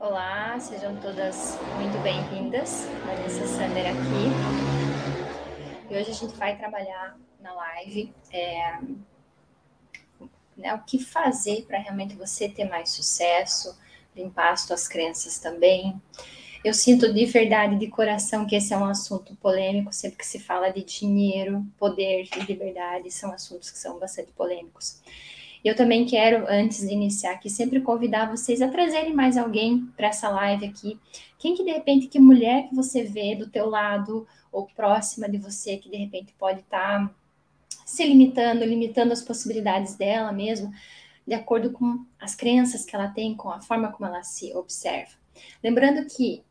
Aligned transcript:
Olá, 0.00 0.56
sejam 0.60 0.94
todas 1.00 1.58
muito 1.74 2.00
bem-vindas. 2.04 2.86
Vanessa 3.04 3.44
Sander 3.48 3.84
aqui. 3.84 4.30
E 5.90 5.96
hoje 5.96 6.10
a 6.12 6.14
gente 6.14 6.36
vai 6.36 6.56
trabalhar 6.56 7.18
na 7.40 7.52
live 7.52 8.14
é, 8.32 8.78
né, 10.56 10.72
o 10.72 10.84
que 10.84 11.00
fazer 11.00 11.64
para 11.66 11.80
realmente 11.80 12.14
você 12.14 12.48
ter 12.48 12.64
mais 12.68 12.90
sucesso, 12.90 13.76
limpar 14.14 14.52
as 14.52 14.60
suas 14.60 14.86
crenças 14.86 15.40
também. 15.40 16.00
Eu 16.64 16.74
sinto 16.74 17.12
de 17.12 17.24
verdade, 17.24 17.76
de 17.76 17.88
coração, 17.88 18.46
que 18.46 18.54
esse 18.54 18.72
é 18.72 18.78
um 18.78 18.84
assunto 18.84 19.34
polêmico, 19.34 19.92
sempre 19.92 20.18
que 20.18 20.26
se 20.26 20.38
fala 20.38 20.70
de 20.70 20.84
dinheiro, 20.84 21.66
poder 21.76 22.28
e 22.36 22.40
liberdade, 22.44 23.10
são 23.10 23.32
assuntos 23.32 23.68
que 23.68 23.78
são 23.78 23.98
bastante 23.98 24.30
polêmicos. 24.30 25.02
Eu 25.64 25.74
também 25.74 26.06
quero, 26.06 26.46
antes 26.48 26.80
de 26.80 26.92
iniciar 26.92 27.32
aqui, 27.32 27.50
sempre 27.50 27.80
convidar 27.80 28.30
vocês 28.30 28.62
a 28.62 28.68
trazerem 28.68 29.14
mais 29.14 29.36
alguém 29.36 29.86
para 29.96 30.08
essa 30.08 30.28
live 30.28 30.66
aqui. 30.66 30.98
Quem 31.38 31.54
que 31.54 31.64
de 31.64 31.70
repente, 31.70 32.06
que 32.06 32.18
mulher 32.18 32.68
que 32.68 32.74
você 32.74 33.02
vê 33.02 33.34
do 33.34 33.48
teu 33.48 33.68
lado 33.68 34.26
ou 34.52 34.66
próxima 34.66 35.28
de 35.28 35.38
você, 35.38 35.76
que 35.76 35.90
de 35.90 35.96
repente 35.96 36.34
pode 36.38 36.60
estar 36.60 37.08
tá 37.08 37.14
se 37.84 38.04
limitando, 38.04 38.64
limitando 38.64 39.12
as 39.12 39.22
possibilidades 39.22 39.96
dela 39.96 40.32
mesmo, 40.32 40.72
de 41.26 41.34
acordo 41.34 41.70
com 41.70 42.04
as 42.18 42.34
crenças 42.34 42.84
que 42.84 42.94
ela 42.94 43.08
tem, 43.08 43.34
com 43.34 43.50
a 43.50 43.60
forma 43.60 43.90
como 43.92 44.08
ela 44.08 44.22
se 44.22 44.54
observa. 44.54 45.12
Lembrando 45.62 46.06
que 46.06 46.42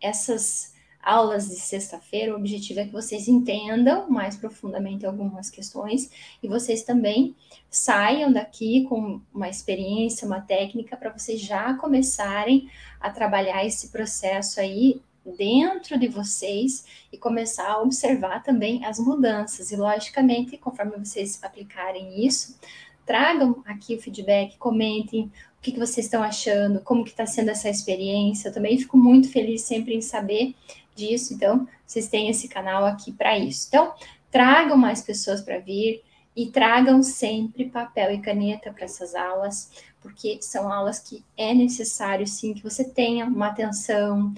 essas 0.00 0.71
aulas 1.02 1.48
de 1.48 1.56
sexta-feira, 1.56 2.32
o 2.32 2.36
objetivo 2.36 2.80
é 2.80 2.84
que 2.84 2.92
vocês 2.92 3.26
entendam 3.26 4.08
mais 4.08 4.36
profundamente 4.36 5.04
algumas 5.04 5.50
questões 5.50 6.10
e 6.42 6.46
vocês 6.46 6.82
também 6.84 7.34
saiam 7.68 8.32
daqui 8.32 8.84
com 8.84 9.20
uma 9.34 9.48
experiência, 9.48 10.26
uma 10.26 10.40
técnica 10.40 10.96
para 10.96 11.10
vocês 11.10 11.40
já 11.40 11.74
começarem 11.74 12.70
a 13.00 13.10
trabalhar 13.10 13.64
esse 13.66 13.88
processo 13.88 14.60
aí 14.60 15.00
dentro 15.24 15.98
de 15.98 16.08
vocês 16.08 16.84
e 17.12 17.18
começar 17.18 17.70
a 17.70 17.82
observar 17.82 18.42
também 18.42 18.84
as 18.84 18.98
mudanças. 18.98 19.70
E 19.70 19.76
logicamente, 19.76 20.56
conforme 20.56 20.96
vocês 20.98 21.42
aplicarem 21.42 22.24
isso, 22.24 22.58
tragam 23.06 23.62
aqui 23.66 23.94
o 23.94 24.00
feedback, 24.00 24.56
comentem 24.58 25.30
o 25.58 25.62
que, 25.62 25.72
que 25.72 25.78
vocês 25.78 26.06
estão 26.06 26.22
achando, 26.22 26.80
como 26.80 27.04
que 27.04 27.10
está 27.10 27.24
sendo 27.24 27.50
essa 27.50 27.68
experiência. 27.68 28.48
Eu 28.48 28.52
também 28.52 28.76
fico 28.78 28.96
muito 28.96 29.28
feliz 29.28 29.62
sempre 29.62 29.94
em 29.94 30.00
saber 30.00 30.54
disso, 30.94 31.34
então 31.34 31.66
vocês 31.86 32.08
têm 32.08 32.28
esse 32.28 32.48
canal 32.48 32.84
aqui 32.84 33.12
para 33.12 33.38
isso. 33.38 33.66
Então, 33.68 33.92
tragam 34.30 34.76
mais 34.76 35.02
pessoas 35.02 35.40
para 35.40 35.58
vir 35.58 36.02
e 36.34 36.46
tragam 36.46 37.02
sempre 37.02 37.68
papel 37.68 38.12
e 38.12 38.20
caneta 38.20 38.72
para 38.72 38.84
essas 38.84 39.14
aulas, 39.14 39.70
porque 40.00 40.38
são 40.40 40.72
aulas 40.72 40.98
que 40.98 41.22
é 41.36 41.52
necessário 41.52 42.26
sim 42.26 42.54
que 42.54 42.62
você 42.62 42.84
tenha 42.84 43.26
uma 43.26 43.48
atenção 43.48 44.32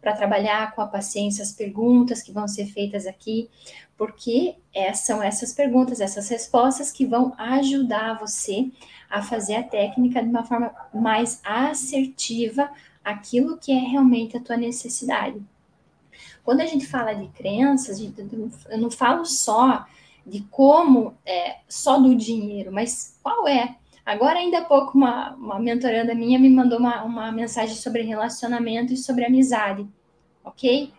para 0.00 0.14
trabalhar 0.14 0.74
com 0.74 0.80
a 0.80 0.86
paciência 0.86 1.42
as 1.42 1.52
perguntas 1.52 2.22
que 2.22 2.32
vão 2.32 2.46
ser 2.46 2.66
feitas 2.66 3.06
aqui, 3.06 3.50
porque 3.96 4.54
é, 4.72 4.92
são 4.92 5.22
essas 5.22 5.52
perguntas, 5.52 6.00
essas 6.00 6.28
respostas 6.28 6.92
que 6.92 7.04
vão 7.04 7.34
ajudar 7.36 8.18
você 8.18 8.70
a 9.10 9.22
fazer 9.22 9.56
a 9.56 9.62
técnica 9.62 10.22
de 10.22 10.28
uma 10.28 10.44
forma 10.44 10.72
mais 10.94 11.40
assertiva 11.42 12.70
aquilo 13.02 13.56
que 13.56 13.72
é 13.72 13.78
realmente 13.78 14.36
a 14.36 14.40
tua 14.40 14.56
necessidade. 14.56 15.40
Quando 16.48 16.62
a 16.62 16.64
gente 16.66 16.86
fala 16.86 17.12
de 17.12 17.26
crenças, 17.28 18.00
eu 18.00 18.78
não 18.78 18.90
falo 18.90 19.26
só 19.26 19.84
de 20.26 20.40
como, 20.50 21.14
é, 21.26 21.58
só 21.68 22.00
do 22.00 22.14
dinheiro, 22.14 22.72
mas 22.72 23.20
qual 23.22 23.46
é. 23.46 23.76
Agora, 24.02 24.38
ainda 24.38 24.60
há 24.60 24.64
pouco, 24.64 24.96
uma, 24.96 25.34
uma 25.34 25.58
mentoranda 25.58 26.14
minha 26.14 26.38
me 26.38 26.48
mandou 26.48 26.78
uma, 26.78 27.02
uma 27.02 27.30
mensagem 27.30 27.76
sobre 27.76 28.00
relacionamento 28.00 28.94
e 28.94 28.96
sobre 28.96 29.26
amizade, 29.26 29.86
ok? 30.42 30.90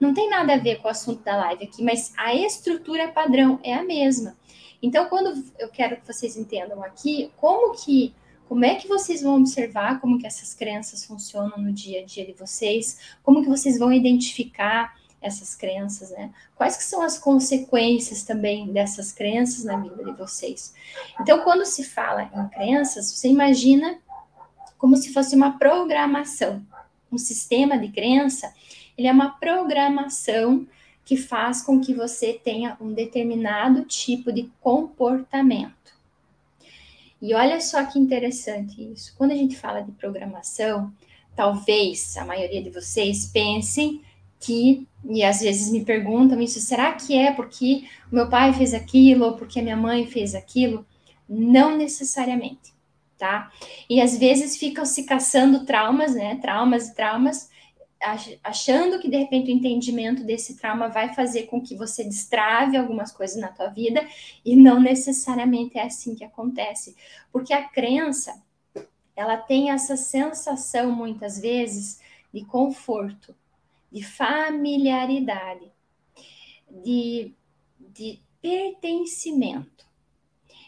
Não 0.00 0.14
tem 0.14 0.30
nada 0.30 0.54
a 0.54 0.58
ver 0.58 0.76
com 0.76 0.88
o 0.88 0.90
assunto 0.90 1.22
da 1.22 1.36
live 1.36 1.64
aqui, 1.64 1.84
mas 1.84 2.14
a 2.16 2.34
estrutura 2.34 3.08
padrão 3.08 3.60
é 3.62 3.74
a 3.74 3.84
mesma. 3.84 4.34
Então, 4.82 5.04
quando 5.10 5.34
eu 5.58 5.68
quero 5.68 5.98
que 5.98 6.06
vocês 6.06 6.34
entendam 6.34 6.82
aqui 6.82 7.30
como 7.36 7.74
que 7.74 8.14
como 8.54 8.64
é 8.64 8.76
que 8.76 8.86
vocês 8.86 9.20
vão 9.20 9.38
observar 9.38 10.00
como 10.00 10.16
que 10.16 10.28
essas 10.28 10.54
crenças 10.54 11.04
funcionam 11.04 11.58
no 11.58 11.72
dia 11.72 12.02
a 12.02 12.04
dia 12.04 12.24
de 12.24 12.34
vocês? 12.34 13.00
Como 13.20 13.42
que 13.42 13.48
vocês 13.48 13.80
vão 13.80 13.92
identificar 13.92 14.96
essas 15.20 15.56
crenças, 15.56 16.12
né? 16.12 16.30
Quais 16.54 16.76
que 16.76 16.84
são 16.84 17.02
as 17.02 17.18
consequências 17.18 18.22
também 18.22 18.72
dessas 18.72 19.10
crenças 19.10 19.64
na 19.64 19.76
vida 19.78 20.04
de 20.04 20.12
vocês? 20.12 20.72
Então, 21.20 21.40
quando 21.40 21.64
se 21.64 21.82
fala 21.82 22.30
em 22.32 22.48
crenças, 22.48 23.10
você 23.10 23.26
imagina 23.26 23.98
como 24.78 24.96
se 24.96 25.12
fosse 25.12 25.34
uma 25.34 25.58
programação. 25.58 26.64
Um 27.10 27.18
sistema 27.18 27.76
de 27.76 27.88
crença, 27.88 28.54
ele 28.96 29.08
é 29.08 29.12
uma 29.12 29.30
programação 29.30 30.64
que 31.04 31.16
faz 31.16 31.60
com 31.60 31.80
que 31.80 31.92
você 31.92 32.32
tenha 32.34 32.76
um 32.80 32.92
determinado 32.92 33.84
tipo 33.84 34.32
de 34.32 34.48
comportamento. 34.60 35.93
E 37.24 37.32
olha 37.32 37.58
só 37.58 37.82
que 37.86 37.98
interessante 37.98 38.92
isso. 38.92 39.14
Quando 39.16 39.30
a 39.30 39.34
gente 39.34 39.56
fala 39.56 39.80
de 39.80 39.90
programação, 39.92 40.92
talvez 41.34 42.18
a 42.18 42.24
maioria 42.26 42.62
de 42.62 42.68
vocês 42.68 43.24
pensem 43.24 44.02
que, 44.38 44.86
e 45.02 45.24
às 45.24 45.40
vezes 45.40 45.72
me 45.72 45.82
perguntam 45.82 46.38
isso, 46.38 46.60
será 46.60 46.92
que 46.92 47.16
é 47.16 47.32
porque 47.32 47.84
meu 48.12 48.28
pai 48.28 48.52
fez 48.52 48.74
aquilo 48.74 49.24
ou 49.24 49.32
porque 49.38 49.62
minha 49.62 49.74
mãe 49.74 50.06
fez 50.06 50.34
aquilo? 50.34 50.84
Não 51.26 51.78
necessariamente, 51.78 52.74
tá? 53.16 53.50
E 53.88 54.02
às 54.02 54.18
vezes 54.18 54.58
ficam 54.58 54.84
se 54.84 55.04
caçando 55.04 55.64
traumas, 55.64 56.14
né? 56.14 56.36
Traumas 56.42 56.88
e 56.88 56.94
traumas, 56.94 57.48
achando 58.42 58.98
que 58.98 59.08
de 59.08 59.16
repente 59.16 59.50
o 59.50 59.54
entendimento 59.54 60.22
desse 60.24 60.56
trauma 60.56 60.88
vai 60.88 61.14
fazer 61.14 61.44
com 61.44 61.60
que 61.60 61.74
você 61.74 62.04
destrave 62.04 62.76
algumas 62.76 63.10
coisas 63.10 63.36
na 63.36 63.48
tua 63.48 63.68
vida 63.68 64.06
e 64.44 64.54
não 64.54 64.80
necessariamente 64.80 65.78
é 65.78 65.82
assim 65.82 66.14
que 66.14 66.24
acontece, 66.24 66.96
porque 67.32 67.52
a 67.52 67.66
crença 67.68 68.42
ela 69.16 69.36
tem 69.36 69.70
essa 69.70 69.96
sensação 69.96 70.90
muitas 70.90 71.40
vezes 71.40 72.00
de 72.32 72.44
conforto, 72.44 73.34
de 73.90 74.02
familiaridade, 74.02 75.70
de, 76.68 77.32
de 77.78 78.20
pertencimento. 78.42 79.86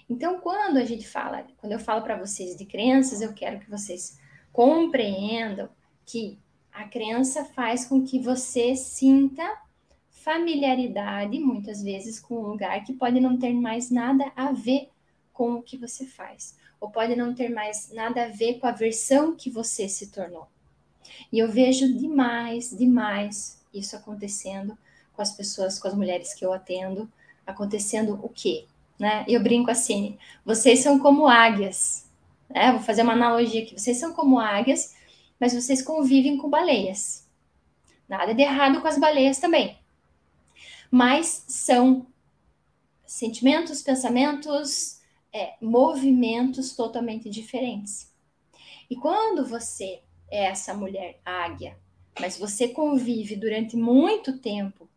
Então, 0.09 0.39
quando 0.39 0.77
a 0.77 0.85
gente 0.85 1.07
fala, 1.07 1.45
quando 1.57 1.73
eu 1.73 1.81
falo 1.81 2.03
para 2.03 2.17
vocês 2.17 2.57
de 2.57 2.65
crenças, 2.65 3.21
eu 3.21 3.35
quero 3.35 3.59
que 3.59 3.69
vocês 3.69 4.19
compreendam 4.53 5.69
que 6.05 6.39
a 6.77 6.85
crença 6.85 7.43
faz 7.43 7.87
com 7.87 8.05
que 8.05 8.19
você 8.19 8.77
sinta 8.77 9.43
familiaridade, 10.11 11.39
muitas 11.39 11.83
vezes, 11.83 12.21
com 12.21 12.35
um 12.35 12.49
lugar 12.49 12.85
que 12.85 12.93
pode 12.93 13.19
não 13.19 13.39
ter 13.39 13.55
mais 13.55 13.91
nada 13.91 14.31
a 14.37 14.53
ver 14.53 14.91
com 15.33 15.55
o 15.55 15.63
que 15.63 15.79
você 15.79 16.05
faz, 16.05 16.55
ou 16.79 16.91
pode 16.91 17.17
não 17.17 17.35
ter 17.35 17.49
mais 17.49 17.91
nada 17.93 18.25
a 18.25 18.29
ver 18.29 18.59
com 18.59 18.67
a 18.67 18.73
versão 18.73 19.35
que 19.35 19.49
você 19.49 19.89
se 19.89 20.09
tornou. 20.09 20.47
E 21.33 21.39
eu 21.39 21.51
vejo 21.51 21.97
demais, 21.97 22.77
demais 22.77 23.59
isso 23.73 23.97
acontecendo 23.97 24.77
com 25.15 25.23
as 25.23 25.33
pessoas, 25.33 25.79
com 25.79 25.89
as 25.89 25.95
mulheres 25.95 26.35
que 26.35 26.45
eu 26.45 26.53
atendo, 26.53 27.11
acontecendo 27.47 28.21
o 28.23 28.29
quê? 28.29 28.67
Né? 28.99 29.25
Eu 29.27 29.43
brinco 29.43 29.71
assim, 29.71 30.19
vocês 30.45 30.81
são 30.81 30.99
como 30.99 31.27
águias, 31.27 32.05
né? 32.51 32.73
Vou 32.73 32.81
fazer 32.81 33.03
uma 33.03 33.15
analogia 33.15 33.63
aqui, 33.63 33.79
vocês 33.79 33.97
são 33.97 34.13
como 34.13 34.39
águias 34.39 34.96
mas 35.39 35.55
vocês 35.55 35.83
convivem 35.83 36.37
com 36.37 36.49
baleias. 36.49 37.27
Nada 38.09 38.35
de 38.35 38.43
errado 38.43 38.81
com 38.81 38.89
as 38.89 38.99
baleias 38.99 39.39
também. 39.39 39.79
Mas 40.91 41.45
são 41.49 42.07
sentimentos, 43.05 43.83
pensamentos, 43.83 45.01
é, 45.33 45.55
movimentos 45.61 46.75
totalmente 46.75 47.29
diferentes. 47.29 48.13
E 48.89 48.97
quando 48.97 49.45
você 49.47 50.01
é 50.31 50.47
essa 50.47 50.75
mulher 50.75 51.21
águia, 51.25 51.77
mas 52.21 52.39
você 52.39 52.69
convive 52.69 53.37
durante 53.37 53.77
muito 53.77 54.39
tempo 54.39 54.89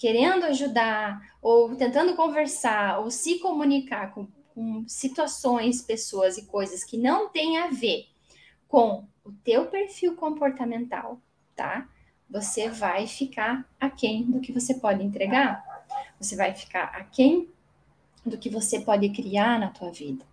querendo 0.00 0.44
ajudar, 0.44 1.36
ou 1.42 1.76
tentando 1.76 2.16
conversar, 2.16 3.00
ou 3.00 3.10
se 3.10 3.38
comunicar 3.38 4.14
com, 4.14 4.26
com 4.54 4.82
situações, 4.88 5.82
pessoas 5.82 6.38
e 6.38 6.46
coisas 6.46 6.82
que 6.82 6.96
não 6.96 7.28
têm 7.28 7.58
a 7.58 7.68
ver 7.68 8.06
com 8.66 9.06
o 9.24 9.32
teu 9.32 9.66
perfil 9.66 10.16
comportamental, 10.16 11.20
tá? 11.54 11.88
Você 12.28 12.68
vai 12.68 13.06
ficar 13.06 13.68
aquém 13.78 14.24
do 14.24 14.40
que 14.40 14.52
você 14.52 14.74
pode 14.74 15.02
entregar. 15.02 15.64
Você 16.20 16.36
vai 16.36 16.54
ficar 16.54 16.84
aquém 16.84 17.48
do 18.24 18.38
que 18.38 18.48
você 18.48 18.80
pode 18.80 19.08
criar 19.10 19.58
na 19.58 19.68
tua 19.68 19.90
vida. 19.90 20.24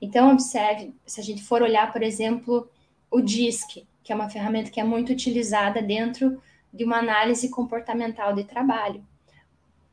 Então, 0.00 0.32
observe, 0.32 0.94
se 1.04 1.20
a 1.20 1.24
gente 1.24 1.42
for 1.42 1.62
olhar, 1.62 1.92
por 1.92 2.02
exemplo, 2.02 2.70
o 3.10 3.20
DISC, 3.20 3.86
que 4.02 4.12
é 4.12 4.14
uma 4.14 4.30
ferramenta 4.30 4.70
que 4.70 4.80
é 4.80 4.84
muito 4.84 5.12
utilizada 5.12 5.82
dentro 5.82 6.40
de 6.72 6.84
uma 6.84 6.98
análise 6.98 7.48
comportamental 7.48 8.34
de 8.34 8.44
trabalho. 8.44 9.04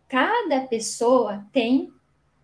Cada 0.08 0.62
pessoa 0.62 1.46
tem 1.52 1.92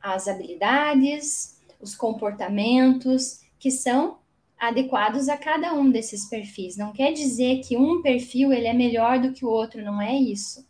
as 0.01 0.27
habilidades, 0.27 1.61
os 1.79 1.95
comportamentos 1.95 3.41
que 3.59 3.69
são 3.69 4.20
adequados 4.61 5.27
a 5.27 5.35
cada 5.35 5.73
um 5.73 5.89
desses 5.89 6.29
perfis. 6.29 6.77
Não 6.77 6.93
quer 6.93 7.13
dizer 7.13 7.61
que 7.61 7.75
um 7.75 7.99
perfil 7.99 8.53
ele 8.53 8.67
é 8.67 8.73
melhor 8.73 9.19
do 9.19 9.33
que 9.33 9.43
o 9.43 9.49
outro, 9.49 9.83
não 9.83 9.99
é 9.99 10.15
isso. 10.15 10.63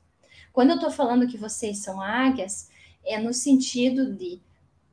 Quando 0.54 0.70
eu 0.70 0.76
estou 0.76 0.90
falando 0.90 1.28
que 1.28 1.38
vocês 1.38 1.80
são 1.80 2.02
águias, 2.02 2.70
é 3.04 3.20
no 3.20 3.34
sentido 3.34 4.14
de 4.16 4.40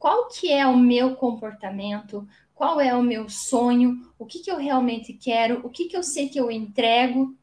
qual 0.00 0.26
que 0.26 0.50
é 0.50 0.66
o 0.66 0.76
meu 0.76 1.14
comportamento, 1.14 2.26
qual 2.56 2.80
é 2.80 2.92
o 2.92 3.00
meu 3.00 3.28
sonho, 3.28 4.12
o 4.18 4.26
que, 4.26 4.40
que 4.40 4.50
eu 4.50 4.56
realmente 4.56 5.12
quero, 5.12 5.64
o 5.64 5.70
que, 5.70 5.84
que 5.84 5.96
eu 5.96 6.02
sei 6.02 6.28
que 6.28 6.40
eu 6.40 6.50
entrego 6.50 7.36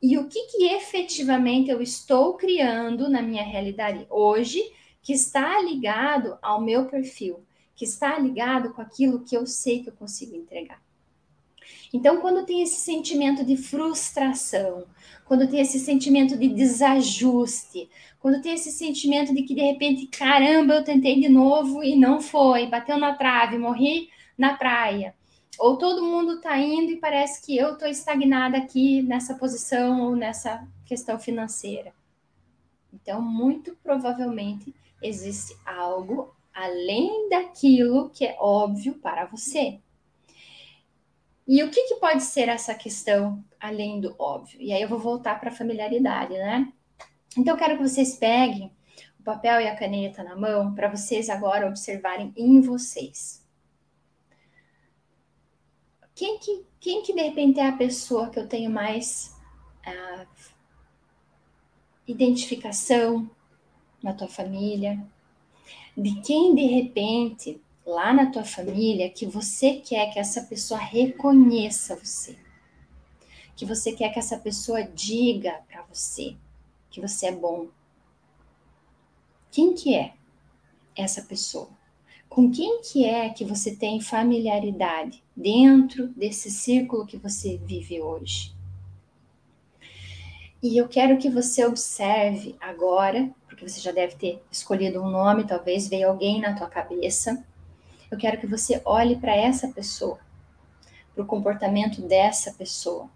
e 0.00 0.16
o 0.16 0.26
que, 0.28 0.46
que 0.46 0.64
efetivamente 0.64 1.70
eu 1.70 1.82
estou 1.82 2.38
criando 2.38 3.10
na 3.10 3.20
minha 3.20 3.44
realidade 3.44 4.06
hoje 4.08 4.62
que 5.02 5.12
está 5.12 5.60
ligado 5.60 6.38
ao 6.40 6.58
meu 6.58 6.86
perfil, 6.86 7.44
que 7.74 7.84
está 7.84 8.18
ligado 8.18 8.72
com 8.72 8.80
aquilo 8.80 9.20
que 9.20 9.36
eu 9.36 9.46
sei 9.46 9.82
que 9.82 9.90
eu 9.90 9.94
consigo 9.94 10.34
entregar. 10.34 10.80
Então, 11.92 12.20
quando 12.20 12.46
tem 12.46 12.62
esse 12.62 12.80
sentimento 12.80 13.44
de 13.44 13.56
frustração, 13.56 14.86
quando 15.24 15.48
tem 15.48 15.60
esse 15.60 15.78
sentimento 15.78 16.36
de 16.36 16.48
desajuste, 16.48 17.88
quando 18.18 18.40
tem 18.40 18.54
esse 18.54 18.70
sentimento 18.70 19.34
de 19.34 19.42
que 19.42 19.54
de 19.54 19.60
repente, 19.60 20.06
caramba, 20.06 20.74
eu 20.74 20.84
tentei 20.84 21.20
de 21.20 21.28
novo 21.28 21.82
e 21.82 21.94
não 21.94 22.20
foi, 22.20 22.66
bateu 22.66 22.96
na 22.96 23.14
trave, 23.14 23.58
morri 23.58 24.08
na 24.38 24.56
praia. 24.56 25.14
Ou 25.58 25.76
todo 25.76 26.04
mundo 26.04 26.36
está 26.36 26.58
indo 26.58 26.92
e 26.92 26.96
parece 26.96 27.44
que 27.44 27.56
eu 27.56 27.74
estou 27.74 27.88
estagnada 27.88 28.56
aqui 28.56 29.02
nessa 29.02 29.34
posição 29.34 30.00
ou 30.02 30.16
nessa 30.16 30.66
questão 30.86 31.18
financeira. 31.18 31.92
Então, 32.92 33.20
muito 33.20 33.76
provavelmente 33.82 34.74
existe 35.02 35.56
algo 35.64 36.34
além 36.54 37.28
daquilo 37.28 38.10
que 38.10 38.24
é 38.24 38.36
óbvio 38.38 38.94
para 38.94 39.26
você. 39.26 39.78
E 41.46 41.62
o 41.62 41.70
que, 41.70 41.88
que 41.88 41.96
pode 41.96 42.22
ser 42.22 42.48
essa 42.48 42.74
questão 42.74 43.44
além 43.58 44.00
do 44.00 44.14
óbvio? 44.18 44.60
E 44.60 44.72
aí 44.72 44.82
eu 44.82 44.88
vou 44.88 44.98
voltar 44.98 45.40
para 45.40 45.50
a 45.50 45.54
familiaridade, 45.54 46.34
né? 46.34 46.72
Então, 47.36 47.54
eu 47.54 47.58
quero 47.58 47.76
que 47.76 47.82
vocês 47.82 48.16
peguem 48.16 48.70
o 49.18 49.22
papel 49.22 49.60
e 49.60 49.68
a 49.68 49.76
caneta 49.76 50.22
na 50.22 50.36
mão 50.36 50.74
para 50.74 50.88
vocês 50.88 51.28
agora 51.28 51.66
observarem 51.66 52.32
em 52.36 52.60
vocês. 52.60 53.42
Quem 56.14 56.38
que, 56.38 56.64
quem 56.78 57.02
que 57.02 57.14
de 57.14 57.22
repente 57.22 57.58
é 57.58 57.66
a 57.66 57.76
pessoa 57.76 58.28
que 58.30 58.38
eu 58.38 58.46
tenho 58.46 58.70
mais 58.70 59.34
uh, 59.86 60.26
identificação 62.06 63.28
na 64.02 64.12
tua 64.12 64.28
família? 64.28 65.04
De 65.96 66.20
quem 66.20 66.54
de 66.54 66.66
repente 66.66 67.60
lá 67.84 68.12
na 68.12 68.30
tua 68.30 68.44
família 68.44 69.10
que 69.10 69.26
você 69.26 69.74
quer 69.74 70.12
que 70.12 70.18
essa 70.18 70.42
pessoa 70.42 70.78
reconheça 70.78 71.96
você. 71.96 72.36
Que 73.56 73.66
você 73.66 73.92
quer 73.92 74.10
que 74.10 74.18
essa 74.18 74.38
pessoa 74.38 74.82
diga 74.82 75.60
para 75.68 75.82
você 75.82 76.36
que 76.90 77.00
você 77.00 77.26
é 77.26 77.32
bom. 77.32 77.68
Quem 79.50 79.74
que 79.74 79.94
é 79.94 80.14
essa 80.96 81.22
pessoa? 81.22 81.70
Com 82.28 82.50
quem 82.50 82.80
que 82.80 83.04
é 83.04 83.28
que 83.30 83.44
você 83.44 83.76
tem 83.76 84.00
familiaridade 84.00 85.22
dentro 85.36 86.08
desse 86.08 86.50
círculo 86.50 87.06
que 87.06 87.16
você 87.16 87.58
vive 87.58 88.00
hoje? 88.00 88.54
E 90.62 90.76
eu 90.76 90.88
quero 90.88 91.18
que 91.18 91.28
você 91.28 91.66
observe 91.66 92.54
agora, 92.60 93.30
porque 93.48 93.68
você 93.68 93.80
já 93.80 93.90
deve 93.90 94.14
ter 94.14 94.42
escolhido 94.50 95.02
um 95.02 95.10
nome, 95.10 95.46
talvez 95.46 95.88
veio 95.88 96.08
alguém 96.08 96.40
na 96.40 96.54
tua 96.54 96.68
cabeça 96.68 97.44
eu 98.12 98.18
quero 98.18 98.38
que 98.38 98.46
você 98.46 98.82
olhe 98.84 99.16
para 99.16 99.34
essa 99.34 99.68
pessoa, 99.68 100.20
para 101.14 101.24
o 101.24 101.26
comportamento 101.26 102.02
dessa 102.02 102.52
pessoa, 102.52 103.08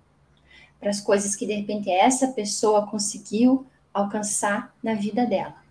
para 0.81 0.89
as 0.89 1.03
coisas 1.03 1.37
que 1.37 1.45
de 1.45 1.53
repente 1.53 1.91
essa 1.91 2.29
pessoa 2.29 2.87
conseguiu 2.87 3.67
alcançar 3.93 4.75
na 4.83 4.95
vida 4.95 5.27
dela. 5.27 5.63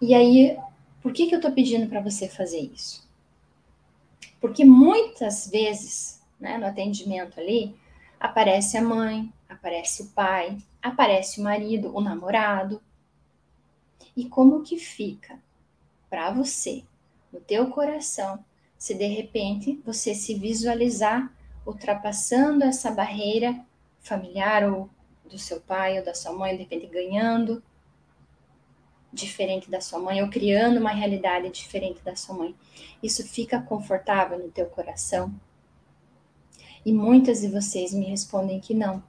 E 0.00 0.14
aí, 0.14 0.56
por 1.02 1.12
que, 1.12 1.26
que 1.26 1.34
eu 1.34 1.40
estou 1.40 1.50
pedindo 1.50 1.88
para 1.88 2.00
você 2.00 2.28
fazer 2.28 2.60
isso? 2.60 3.08
Porque 4.40 4.64
muitas 4.64 5.50
vezes, 5.50 6.22
né, 6.38 6.58
no 6.58 6.66
atendimento 6.66 7.40
ali, 7.40 7.74
aparece 8.20 8.76
a 8.76 8.82
mãe, 8.82 9.32
aparece 9.48 10.04
o 10.04 10.06
pai, 10.10 10.58
aparece 10.80 11.40
o 11.40 11.42
marido, 11.42 11.92
o 11.92 12.00
namorado. 12.00 12.80
E 14.16 14.28
como 14.28 14.62
que 14.62 14.78
fica 14.78 15.40
para 16.12 16.30
você, 16.30 16.84
no 17.32 17.40
teu 17.40 17.70
coração, 17.70 18.44
se 18.76 18.92
de 18.92 19.06
repente 19.06 19.80
você 19.82 20.14
se 20.14 20.34
visualizar 20.34 21.34
ultrapassando 21.64 22.64
essa 22.64 22.90
barreira 22.90 23.64
familiar 23.98 24.70
ou 24.70 24.90
do 25.24 25.38
seu 25.38 25.58
pai 25.58 25.98
ou 25.98 26.04
da 26.04 26.14
sua 26.14 26.34
mãe, 26.34 26.54
de 26.54 26.64
repente 26.64 26.86
ganhando 26.86 27.62
diferente 29.10 29.70
da 29.70 29.80
sua 29.80 29.98
mãe 29.98 30.22
ou 30.22 30.28
criando 30.28 30.78
uma 30.80 30.90
realidade 30.90 31.48
diferente 31.48 32.02
da 32.02 32.14
sua 32.14 32.36
mãe. 32.36 32.54
Isso 33.02 33.26
fica 33.26 33.62
confortável 33.62 34.38
no 34.38 34.50
teu 34.50 34.66
coração? 34.66 35.34
E 36.84 36.92
muitas 36.92 37.40
de 37.40 37.48
vocês 37.48 37.94
me 37.94 38.04
respondem 38.04 38.60
que 38.60 38.74
não. 38.74 39.02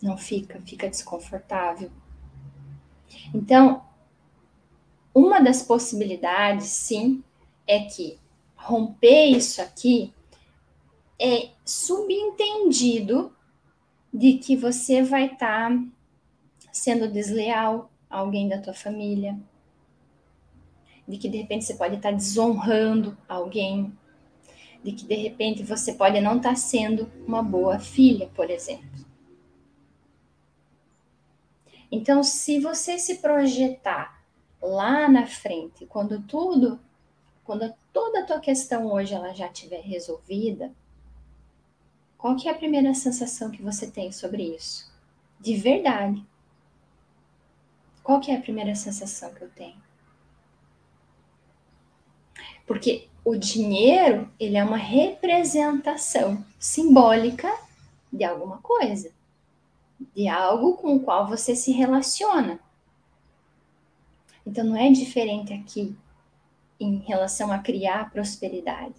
Não 0.00 0.16
fica, 0.16 0.58
fica 0.62 0.88
desconfortável. 0.88 1.90
Então, 3.34 3.84
uma 5.14 5.40
das 5.40 5.62
possibilidades, 5.62 6.66
sim, 6.66 7.22
é 7.66 7.80
que 7.80 8.18
romper 8.56 9.26
isso 9.26 9.60
aqui 9.60 10.12
é 11.20 11.50
subentendido 11.64 13.34
de 14.12 14.34
que 14.34 14.56
você 14.56 15.02
vai 15.02 15.26
estar 15.26 15.70
tá 15.70 15.84
sendo 16.72 17.10
desleal 17.10 17.90
a 18.08 18.18
alguém 18.18 18.48
da 18.48 18.58
tua 18.58 18.74
família, 18.74 19.38
de 21.06 21.16
que 21.16 21.28
de 21.28 21.36
repente 21.36 21.64
você 21.64 21.74
pode 21.74 21.96
estar 21.96 22.10
tá 22.10 22.16
desonrando 22.16 23.16
alguém, 23.28 23.92
de 24.82 24.92
que 24.92 25.04
de 25.06 25.14
repente 25.14 25.62
você 25.62 25.92
pode 25.94 26.20
não 26.20 26.38
estar 26.38 26.50
tá 26.50 26.56
sendo 26.56 27.10
uma 27.26 27.42
boa 27.42 27.78
filha, 27.78 28.28
por 28.34 28.50
exemplo. 28.50 28.90
Então, 31.90 32.22
se 32.22 32.58
você 32.58 32.98
se 32.98 33.16
projetar 33.16 34.21
lá 34.62 35.08
na 35.08 35.26
frente, 35.26 35.84
quando 35.86 36.22
tudo, 36.22 36.78
quando 37.44 37.74
toda 37.92 38.20
a 38.20 38.24
tua 38.24 38.38
questão 38.38 38.86
hoje 38.92 39.12
ela 39.12 39.34
já 39.34 39.46
estiver 39.46 39.82
resolvida, 39.82 40.72
qual 42.16 42.36
que 42.36 42.48
é 42.48 42.52
a 42.52 42.56
primeira 42.56 42.94
sensação 42.94 43.50
que 43.50 43.60
você 43.60 43.90
tem 43.90 44.12
sobre 44.12 44.54
isso? 44.54 44.88
De 45.40 45.56
verdade. 45.56 46.24
Qual 48.02 48.20
que 48.20 48.30
é 48.30 48.36
a 48.36 48.40
primeira 48.40 48.74
sensação 48.76 49.34
que 49.34 49.42
eu 49.42 49.50
tenho? 49.50 49.82
Porque 52.64 53.08
o 53.24 53.36
dinheiro, 53.36 54.30
ele 54.38 54.56
é 54.56 54.64
uma 54.64 54.76
representação 54.76 56.44
simbólica 56.58 57.52
de 58.12 58.24
alguma 58.24 58.58
coisa, 58.58 59.10
de 60.14 60.28
algo 60.28 60.76
com 60.76 60.96
o 60.96 61.00
qual 61.00 61.26
você 61.26 61.56
se 61.56 61.72
relaciona. 61.72 62.60
Então 64.46 64.64
não 64.64 64.76
é 64.76 64.90
diferente 64.90 65.52
aqui 65.52 65.96
em 66.78 66.98
relação 66.98 67.52
a 67.52 67.58
criar 67.58 68.10
prosperidade. 68.10 68.94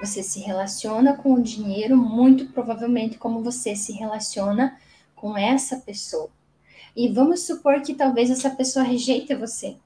Você 0.00 0.22
se 0.22 0.40
relaciona 0.40 1.16
com 1.16 1.34
o 1.34 1.42
dinheiro 1.42 1.96
muito 1.96 2.46
provavelmente 2.48 3.16
como 3.16 3.42
você 3.42 3.76
se 3.76 3.92
relaciona 3.92 4.78
com 5.14 5.36
essa 5.36 5.76
pessoa. 5.76 6.28
E 6.96 7.08
vamos 7.08 7.46
supor 7.46 7.80
que 7.80 7.94
talvez 7.94 8.28
essa 8.28 8.50
pessoa 8.50 8.84
rejeite 8.84 9.34
você. 9.34 9.76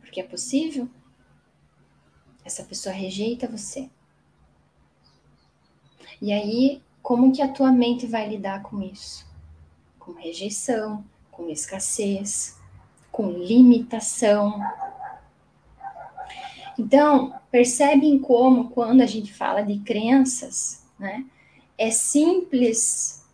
Porque 0.00 0.20
é 0.20 0.24
possível? 0.24 0.88
Essa 2.44 2.62
pessoa 2.62 2.94
rejeita 2.94 3.48
você. 3.48 3.90
E 6.22 6.32
aí, 6.32 6.80
como 7.02 7.32
que 7.32 7.42
a 7.42 7.52
tua 7.52 7.72
mente 7.72 8.06
vai 8.06 8.28
lidar 8.28 8.62
com 8.62 8.80
isso? 8.80 9.26
Com 9.98 10.12
rejeição, 10.12 11.04
com 11.36 11.48
escassez, 11.48 12.58
com 13.10 13.30
limitação. 13.30 14.60
Então, 16.78 17.34
percebem 17.50 18.18
como, 18.18 18.70
quando 18.70 19.00
a 19.00 19.06
gente 19.06 19.32
fala 19.32 19.62
de 19.62 19.78
crenças, 19.80 20.84
né, 20.98 21.24
é 21.78 21.90
simples? 21.90 23.24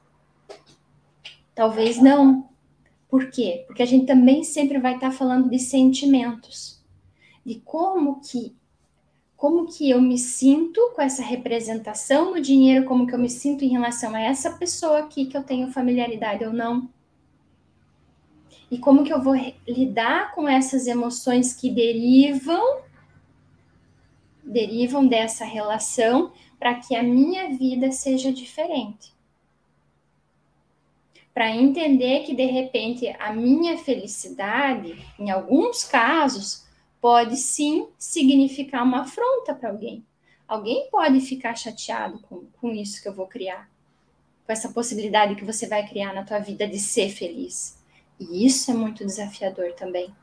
Talvez 1.54 2.00
não. 2.00 2.48
Por 3.08 3.30
quê? 3.30 3.64
Porque 3.66 3.82
a 3.82 3.86
gente 3.86 4.06
também 4.06 4.44
sempre 4.44 4.78
vai 4.78 4.94
estar 4.94 5.10
falando 5.10 5.48
de 5.48 5.58
sentimentos, 5.58 6.82
de 7.44 7.56
como 7.60 8.20
que 8.20 8.56
como 9.36 9.64
que 9.64 9.88
eu 9.88 10.02
me 10.02 10.18
sinto 10.18 10.92
com 10.94 11.00
essa 11.00 11.22
representação 11.22 12.32
no 12.32 12.42
dinheiro, 12.42 12.84
como 12.84 13.06
que 13.06 13.14
eu 13.14 13.18
me 13.18 13.30
sinto 13.30 13.64
em 13.64 13.68
relação 13.68 14.14
a 14.14 14.20
essa 14.20 14.50
pessoa 14.50 14.98
aqui 14.98 15.24
que 15.24 15.34
eu 15.34 15.42
tenho 15.42 15.72
familiaridade 15.72 16.44
ou 16.44 16.52
não 16.52 16.90
e 18.70 18.78
como 18.78 19.02
que 19.04 19.12
eu 19.12 19.20
vou 19.20 19.34
lidar 19.66 20.32
com 20.32 20.48
essas 20.48 20.86
emoções 20.86 21.52
que 21.52 21.70
derivam 21.70 22.82
derivam 24.44 25.06
dessa 25.06 25.44
relação 25.44 26.32
para 26.58 26.74
que 26.74 26.94
a 26.94 27.02
minha 27.02 27.56
vida 27.56 27.90
seja 27.92 28.32
diferente. 28.32 29.14
Para 31.32 31.54
entender 31.54 32.24
que 32.24 32.34
de 32.34 32.44
repente 32.44 33.08
a 33.18 33.32
minha 33.32 33.78
felicidade, 33.78 35.04
em 35.18 35.30
alguns 35.30 35.84
casos, 35.84 36.66
pode 37.00 37.36
sim 37.36 37.88
significar 37.96 38.82
uma 38.82 39.02
afronta 39.02 39.54
para 39.54 39.70
alguém. 39.70 40.04
Alguém 40.46 40.88
pode 40.90 41.20
ficar 41.20 41.54
chateado 41.56 42.18
com, 42.20 42.44
com 42.60 42.72
isso 42.72 43.00
que 43.00 43.08
eu 43.08 43.14
vou 43.14 43.26
criar, 43.26 43.70
com 44.44 44.52
essa 44.52 44.68
possibilidade 44.70 45.36
que 45.36 45.44
você 45.44 45.66
vai 45.68 45.86
criar 45.88 46.12
na 46.12 46.24
tua 46.24 46.40
vida 46.40 46.66
de 46.66 46.78
ser 46.78 47.08
feliz. 47.08 47.79
E 48.20 48.44
isso 48.44 48.70
é 48.70 48.74
muito 48.74 49.04
desafiador 49.04 49.72
também. 49.72 50.14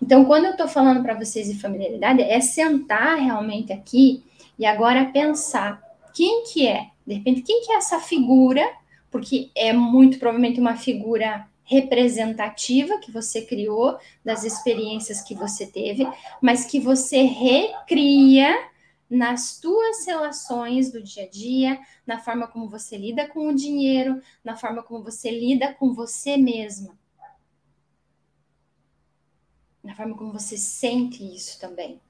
Então, 0.00 0.26
quando 0.26 0.44
eu 0.44 0.50
estou 0.50 0.68
falando 0.68 1.02
para 1.02 1.14
vocês 1.14 1.46
de 1.46 1.58
familiaridade, 1.58 2.20
é 2.20 2.38
sentar 2.40 3.16
realmente 3.18 3.72
aqui 3.72 4.22
e 4.58 4.66
agora 4.66 5.06
pensar 5.06 5.82
quem 6.12 6.44
que 6.44 6.68
é, 6.68 6.88
de 7.06 7.14
repente, 7.14 7.40
quem 7.40 7.62
que 7.62 7.72
é 7.72 7.76
essa 7.76 7.98
figura, 7.98 8.62
porque 9.10 9.50
é 9.54 9.72
muito 9.72 10.18
provavelmente 10.18 10.60
uma 10.60 10.76
figura 10.76 11.48
representativa 11.64 12.98
que 12.98 13.10
você 13.10 13.40
criou 13.40 13.96
das 14.22 14.44
experiências 14.44 15.22
que 15.22 15.34
você 15.34 15.66
teve, 15.66 16.06
mas 16.40 16.66
que 16.66 16.78
você 16.78 17.22
recria 17.22 18.54
nas 19.08 19.58
tuas 19.58 20.06
relações 20.06 20.90
do 20.90 21.02
dia 21.02 21.24
a 21.24 21.28
dia, 21.28 21.80
na 22.06 22.18
forma 22.18 22.48
como 22.48 22.68
você 22.68 22.96
lida 22.96 23.28
com 23.28 23.48
o 23.48 23.54
dinheiro, 23.54 24.20
na 24.42 24.56
forma 24.56 24.82
como 24.82 25.02
você 25.02 25.30
lida 25.30 25.72
com 25.74 25.92
você 25.92 26.36
mesma. 26.36 26.98
Na 29.82 29.94
forma 29.94 30.16
como 30.16 30.32
você 30.32 30.56
sente 30.56 31.22
isso 31.22 31.60
também. 31.60 32.00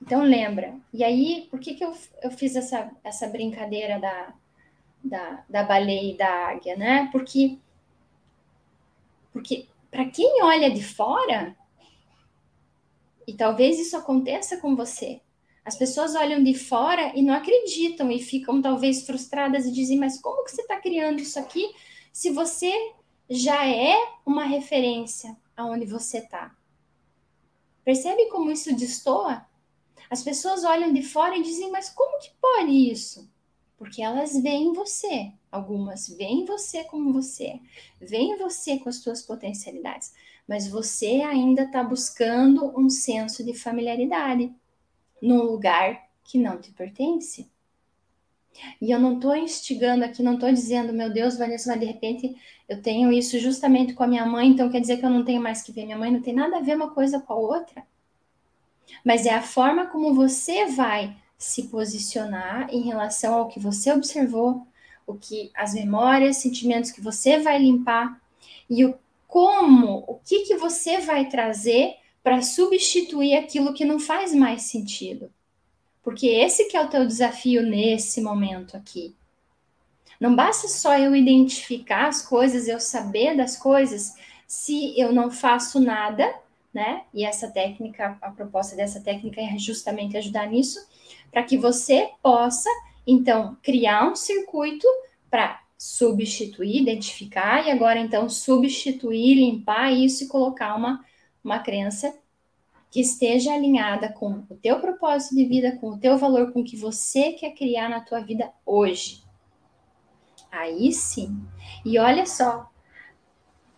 Então 0.00 0.22
lembra. 0.22 0.76
E 0.92 1.04
aí, 1.04 1.46
por 1.50 1.60
que, 1.60 1.74
que 1.74 1.84
eu, 1.84 1.96
eu 2.22 2.30
fiz 2.30 2.56
essa, 2.56 2.90
essa 3.04 3.28
brincadeira 3.28 4.00
da, 4.00 4.34
da, 5.04 5.44
da 5.48 5.62
baleia 5.62 6.12
e 6.14 6.16
da 6.16 6.48
águia, 6.48 6.76
né? 6.76 7.08
Porque, 7.12 7.58
porque 9.32 9.68
para 9.90 10.06
quem 10.06 10.42
olha 10.42 10.70
de 10.70 10.82
fora, 10.82 11.56
e 13.26 13.34
talvez 13.34 13.78
isso 13.78 13.96
aconteça 13.96 14.56
com 14.58 14.74
você, 14.74 15.20
as 15.64 15.76
pessoas 15.76 16.14
olham 16.16 16.42
de 16.42 16.54
fora 16.54 17.12
e 17.16 17.22
não 17.22 17.34
acreditam 17.34 18.10
e 18.10 18.20
ficam 18.20 18.60
talvez 18.60 19.06
frustradas 19.06 19.64
e 19.64 19.72
dizem: 19.72 19.96
Mas 19.96 20.20
como 20.20 20.44
que 20.44 20.50
você 20.50 20.62
está 20.62 20.80
criando 20.80 21.20
isso 21.20 21.38
aqui 21.38 21.72
se 22.12 22.30
você 22.30 22.72
já 23.30 23.66
é 23.66 23.96
uma 24.26 24.44
referência 24.44 25.36
aonde 25.56 25.86
você 25.86 26.18
está? 26.18 26.54
Percebe 27.84 28.26
como 28.28 28.50
isso 28.50 28.74
destoa? 28.74 29.46
As 30.10 30.22
pessoas 30.22 30.64
olham 30.64 30.92
de 30.92 31.02
fora 31.02 31.36
e 31.36 31.42
dizem: 31.42 31.70
Mas 31.70 31.88
como 31.90 32.18
que 32.18 32.30
pode 32.40 32.72
isso? 32.90 33.30
porque 33.82 34.00
elas 34.00 34.40
veem 34.40 34.72
você. 34.72 35.32
Algumas 35.50 36.08
veem 36.08 36.44
você 36.44 36.84
como 36.84 37.12
você, 37.12 37.58
veem 38.00 38.38
você 38.38 38.78
com 38.78 38.88
as 38.88 39.02
suas 39.02 39.22
potencialidades, 39.22 40.14
mas 40.46 40.68
você 40.68 41.22
ainda 41.22 41.62
está 41.62 41.82
buscando 41.82 42.72
um 42.78 42.90
senso 42.90 43.44
de 43.44 43.54
familiaridade 43.54 44.52
num 45.20 45.42
lugar 45.42 46.08
que 46.24 46.38
não 46.38 46.60
te 46.60 46.70
pertence. 46.72 47.50
E 48.80 48.90
eu 48.90 48.98
não 48.98 49.14
estou 49.14 49.34
instigando 49.34 50.04
aqui, 50.04 50.22
não 50.22 50.34
estou 50.34 50.52
dizendo, 50.52 50.92
meu 50.92 51.10
Deus, 51.10 51.38
Vanessa, 51.38 51.70
mas 51.70 51.80
de 51.80 51.86
repente 51.86 52.36
eu 52.68 52.82
tenho 52.82 53.10
isso 53.12 53.38
justamente 53.38 53.94
com 53.94 54.02
a 54.02 54.06
minha 54.06 54.26
mãe, 54.26 54.48
então 54.48 54.70
quer 54.70 54.80
dizer 54.80 54.98
que 54.98 55.06
eu 55.06 55.10
não 55.10 55.24
tenho 55.24 55.40
mais 55.40 55.62
que 55.62 55.72
ver 55.72 55.84
minha 55.84 55.96
mãe, 55.96 56.10
não 56.10 56.20
tem 56.20 56.34
nada 56.34 56.58
a 56.58 56.60
ver 56.60 56.76
uma 56.76 56.90
coisa 56.90 57.20
com 57.20 57.32
a 57.32 57.36
outra. 57.36 57.84
Mas 59.04 59.24
é 59.26 59.34
a 59.34 59.42
forma 59.42 59.86
como 59.86 60.14
você 60.14 60.66
vai 60.66 61.16
se 61.38 61.64
posicionar 61.64 62.68
em 62.70 62.82
relação 62.82 63.34
ao 63.34 63.48
que 63.48 63.58
você 63.58 63.90
observou, 63.92 64.66
o 65.06 65.14
que 65.14 65.50
as 65.54 65.74
memórias, 65.74 66.36
sentimentos 66.36 66.90
que 66.90 67.00
você 67.00 67.38
vai 67.38 67.58
limpar 67.58 68.20
e 68.70 68.84
o 68.84 68.96
como, 69.32 70.04
o 70.06 70.20
que 70.22 70.40
que 70.40 70.56
você 70.58 70.98
vai 70.98 71.26
trazer 71.26 71.94
para 72.22 72.42
substituir 72.42 73.34
aquilo 73.34 73.72
que 73.72 73.82
não 73.82 73.98
faz 73.98 74.34
mais 74.34 74.64
sentido. 74.64 75.32
Porque 76.02 76.26
esse 76.26 76.66
que 76.66 76.76
é 76.76 76.82
o 76.82 76.90
teu 76.90 77.06
desafio 77.06 77.62
nesse 77.62 78.20
momento 78.20 78.76
aqui. 78.76 79.16
Não 80.20 80.36
basta 80.36 80.68
só 80.68 80.98
eu 80.98 81.16
identificar 81.16 82.08
as 82.08 82.20
coisas, 82.20 82.68
eu 82.68 82.78
saber 82.78 83.34
das 83.34 83.56
coisas, 83.56 84.14
se 84.46 84.92
eu 85.00 85.14
não 85.14 85.30
faço 85.30 85.80
nada, 85.80 86.30
né? 86.72 87.04
E 87.14 87.24
essa 87.24 87.50
técnica, 87.50 88.18
a 88.20 88.30
proposta 88.30 88.76
dessa 88.76 89.00
técnica 89.00 89.40
é 89.40 89.56
justamente 89.56 90.14
ajudar 90.14 90.46
nisso 90.46 90.78
para 91.30 91.42
que 91.42 91.56
você 91.56 92.10
possa, 92.22 92.68
então, 93.06 93.56
criar 93.62 94.06
um 94.10 94.14
circuito 94.14 94.86
para 95.30 95.61
substituir, 95.82 96.80
identificar 96.80 97.66
e 97.66 97.70
agora, 97.72 97.98
então, 97.98 98.28
substituir, 98.28 99.34
limpar 99.34 99.90
isso 99.90 100.22
e 100.22 100.28
colocar 100.28 100.76
uma, 100.76 101.04
uma 101.42 101.58
crença 101.58 102.16
que 102.88 103.00
esteja 103.00 103.52
alinhada 103.52 104.08
com 104.12 104.44
o 104.48 104.54
teu 104.54 104.78
propósito 104.78 105.34
de 105.34 105.44
vida, 105.44 105.76
com 105.78 105.88
o 105.88 105.98
teu 105.98 106.16
valor, 106.16 106.52
com 106.52 106.60
o 106.60 106.64
que 106.64 106.76
você 106.76 107.32
quer 107.32 107.50
criar 107.56 107.88
na 107.88 108.00
tua 108.00 108.20
vida 108.20 108.52
hoje. 108.64 109.24
Aí 110.52 110.92
sim. 110.92 111.44
E 111.84 111.98
olha 111.98 112.26
só, 112.26 112.70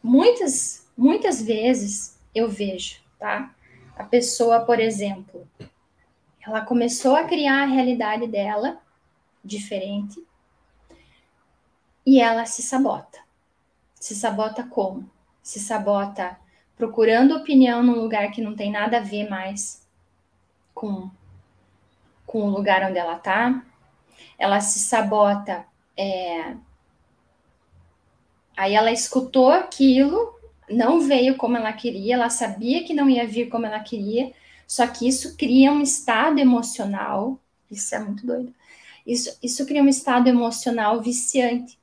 muitas, 0.02 0.87
muitas 0.94 1.40
vezes 1.40 2.20
eu 2.34 2.50
vejo, 2.50 3.00
tá? 3.18 3.54
A 3.96 4.04
pessoa, 4.04 4.61
por 4.61 4.78
exemplo, 4.78 5.49
ela 6.46 6.61
começou 6.61 7.16
a 7.16 7.25
criar 7.25 7.62
a 7.62 7.66
realidade 7.66 8.26
dela 8.26 8.78
diferente 9.42 10.23
e 12.06 12.20
ela 12.20 12.46
se 12.46 12.62
sabota. 12.62 13.18
Se 13.94 14.14
sabota 14.14 14.62
como? 14.62 15.08
Se 15.42 15.58
sabota 15.58 16.38
procurando 16.76 17.37
opinião 17.37 17.82
num 17.82 18.00
lugar 18.00 18.30
que 18.30 18.42
não 18.42 18.54
tem 18.54 18.70
nada 18.70 18.99
a 18.99 19.02
ver 19.02 19.28
mais 19.28 19.87
com, 20.75 21.11
com 22.26 22.42
o 22.42 22.50
lugar 22.50 22.88
onde 22.88 22.99
ela 22.99 23.16
tá. 23.16 23.64
Ela 24.38 24.61
se 24.61 24.80
sabota. 24.80 25.64
É... 25.96 26.54
Aí 28.56 28.75
ela 28.75 28.92
escutou 28.92 29.50
aquilo, 29.50 30.38
não 30.68 31.00
veio 31.00 31.37
como 31.37 31.56
ela 31.56 31.73
queria, 31.73 32.14
ela 32.14 32.30
sabia 32.30 32.84
que 32.84 32.94
não 32.94 33.08
ia 33.08 33.26
vir 33.26 33.49
como 33.49 33.66
ela 33.66 33.80
queria, 33.80 34.32
só 34.66 34.87
que 34.87 35.08
isso 35.08 35.37
cria 35.37 35.73
um 35.73 35.80
estado 35.80 36.38
emocional, 36.38 37.38
isso 37.70 37.94
é 37.94 37.99
muito 37.99 38.25
doido. 38.26 38.54
Isso, 39.06 39.37
isso 39.42 39.66
cria 39.66 39.82
um 39.82 39.88
estado 39.88 40.28
emocional 40.28 41.00
viciante. 41.02 41.78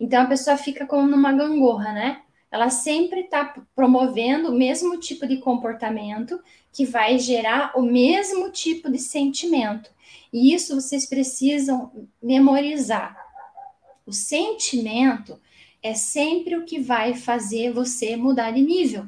Então 0.00 0.22
a 0.22 0.26
pessoa 0.26 0.56
fica 0.56 0.86
como 0.86 1.06
numa 1.06 1.32
gangorra, 1.32 1.92
né? 1.92 2.22
Ela 2.50 2.70
sempre 2.70 3.20
está 3.20 3.54
promovendo 3.76 4.48
o 4.48 4.56
mesmo 4.56 4.98
tipo 4.98 5.26
de 5.28 5.36
comportamento 5.36 6.40
que 6.72 6.84
vai 6.84 7.18
gerar 7.18 7.78
o 7.78 7.82
mesmo 7.82 8.50
tipo 8.50 8.90
de 8.90 8.98
sentimento. 8.98 9.90
E 10.32 10.52
isso 10.54 10.74
vocês 10.74 11.06
precisam 11.06 11.92
memorizar. 12.20 13.16
O 14.06 14.12
sentimento 14.12 15.38
é 15.82 15.94
sempre 15.94 16.56
o 16.56 16.64
que 16.64 16.80
vai 16.80 17.14
fazer 17.14 17.72
você 17.72 18.16
mudar 18.16 18.50
de 18.50 18.62
nível 18.62 19.06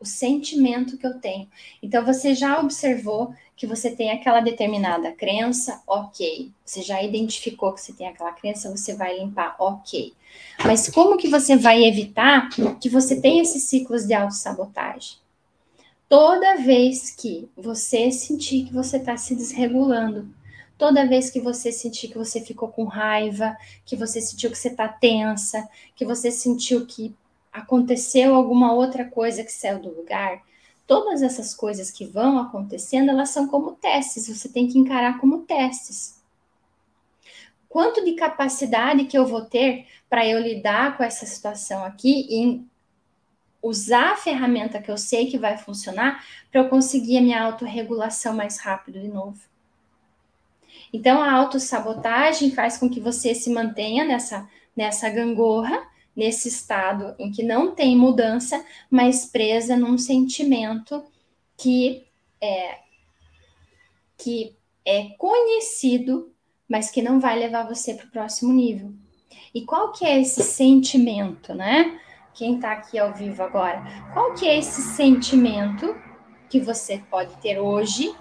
o 0.00 0.04
sentimento 0.04 0.96
que 0.96 1.06
eu 1.06 1.18
tenho. 1.18 1.48
Então, 1.82 2.04
você 2.04 2.34
já 2.34 2.60
observou 2.60 3.34
que 3.56 3.66
você 3.66 3.90
tem 3.90 4.10
aquela 4.10 4.40
determinada 4.40 5.12
crença, 5.12 5.82
ok. 5.86 6.52
Você 6.64 6.82
já 6.82 7.02
identificou 7.02 7.72
que 7.72 7.80
você 7.80 7.92
tem 7.92 8.06
aquela 8.06 8.32
crença, 8.32 8.70
você 8.70 8.94
vai 8.94 9.18
limpar, 9.18 9.56
ok. 9.58 10.12
Mas 10.64 10.90
como 10.90 11.16
que 11.16 11.28
você 11.28 11.56
vai 11.56 11.84
evitar 11.84 12.50
que 12.80 12.88
você 12.88 13.20
tenha 13.20 13.42
esses 13.42 13.64
ciclos 13.64 14.06
de 14.06 14.12
autossabotagem? 14.12 15.16
Toda 16.08 16.56
vez 16.56 17.10
que 17.10 17.48
você 17.56 18.12
sentir 18.12 18.66
que 18.66 18.72
você 18.72 18.98
está 18.98 19.16
se 19.16 19.34
desregulando, 19.34 20.28
toda 20.78 21.06
vez 21.06 21.30
que 21.30 21.40
você 21.40 21.72
sentir 21.72 22.08
que 22.08 22.18
você 22.18 22.40
ficou 22.40 22.68
com 22.68 22.84
raiva, 22.84 23.56
que 23.84 23.96
você 23.96 24.20
sentiu 24.20 24.50
que 24.50 24.58
você 24.58 24.68
está 24.68 24.86
tensa, 24.86 25.68
que 25.96 26.04
você 26.04 26.30
sentiu 26.30 26.86
que 26.86 27.14
aconteceu 27.56 28.34
alguma 28.34 28.72
outra 28.72 29.04
coisa 29.04 29.42
que 29.42 29.52
saiu 29.52 29.80
do 29.80 29.94
lugar, 29.94 30.42
todas 30.86 31.22
essas 31.22 31.54
coisas 31.54 31.90
que 31.90 32.04
vão 32.04 32.38
acontecendo, 32.38 33.10
elas 33.10 33.30
são 33.30 33.48
como 33.48 33.72
testes, 33.72 34.28
você 34.28 34.48
tem 34.48 34.68
que 34.68 34.78
encarar 34.78 35.18
como 35.18 35.42
testes. 35.42 36.20
Quanto 37.68 38.04
de 38.04 38.12
capacidade 38.12 39.04
que 39.04 39.18
eu 39.18 39.26
vou 39.26 39.42
ter 39.42 39.86
para 40.08 40.26
eu 40.26 40.38
lidar 40.40 40.96
com 40.96 41.02
essa 41.02 41.26
situação 41.26 41.84
aqui 41.84 42.26
e 42.30 42.64
usar 43.60 44.12
a 44.12 44.16
ferramenta 44.16 44.80
que 44.80 44.90
eu 44.90 44.96
sei 44.96 45.26
que 45.26 45.38
vai 45.38 45.58
funcionar 45.58 46.24
para 46.50 46.60
eu 46.60 46.68
conseguir 46.68 47.18
a 47.18 47.22
minha 47.22 47.42
autorregulação 47.42 48.34
mais 48.34 48.58
rápido 48.58 49.00
de 49.00 49.08
novo. 49.08 49.40
Então, 50.92 51.20
a 51.20 51.32
autossabotagem 51.32 52.52
faz 52.52 52.78
com 52.78 52.88
que 52.88 53.00
você 53.00 53.34
se 53.34 53.50
mantenha 53.50 54.04
nessa, 54.04 54.48
nessa 54.74 55.10
gangorra 55.10 55.82
nesse 56.16 56.48
estado 56.48 57.14
em 57.18 57.30
que 57.30 57.42
não 57.42 57.74
tem 57.74 57.94
mudança, 57.96 58.64
mas 58.90 59.26
presa 59.26 59.76
num 59.76 59.98
sentimento 59.98 61.04
que 61.56 62.06
é, 62.40 62.78
que 64.16 64.56
é 64.84 65.10
conhecido, 65.18 66.32
mas 66.68 66.90
que 66.90 67.02
não 67.02 67.20
vai 67.20 67.38
levar 67.38 67.68
você 67.68 67.94
para 67.94 68.06
o 68.06 68.10
próximo 68.10 68.52
nível. 68.52 68.94
E 69.54 69.62
qual 69.62 69.92
que 69.92 70.04
é 70.04 70.20
esse 70.20 70.42
sentimento, 70.42 71.54
né? 71.54 72.00
Quem 72.34 72.56
está 72.56 72.72
aqui 72.72 72.98
ao 72.98 73.14
vivo 73.14 73.42
agora, 73.42 73.82
qual 74.12 74.34
que 74.34 74.46
é 74.46 74.58
esse 74.58 74.82
sentimento 74.82 75.94
que 76.48 76.60
você 76.60 76.98
pode 77.10 77.34
ter 77.38 77.58
hoje 77.58 78.14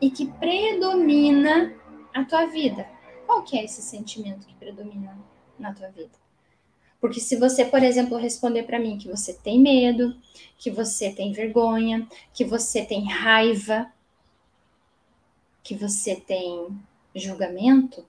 e 0.00 0.10
que 0.10 0.26
predomina 0.26 1.74
a 2.14 2.24
tua 2.24 2.46
vida? 2.46 2.88
Qual 3.26 3.42
que 3.42 3.58
é 3.58 3.64
esse 3.64 3.82
sentimento 3.82 4.46
que 4.46 4.54
predomina 4.54 5.18
na 5.58 5.74
tua 5.74 5.88
vida? 5.90 6.27
Porque 7.00 7.20
se 7.20 7.36
você, 7.36 7.64
por 7.64 7.82
exemplo, 7.82 8.16
responder 8.16 8.64
para 8.64 8.78
mim 8.78 8.98
que 8.98 9.08
você 9.08 9.32
tem 9.32 9.60
medo, 9.60 10.16
que 10.56 10.70
você 10.70 11.10
tem 11.10 11.32
vergonha, 11.32 12.06
que 12.34 12.44
você 12.44 12.84
tem 12.84 13.04
raiva, 13.06 13.90
que 15.62 15.74
você 15.74 16.16
tem 16.16 16.66
julgamento, 17.14 18.04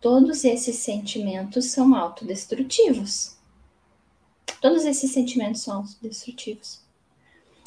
todos 0.00 0.44
esses 0.44 0.76
sentimentos 0.76 1.66
são 1.66 1.94
autodestrutivos. 1.94 3.36
Todos 4.60 4.84
esses 4.84 5.12
sentimentos 5.12 5.62
são 5.62 5.78
autodestrutivos. 5.78 6.80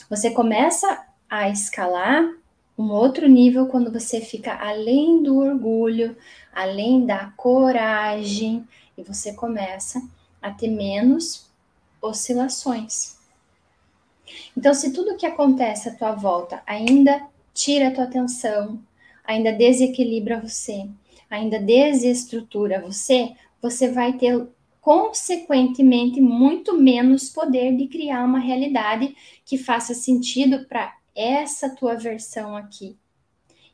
Você 0.10 0.30
começa 0.30 1.08
a 1.30 1.50
escalar 1.50 2.24
um 2.78 2.92
outro 2.92 3.28
nível 3.28 3.68
quando 3.68 3.92
você 3.92 4.20
fica 4.22 4.56
além 4.56 5.24
do 5.24 5.38
orgulho, 5.38 6.16
além 6.52 7.06
da 7.06 7.32
coragem, 7.38 8.68
e 8.98 9.04
você 9.04 9.34
começa 9.34 10.00
a 10.00 10.23
ter 10.52 10.68
menos 10.68 11.50
oscilações. 12.02 13.18
Então, 14.58 14.74
se 14.74 14.92
tudo 14.92 15.18
que 15.18 15.26
acontece 15.26 15.90
à 15.90 15.96
tua 15.96 16.14
volta 16.14 16.62
ainda 16.66 17.26
tira 17.54 17.88
a 17.88 17.92
tua 17.92 18.06
atenção, 18.06 18.80
ainda 19.24 19.52
desequilibra 19.52 20.40
você, 20.40 20.88
ainda 21.30 21.60
desestrutura 21.60 22.82
você, 22.82 23.34
você 23.62 23.90
vai 23.90 24.14
ter 24.14 24.48
consequentemente 24.82 26.20
muito 26.20 26.78
menos 26.78 27.30
poder 27.30 27.78
de 27.78 27.88
criar 27.88 28.26
uma 28.26 28.40
realidade 28.40 29.16
que 29.46 29.58
faça 29.58 29.94
sentido 29.94 30.66
para 30.66 30.94
essa 31.16 31.70
tua 31.70 31.96
versão 31.96 32.58
aqui. 32.58 32.98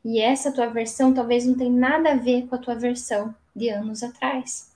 E 0.05 0.19
essa 0.19 0.51
tua 0.51 0.67
versão 0.67 1.13
talvez 1.13 1.45
não 1.45 1.55
tenha 1.55 1.71
nada 1.71 2.11
a 2.11 2.15
ver 2.15 2.47
com 2.47 2.55
a 2.55 2.59
tua 2.59 2.75
versão 2.75 3.33
de 3.55 3.69
anos 3.69 4.03
atrás. 4.03 4.68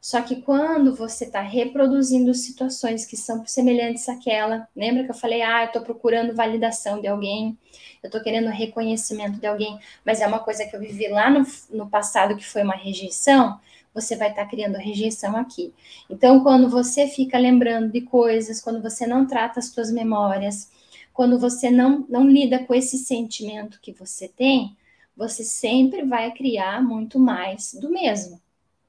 Só 0.00 0.22
que 0.22 0.42
quando 0.42 0.94
você 0.94 1.24
está 1.24 1.42
reproduzindo 1.42 2.32
situações 2.32 3.04
que 3.04 3.16
são 3.16 3.46
semelhantes 3.46 4.08
àquela, 4.08 4.66
lembra 4.74 5.04
que 5.04 5.10
eu 5.10 5.14
falei, 5.14 5.42
ah, 5.42 5.62
eu 5.62 5.66
estou 5.66 5.82
procurando 5.82 6.34
validação 6.34 7.00
de 7.00 7.06
alguém, 7.06 7.58
eu 8.02 8.08
estou 8.08 8.22
querendo 8.22 8.48
reconhecimento 8.48 9.38
de 9.38 9.46
alguém, 9.46 9.78
mas 10.04 10.20
é 10.20 10.26
uma 10.26 10.38
coisa 10.38 10.64
que 10.64 10.74
eu 10.74 10.80
vivi 10.80 11.08
lá 11.08 11.28
no, 11.28 11.46
no 11.70 11.88
passado 11.88 12.36
que 12.36 12.46
foi 12.46 12.62
uma 12.62 12.74
rejeição, 12.74 13.60
você 13.92 14.16
vai 14.16 14.30
estar 14.30 14.44
tá 14.44 14.50
criando 14.50 14.76
rejeição 14.76 15.36
aqui. 15.36 15.74
Então, 16.08 16.42
quando 16.42 16.68
você 16.68 17.06
fica 17.06 17.38
lembrando 17.38 17.92
de 17.92 18.00
coisas, 18.00 18.60
quando 18.60 18.80
você 18.80 19.06
não 19.06 19.26
trata 19.26 19.58
as 19.58 19.66
suas 19.66 19.90
memórias, 19.90 20.70
quando 21.12 21.38
você 21.38 21.70
não, 21.70 22.06
não 22.08 22.26
lida 22.26 22.60
com 22.60 22.74
esse 22.74 22.96
sentimento 22.96 23.80
que 23.82 23.92
você 23.92 24.28
tem, 24.28 24.76
você 25.16 25.44
sempre 25.44 26.02
vai 26.04 26.32
criar 26.32 26.82
muito 26.82 27.18
mais 27.18 27.74
do 27.74 27.90
mesmo. 27.90 28.40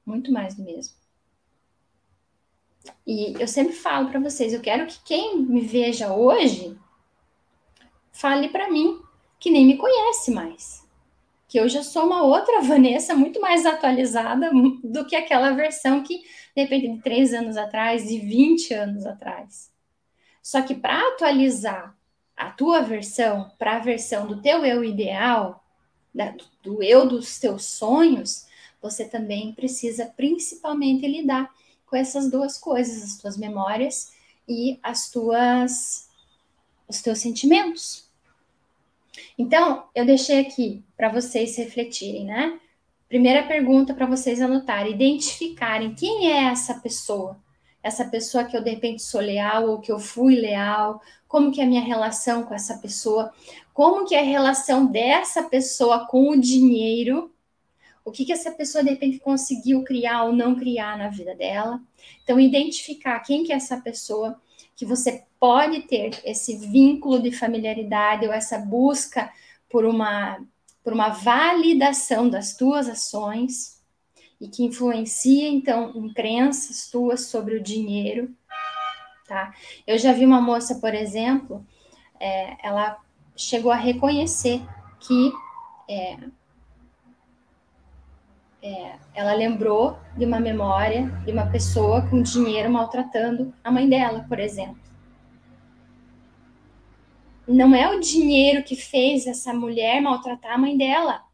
Muito 0.04 0.32
mais 0.32 0.54
do 0.54 0.62
mesmo. 0.62 0.94
E 3.06 3.34
eu 3.40 3.46
sempre 3.46 3.72
falo 3.72 4.08
para 4.08 4.20
vocês, 4.20 4.52
eu 4.52 4.60
quero 4.60 4.86
que 4.86 4.98
quem 5.04 5.38
me 5.38 5.60
veja 5.60 6.12
hoje 6.12 6.76
fale 8.12 8.48
para 8.48 8.70
mim 8.70 9.00
que 9.38 9.50
nem 9.50 9.66
me 9.66 9.76
conhece 9.76 10.30
mais. 10.30 10.86
Que 11.48 11.58
eu 11.58 11.68
já 11.68 11.82
sou 11.82 12.06
uma 12.06 12.22
outra 12.22 12.60
Vanessa 12.62 13.14
muito 13.14 13.40
mais 13.40 13.66
atualizada 13.66 14.50
do 14.82 15.04
que 15.04 15.16
aquela 15.16 15.50
versão 15.50 16.02
que 16.02 16.22
depende 16.54 16.88
de 16.88 17.02
três 17.02 17.32
anos 17.32 17.56
atrás, 17.56 18.08
de 18.08 18.18
20 18.18 18.72
anos 18.74 19.06
atrás. 19.06 19.70
Só 20.42 20.62
que 20.62 20.74
para 20.74 21.08
atualizar 21.08 21.96
a 22.36 22.50
tua 22.50 22.80
versão 22.80 23.50
para 23.58 23.76
a 23.76 23.80
versão 23.80 24.26
do 24.26 24.40
teu 24.40 24.64
eu 24.64 24.82
ideal, 24.82 25.64
da, 26.14 26.34
do 26.62 26.82
eu 26.82 27.06
dos 27.06 27.38
teus 27.38 27.64
sonhos, 27.64 28.46
você 28.82 29.04
também 29.04 29.52
precisa 29.52 30.06
principalmente 30.06 31.06
lidar 31.06 31.48
com 31.86 31.96
essas 31.96 32.30
duas 32.30 32.58
coisas, 32.58 33.02
as 33.02 33.16
tuas 33.16 33.36
memórias 33.36 34.12
e 34.48 34.78
as 34.82 35.10
tuas 35.10 36.10
os 36.88 37.00
teus 37.00 37.20
sentimentos. 37.20 38.10
Então, 39.38 39.84
eu 39.94 40.04
deixei 40.04 40.40
aqui 40.40 40.84
para 40.96 41.08
vocês 41.08 41.56
refletirem, 41.56 42.26
né? 42.26 42.60
Primeira 43.08 43.46
pergunta 43.46 43.94
para 43.94 44.06
vocês 44.06 44.40
anotarem, 44.40 44.92
identificarem 44.92 45.94
quem 45.94 46.30
é 46.30 46.44
essa 46.44 46.74
pessoa. 46.74 47.38
Essa 47.82 48.04
pessoa 48.04 48.44
que 48.44 48.56
eu 48.56 48.62
de 48.62 48.70
repente 48.70 49.02
sou 49.02 49.20
leal 49.20 49.68
ou 49.68 49.80
que 49.80 49.90
eu 49.90 49.98
fui 49.98 50.36
leal, 50.36 51.00
como 51.26 51.50
que 51.50 51.60
é 51.60 51.64
a 51.64 51.66
minha 51.66 51.82
relação 51.82 52.44
com 52.44 52.54
essa 52.54 52.78
pessoa, 52.78 53.32
como 53.74 54.06
que 54.06 54.14
é 54.14 54.20
a 54.20 54.24
relação 54.24 54.86
dessa 54.86 55.42
pessoa 55.42 56.06
com 56.06 56.30
o 56.30 56.40
dinheiro, 56.40 57.31
o 58.04 58.10
que, 58.10 58.24
que 58.24 58.32
essa 58.32 58.50
pessoa 58.50 58.82
de 58.82 58.90
repente 58.90 59.20
conseguiu 59.20 59.84
criar 59.84 60.24
ou 60.24 60.32
não 60.32 60.54
criar 60.54 60.98
na 60.98 61.08
vida 61.08 61.34
dela. 61.34 61.80
Então, 62.22 62.40
identificar 62.40 63.20
quem 63.20 63.44
que 63.44 63.52
é 63.52 63.56
essa 63.56 63.80
pessoa, 63.80 64.40
que 64.74 64.84
você 64.84 65.24
pode 65.38 65.82
ter 65.82 66.20
esse 66.24 66.56
vínculo 66.56 67.20
de 67.20 67.32
familiaridade 67.32 68.26
ou 68.26 68.32
essa 68.32 68.58
busca 68.58 69.32
por 69.70 69.84
uma, 69.84 70.40
por 70.82 70.92
uma 70.92 71.08
validação 71.08 72.28
das 72.28 72.56
tuas 72.56 72.88
ações 72.88 73.80
e 74.40 74.48
que 74.48 74.64
influencia, 74.64 75.48
então, 75.48 75.92
em 75.94 76.12
crenças 76.12 76.90
tuas 76.90 77.26
sobre 77.26 77.56
o 77.56 77.62
dinheiro, 77.62 78.34
tá? 79.28 79.54
Eu 79.86 79.96
já 79.98 80.12
vi 80.12 80.26
uma 80.26 80.40
moça, 80.40 80.74
por 80.76 80.92
exemplo, 80.92 81.64
é, 82.18 82.56
ela 82.66 82.98
chegou 83.36 83.70
a 83.70 83.76
reconhecer 83.76 84.60
que 85.00 85.32
é, 85.88 86.18
é, 88.62 88.96
ela 89.12 89.34
lembrou 89.34 89.98
de 90.16 90.24
uma 90.24 90.38
memória 90.38 91.08
de 91.24 91.32
uma 91.32 91.50
pessoa 91.50 92.08
com 92.08 92.22
dinheiro 92.22 92.70
maltratando 92.70 93.52
a 93.62 93.72
mãe 93.72 93.88
dela, 93.88 94.24
por 94.28 94.38
exemplo. 94.38 94.80
Não 97.46 97.74
é 97.74 97.92
o 97.94 97.98
dinheiro 97.98 98.62
que 98.62 98.76
fez 98.76 99.26
essa 99.26 99.52
mulher 99.52 100.00
maltratar 100.00 100.52
a 100.52 100.58
mãe 100.58 100.76
dela. 100.76 101.24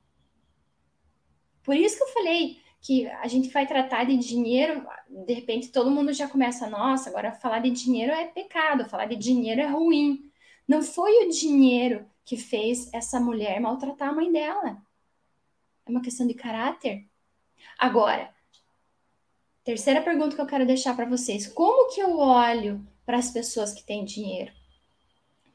Por 1.62 1.76
isso 1.76 1.98
que 1.98 2.02
eu 2.02 2.08
falei 2.08 2.56
que 2.80 3.06
a 3.06 3.28
gente 3.28 3.50
vai 3.50 3.66
tratar 3.66 4.04
de 4.04 4.16
dinheiro, 4.16 4.86
de 5.26 5.34
repente 5.34 5.68
todo 5.70 5.90
mundo 5.90 6.12
já 6.14 6.26
começa, 6.26 6.70
nossa, 6.70 7.10
agora 7.10 7.32
falar 7.32 7.58
de 7.58 7.70
dinheiro 7.70 8.12
é 8.12 8.24
pecado, 8.24 8.88
falar 8.88 9.04
de 9.04 9.16
dinheiro 9.16 9.60
é 9.60 9.66
ruim. 9.66 10.30
Não 10.66 10.82
foi 10.82 11.26
o 11.26 11.28
dinheiro 11.28 12.06
que 12.24 12.38
fez 12.38 12.88
essa 12.94 13.20
mulher 13.20 13.60
maltratar 13.60 14.08
a 14.08 14.14
mãe 14.14 14.32
dela. 14.32 14.80
É 15.84 15.90
uma 15.90 16.00
questão 16.00 16.26
de 16.26 16.34
caráter. 16.34 17.06
Agora, 17.78 18.34
terceira 19.64 20.02
pergunta 20.02 20.34
que 20.34 20.40
eu 20.40 20.46
quero 20.46 20.66
deixar 20.66 20.94
para 20.94 21.08
vocês: 21.08 21.46
como 21.46 21.92
que 21.92 22.00
eu 22.00 22.18
olho 22.18 22.86
para 23.04 23.18
as 23.18 23.30
pessoas 23.30 23.72
que 23.72 23.84
têm 23.84 24.04
dinheiro? 24.04 24.52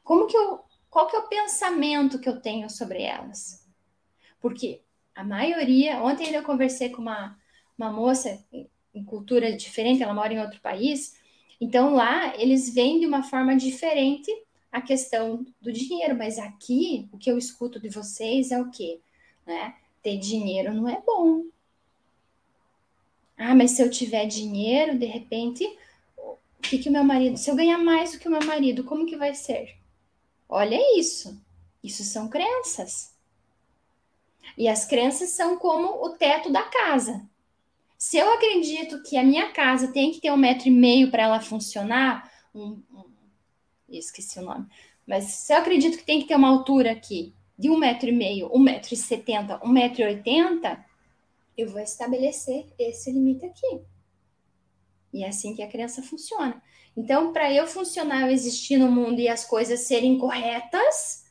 Como 0.02 0.26
que 0.26 0.36
eu, 0.36 0.60
qual 0.90 1.06
que 1.06 1.16
é 1.16 1.18
o 1.18 1.28
pensamento 1.28 2.18
que 2.18 2.28
eu 2.28 2.40
tenho 2.40 2.68
sobre 2.68 3.02
elas? 3.02 3.66
Porque 4.40 4.82
a 5.14 5.24
maioria, 5.24 6.02
ontem 6.02 6.34
eu 6.34 6.42
conversei 6.42 6.90
com 6.90 7.00
uma, 7.00 7.38
uma 7.78 7.90
moça 7.90 8.44
em, 8.52 9.04
cultura 9.04 9.56
diferente, 9.56 10.02
ela 10.02 10.14
mora 10.14 10.32
em 10.32 10.40
outro 10.40 10.60
país, 10.60 11.18
então 11.60 11.94
lá 11.94 12.36
eles 12.36 12.72
veem 12.72 13.00
de 13.00 13.06
uma 13.06 13.22
forma 13.22 13.56
diferente 13.56 14.30
a 14.70 14.80
questão 14.80 15.44
do 15.60 15.72
dinheiro, 15.72 16.16
mas 16.16 16.38
aqui 16.38 17.08
o 17.12 17.18
que 17.18 17.30
eu 17.30 17.38
escuto 17.38 17.80
de 17.80 17.88
vocês 17.88 18.50
é 18.50 18.60
o 18.60 18.70
quê? 18.70 19.00
Né? 19.46 19.74
Ter 20.02 20.18
dinheiro 20.18 20.74
não 20.74 20.88
é 20.88 21.00
bom. 21.00 21.44
Ah, 23.36 23.54
mas 23.54 23.72
se 23.72 23.82
eu 23.82 23.90
tiver 23.90 24.26
dinheiro, 24.26 24.98
de 24.98 25.06
repente, 25.06 25.64
o 26.16 26.36
que 26.62 26.78
que 26.78 26.88
o 26.88 26.92
meu 26.92 27.04
marido, 27.04 27.36
se 27.36 27.50
eu 27.50 27.56
ganhar 27.56 27.78
mais 27.78 28.12
do 28.12 28.18
que 28.18 28.28
o 28.28 28.30
meu 28.30 28.44
marido, 28.44 28.84
como 28.84 29.06
que 29.06 29.16
vai 29.16 29.34
ser? 29.34 29.76
Olha 30.48 30.78
isso. 30.98 31.40
Isso 31.82 32.02
são 32.02 32.28
crenças. 32.28 33.12
E 34.56 34.68
as 34.68 34.84
crenças 34.84 35.30
são 35.30 35.58
como 35.58 36.04
o 36.04 36.10
teto 36.10 36.50
da 36.50 36.62
casa. 36.62 37.28
Se 37.98 38.16
eu 38.16 38.32
acredito 38.32 39.02
que 39.02 39.16
a 39.16 39.22
minha 39.22 39.50
casa 39.52 39.92
tem 39.92 40.10
que 40.10 40.20
ter 40.20 40.30
um 40.30 40.36
metro 40.36 40.68
e 40.68 40.70
meio 40.70 41.10
para 41.10 41.24
ela 41.24 41.40
funcionar, 41.40 42.30
um, 42.54 42.82
um, 42.92 43.04
esqueci 43.88 44.38
o 44.38 44.42
nome, 44.42 44.66
mas 45.06 45.24
se 45.24 45.52
eu 45.52 45.58
acredito 45.58 45.98
que 45.98 46.04
tem 46.04 46.20
que 46.20 46.28
ter 46.28 46.36
uma 46.36 46.48
altura 46.48 46.92
aqui 46.92 47.34
de 47.58 47.70
um 47.70 47.76
metro 47.76 48.08
e 48.08 48.12
meio, 48.12 48.50
um 48.54 48.58
metro 48.58 48.94
e 48.94 48.96
setenta, 48.96 49.60
um 49.64 49.68
metro 49.68 50.02
e 50.02 50.04
oitenta, 50.04 50.84
eu 51.56 51.68
vou 51.68 51.80
estabelecer 51.80 52.66
esse 52.78 53.10
limite 53.12 53.46
aqui. 53.46 53.82
E 55.12 55.22
é 55.22 55.28
assim 55.28 55.54
que 55.54 55.62
a 55.62 55.68
criança 55.68 56.02
funciona. 56.02 56.60
Então, 56.96 57.32
para 57.32 57.52
eu 57.52 57.66
funcionar, 57.66 58.22
eu 58.22 58.30
existir 58.30 58.76
no 58.76 58.90
mundo 58.90 59.20
e 59.20 59.28
as 59.28 59.44
coisas 59.44 59.80
serem 59.80 60.18
corretas, 60.18 61.24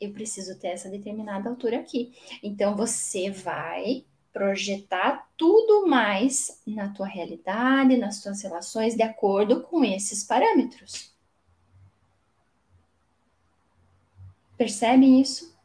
eu 0.00 0.12
preciso 0.12 0.58
ter 0.58 0.68
essa 0.68 0.88
determinada 0.88 1.48
altura 1.48 1.80
aqui. 1.80 2.12
Então, 2.42 2.76
você 2.76 3.30
vai 3.30 4.04
projetar 4.32 5.28
tudo 5.36 5.86
mais 5.88 6.62
na 6.64 6.88
tua 6.90 7.06
realidade, 7.06 7.96
nas 7.96 8.22
tuas 8.22 8.42
relações, 8.42 8.94
de 8.94 9.02
acordo 9.02 9.62
com 9.62 9.84
esses 9.84 10.22
parâmetros. 10.22 11.12
Percebem 14.56 15.20
isso? 15.20 15.57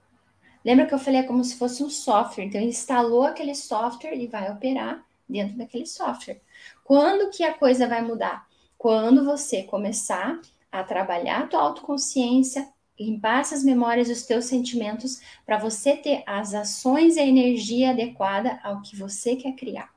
Lembra 0.63 0.85
que 0.85 0.93
eu 0.93 0.99
falei 0.99 1.21
é 1.21 1.23
como 1.23 1.43
se 1.43 1.55
fosse 1.55 1.83
um 1.83 1.89
software. 1.89 2.45
Então, 2.45 2.61
instalou 2.61 3.23
aquele 3.23 3.53
software 3.53 4.15
e 4.15 4.27
vai 4.27 4.51
operar 4.51 5.03
dentro 5.27 5.57
daquele 5.57 5.85
software. 5.85 6.41
Quando 6.83 7.29
que 7.29 7.43
a 7.43 7.53
coisa 7.53 7.87
vai 7.87 8.01
mudar? 8.01 8.47
Quando 8.77 9.25
você 9.25 9.63
começar 9.63 10.39
a 10.71 10.83
trabalhar 10.83 11.43
a 11.43 11.47
tua 11.47 11.61
autoconsciência, 11.61 12.67
limpar 12.99 13.41
essas 13.41 13.63
memórias 13.63 14.07
dos 14.07 14.23
teus 14.23 14.45
sentimentos 14.45 15.21
para 15.45 15.57
você 15.57 15.95
ter 15.95 16.23
as 16.25 16.53
ações 16.53 17.15
e 17.15 17.19
a 17.19 17.25
energia 17.25 17.91
adequada 17.91 18.59
ao 18.63 18.81
que 18.81 18.95
você 18.95 19.35
quer 19.35 19.53
criar. 19.53 19.93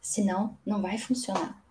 Senão, 0.00 0.56
não 0.66 0.82
vai 0.82 0.98
funcionar. 0.98 1.62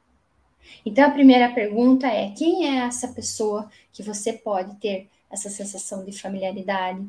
Então, 0.85 1.05
a 1.05 1.11
primeira 1.11 1.51
pergunta 1.53 2.07
é: 2.07 2.31
quem 2.31 2.67
é 2.67 2.85
essa 2.85 3.09
pessoa 3.09 3.69
que 3.91 4.01
você 4.01 4.31
pode 4.31 4.75
ter 4.75 5.09
essa 5.31 5.49
sensação 5.49 6.03
de 6.03 6.11
familiaridade, 6.11 7.05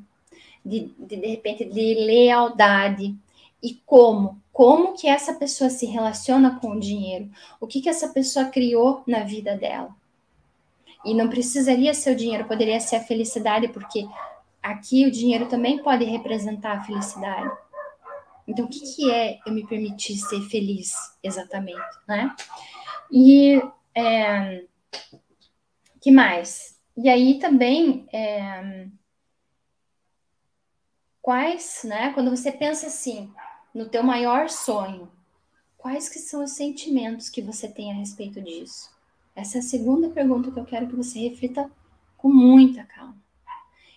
de, 0.65 0.93
de, 0.99 1.17
de 1.17 1.27
repente, 1.27 1.65
de 1.65 1.95
lealdade? 1.95 3.15
E 3.63 3.75
como? 3.87 4.41
Como 4.53 4.95
que 4.95 5.07
essa 5.07 5.35
pessoa 5.35 5.71
se 5.71 5.87
relaciona 5.87 6.59
com 6.61 6.73
o 6.73 6.81
dinheiro? 6.81 7.31
O 7.61 7.67
que 7.67 7.81
que 7.81 7.89
essa 7.89 8.09
pessoa 8.09 8.47
criou 8.47 9.03
na 9.07 9.21
vida 9.21 9.57
dela? 9.57 9.95
E 11.05 11.15
não 11.15 11.29
precisaria 11.29 11.95
ser 11.95 12.13
o 12.13 12.17
dinheiro, 12.17 12.47
poderia 12.47 12.79
ser 12.81 12.97
a 12.97 13.05
felicidade, 13.05 13.69
porque 13.69 14.07
aqui 14.63 15.07
o 15.07 15.11
dinheiro 15.11 15.47
também 15.47 15.83
pode 15.83 16.05
representar 16.05 16.79
a 16.79 16.85
felicidade. 16.85 17.51
Então, 18.47 18.67
o 18.67 18.69
que, 18.69 18.81
que 18.81 19.11
é 19.11 19.39
eu 19.47 19.53
me 19.53 19.67
permitir 19.67 20.17
ser 20.17 20.41
feliz, 20.43 20.95
exatamente, 21.23 21.81
né? 22.07 22.35
E 23.11 23.63
é, 23.95 24.65
que 26.01 26.11
mais? 26.11 26.72
E 26.97 27.09
aí 27.09 27.39
também 27.39 28.07
é, 28.13 28.87
quais, 31.21 31.83
né? 31.85 32.13
Quando 32.13 32.31
você 32.31 32.53
pensa 32.53 32.87
assim 32.87 33.33
no 33.75 33.89
teu 33.89 34.03
maior 34.03 34.51
sonho, 34.51 35.11
quais 35.79 36.09
que 36.09 36.19
são 36.19 36.45
os 36.45 36.53
sentimentos 36.53 37.31
que 37.31 37.41
você 37.41 37.69
tem 37.69 37.91
a 37.91 37.95
respeito 37.95 38.41
disso? 38.41 38.91
Essa 39.35 39.59
é 39.59 39.61
a 39.61 39.63
segunda 39.65 40.11
pergunta 40.11 40.51
que 40.51 40.61
eu 40.61 40.65
quero 40.65 40.87
que 40.87 40.97
você 40.97 41.19
reflita 41.21 41.71
com 42.19 42.29
muita 42.29 42.85
calma. 42.85 43.17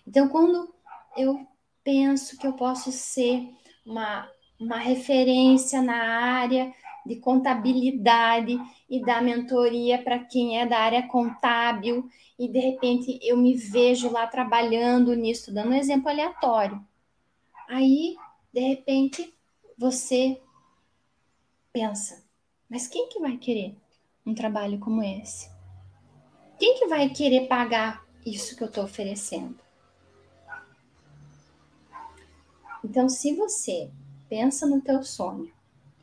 Então, 0.06 0.28
quando 0.28 0.72
eu 1.16 1.46
penso 1.84 2.38
que 2.38 2.46
eu 2.46 2.54
posso 2.54 2.90
ser 2.90 3.48
uma, 3.84 4.28
uma 4.58 4.78
referência 4.78 5.82
na 5.82 5.96
área 5.96 6.72
de 7.06 7.16
contabilidade 7.16 8.58
e 8.88 9.00
da 9.00 9.20
mentoria 9.20 10.02
para 10.02 10.18
quem 10.18 10.60
é 10.60 10.66
da 10.66 10.78
área 10.78 11.06
contábil, 11.06 12.08
e 12.38 12.48
de 12.48 12.58
repente 12.58 13.18
eu 13.22 13.36
me 13.36 13.54
vejo 13.54 14.10
lá 14.10 14.26
trabalhando 14.26 15.14
nisso, 15.14 15.52
dando 15.52 15.70
um 15.70 15.74
exemplo 15.74 16.08
aleatório. 16.08 16.84
Aí, 17.68 18.16
de 18.52 18.60
repente, 18.60 19.34
você 19.76 20.40
pensa, 21.72 22.24
mas 22.68 22.86
quem 22.86 23.08
que 23.08 23.18
vai 23.18 23.36
querer? 23.36 23.76
um 24.26 24.34
trabalho 24.34 24.78
como 24.80 25.02
esse? 25.02 25.48
Quem 26.58 26.78
que 26.78 26.88
vai 26.88 27.08
querer 27.10 27.46
pagar 27.46 28.04
isso 28.24 28.56
que 28.56 28.62
eu 28.62 28.66
estou 28.66 28.84
oferecendo? 28.84 29.56
Então, 32.82 33.08
se 33.08 33.34
você 33.34 33.90
pensa 34.28 34.66
no 34.66 34.80
teu 34.80 35.02
sonho 35.04 35.52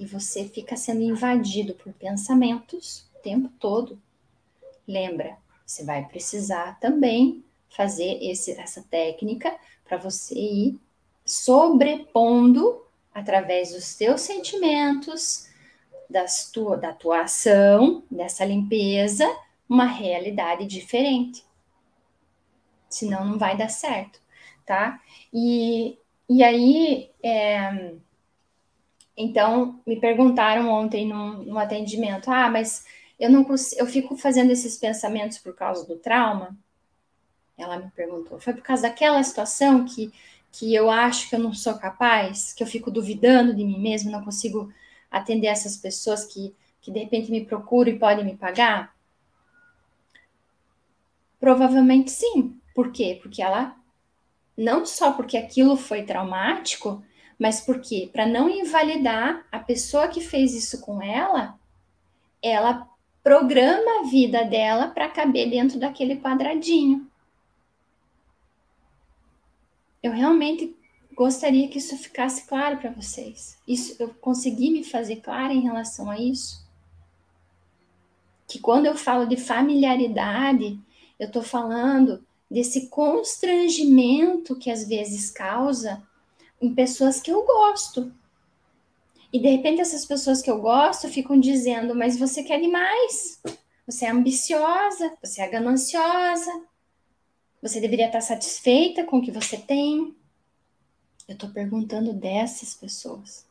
e 0.04 0.06
você 0.06 0.50
fica 0.50 0.76
sendo 0.76 1.02
invadido 1.02 1.74
por 1.76 1.94
pensamentos 1.94 3.10
o 3.16 3.20
tempo 3.20 3.50
todo, 3.58 3.98
lembra, 4.86 5.38
você 5.66 5.86
vai 5.86 6.06
precisar 6.06 6.78
também 6.82 7.42
fazer 7.70 8.22
esse, 8.22 8.52
essa 8.52 8.84
técnica 8.84 9.56
para 9.86 9.98
você 9.98 10.36
ir 10.36 10.80
sobrepondo 11.26 12.86
através 13.14 13.72
dos 13.72 13.96
teus 13.96 14.20
sentimentos, 14.20 15.48
das 16.10 16.52
tua, 16.52 16.76
da 16.76 16.92
tua 16.92 17.22
ação, 17.22 18.04
dessa 18.12 18.44
limpeza, 18.44 19.26
uma 19.70 19.86
realidade 19.86 20.66
diferente. 20.66 21.46
Senão 22.90 23.24
não 23.26 23.38
vai 23.38 23.56
dar 23.56 23.70
certo, 23.70 24.20
tá? 24.66 25.02
E, 25.34 25.98
e 26.30 26.44
aí, 26.44 27.10
é, 27.24 27.96
então, 29.16 29.80
me 29.86 30.00
perguntaram 30.00 30.70
ontem 30.70 31.08
no, 31.08 31.44
no 31.44 31.58
atendimento, 31.58 32.30
ah, 32.32 32.50
mas 32.50 32.86
eu 33.20 33.30
não 33.30 33.46
eu 33.78 33.86
fico 33.86 34.18
fazendo 34.18 34.52
esses 34.52 34.76
pensamentos 34.76 35.38
por 35.38 35.56
causa 35.56 35.88
do 35.88 35.98
trauma? 35.98 36.58
Ela 37.58 37.78
me 37.78 37.92
perguntou, 37.92 38.40
foi 38.40 38.54
por 38.54 38.64
causa 38.64 38.84
daquela 38.84 39.22
situação 39.24 39.86
que, 39.86 40.12
que 40.52 40.74
eu 40.74 40.90
acho 40.90 41.30
que 41.30 41.36
eu 41.36 41.40
não 41.40 41.54
sou 41.54 41.76
capaz, 41.76 42.54
que 42.54 42.64
eu 42.64 42.68
fico 42.68 42.90
duvidando 42.90 43.54
de 43.56 43.64
mim 43.64 43.80
mesmo, 43.80 44.12
não 44.12 44.24
consigo 44.24 44.74
atender 45.12 45.48
essas 45.48 45.78
pessoas 45.78 46.26
que, 46.26 46.56
que 46.82 46.92
de 46.92 47.00
repente 47.00 47.30
me 47.30 47.46
procuram 47.46 47.92
e 47.92 48.00
podem 48.00 48.26
me 48.26 48.36
pagar? 48.36 48.96
Provavelmente 51.40 52.10
sim. 52.10 52.60
Por 52.74 52.92
quê? 52.92 53.20
Porque 53.22 53.44
ela, 53.44 53.76
não 54.58 54.84
só 54.86 55.12
porque 55.12 55.38
aquilo 55.38 55.78
foi 55.78 56.02
traumático, 56.02 57.04
mas 57.44 57.60
porque, 57.60 58.10
para 58.14 58.26
não 58.26 58.50
invalidar 58.50 59.46
a 59.52 59.60
pessoa 59.60 60.08
que 60.08 60.22
fez 60.22 60.54
isso 60.56 60.80
com 60.80 61.02
ela, 61.02 61.60
ela 62.42 62.90
programa 63.22 64.00
a 64.00 64.04
vida 64.04 64.46
dela 64.46 64.88
para 64.88 65.10
caber 65.10 65.50
dentro 65.50 65.78
daquele 65.78 66.16
quadradinho. 66.22 67.06
Eu 70.02 70.14
realmente 70.14 70.74
gostaria 71.14 71.68
que 71.68 71.80
isso 71.80 71.98
ficasse 71.98 72.48
claro 72.48 72.78
para 72.78 72.92
vocês. 72.92 73.58
Isso 73.68 74.02
eu 74.02 74.14
consegui 74.22 74.72
me 74.72 74.86
fazer 74.86 75.18
clara 75.18 75.52
em 75.52 75.64
relação 75.64 76.10
a 76.10 76.18
isso? 76.18 76.66
Que 78.48 78.58
quando 78.58 78.86
eu 78.86 78.96
falo 78.96 79.26
de 79.26 79.36
familiaridade, 79.36 80.80
eu 81.20 81.28
estou 81.28 81.44
falando 81.44 82.26
desse 82.50 82.88
constrangimento 82.88 84.56
que 84.56 84.72
às 84.72 84.88
vezes 84.88 85.30
causa 85.30 86.02
em 86.64 86.74
pessoas 86.74 87.20
que 87.20 87.30
eu 87.30 87.46
gosto. 87.46 88.14
E 89.34 89.40
de 89.40 89.50
repente 89.50 89.82
essas 89.82 90.06
pessoas 90.06 90.42
que 90.42 90.50
eu 90.50 90.62
gosto 90.62 91.10
ficam 91.10 91.38
dizendo: 91.38 91.94
"Mas 91.94 92.18
você 92.18 92.42
quer 92.42 92.62
demais. 92.62 93.42
Você 93.86 94.06
é 94.06 94.12
ambiciosa, 94.12 95.14
você 95.22 95.42
é 95.42 95.48
gananciosa. 95.50 96.52
Você 97.62 97.82
deveria 97.82 98.08
estar 98.08 98.22
satisfeita 98.22 99.04
com 99.04 99.18
o 99.18 99.22
que 99.22 99.32
você 99.32 99.58
tem." 99.58 100.16
Eu 101.28 101.34
estou 101.34 101.50
perguntando 101.50 102.14
dessas 102.14 102.74
pessoas. 102.74 103.46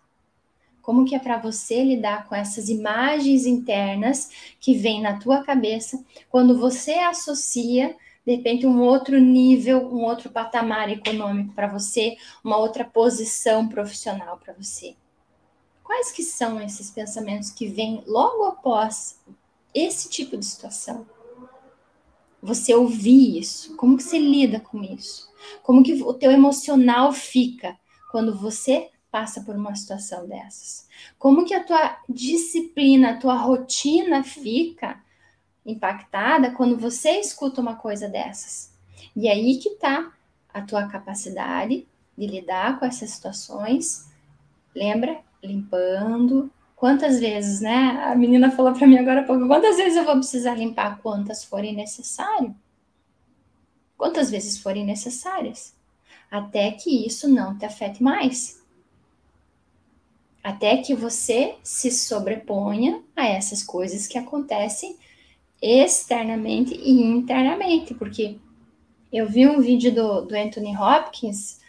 Como 0.81 1.05
que 1.05 1.15
é 1.15 1.19
para 1.19 1.37
você 1.37 1.85
lidar 1.85 2.27
com 2.29 2.35
essas 2.35 2.69
imagens 2.69 3.45
internas 3.45 4.31
que 4.59 4.75
vêm 4.75 5.03
na 5.03 5.19
tua 5.19 5.45
cabeça 5.45 6.03
quando 6.31 6.59
você 6.59 6.95
associa 6.95 7.95
de 8.25 8.37
repente 8.37 8.67
um 8.67 8.81
outro 8.81 9.19
nível, 9.19 9.93
um 9.93 10.03
outro 10.05 10.31
patamar 10.31 10.89
econômico 10.89 11.55
para 11.55 11.67
você, 11.67 12.17
uma 12.45 12.57
outra 12.57 12.85
posição 12.85 13.69
profissional 13.69 14.39
para 14.39 14.55
você? 14.55 14.95
Quais 15.83 16.13
que 16.13 16.23
são 16.23 16.61
esses 16.61 16.91
pensamentos 16.91 17.51
que 17.51 17.67
vêm 17.67 18.03
logo 18.07 18.45
após 18.45 19.21
esse 19.75 20.09
tipo 20.09 20.37
de 20.37 20.47
situação? 20.47 21.07
Você 22.41 22.75
ouvir 22.75 23.39
isso? 23.39 23.77
Como 23.77 23.97
que 23.97 24.03
você 24.03 24.19
lida 24.19 24.61
com 24.61 24.83
isso? 24.83 25.31
Como 25.63 25.83
que 25.83 26.03
o 26.03 26.15
teu 26.15 26.31
emocional 26.31 27.13
fica 27.13 27.77
quando 28.11 28.37
você 28.37 28.91
passa 29.11 29.43
por 29.43 29.55
uma 29.55 29.75
situação 29.75 30.27
dessas? 30.27 30.89
Como 31.19 31.45
que 31.45 31.55
a 31.55 31.63
tua 31.63 31.99
disciplina, 32.09 33.11
a 33.11 33.17
tua 33.17 33.37
rotina 33.37 34.23
fica 34.23 35.02
impactada 35.65 36.51
quando 36.51 36.77
você 36.77 37.21
escuta 37.21 37.61
uma 37.61 37.77
coisa 37.77 38.09
dessas? 38.09 38.73
E 39.15 39.29
aí 39.29 39.59
que 39.59 39.71
tá 39.77 40.13
a 40.53 40.63
tua 40.63 40.87
capacidade 40.87 41.87
de 42.17 42.27
lidar 42.27 42.79
com 42.79 42.85
essas 42.85 43.11
situações. 43.11 44.11
Lembra? 44.75 45.21
Limpando. 45.43 46.51
Quantas 46.77 47.21
vezes, 47.21 47.61
né? 47.61 48.03
A 48.05 48.15
menina 48.15 48.51
falou 48.51 48.73
para 48.73 48.87
mim 48.87 48.99
agora 48.99 49.21
há 49.21 49.25
pouco, 49.25 49.47
quantas 49.47 49.77
vezes 49.77 49.97
eu 49.97 50.05
vou 50.05 50.17
precisar 50.17 50.55
limpar? 50.55 50.99
Quantas 51.01 51.45
forem 51.45 51.75
necessário 51.75 52.55
quantas 54.03 54.33
vezes 54.33 54.59
forem 54.59 54.85
necessárias, 54.85 55.77
até 56.29 56.73
que 56.73 57.07
isso 57.07 57.29
não 57.29 57.57
te 57.57 57.65
afete 57.65 58.03
mais. 58.03 58.61
até 60.43 60.79
que 60.79 60.93
você 60.93 61.55
se 61.63 61.89
sobreponha 61.89 63.01
a 63.15 63.29
essas 63.29 63.63
coisas 63.63 64.09
que 64.09 64.19
acontecem 64.19 64.99
externamente 65.63 66.75
e 66.75 66.91
internamente, 66.91 67.95
porque 67.95 68.39
eu 69.13 69.29
vi 69.29 69.47
um 69.47 69.61
vídeo 69.61 69.95
do, 69.95 70.23
do 70.23 70.35
Anthony 70.35 70.77
Hopkins, 70.77 71.61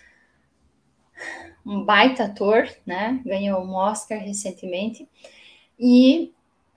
um 1.63 1.83
baita 1.83 2.25
ator, 2.25 2.67
né? 2.85 3.21
Ganhou 3.23 3.61
um 3.61 3.75
Oscar 3.75 4.19
recentemente, 4.19 5.07
e 5.79 6.33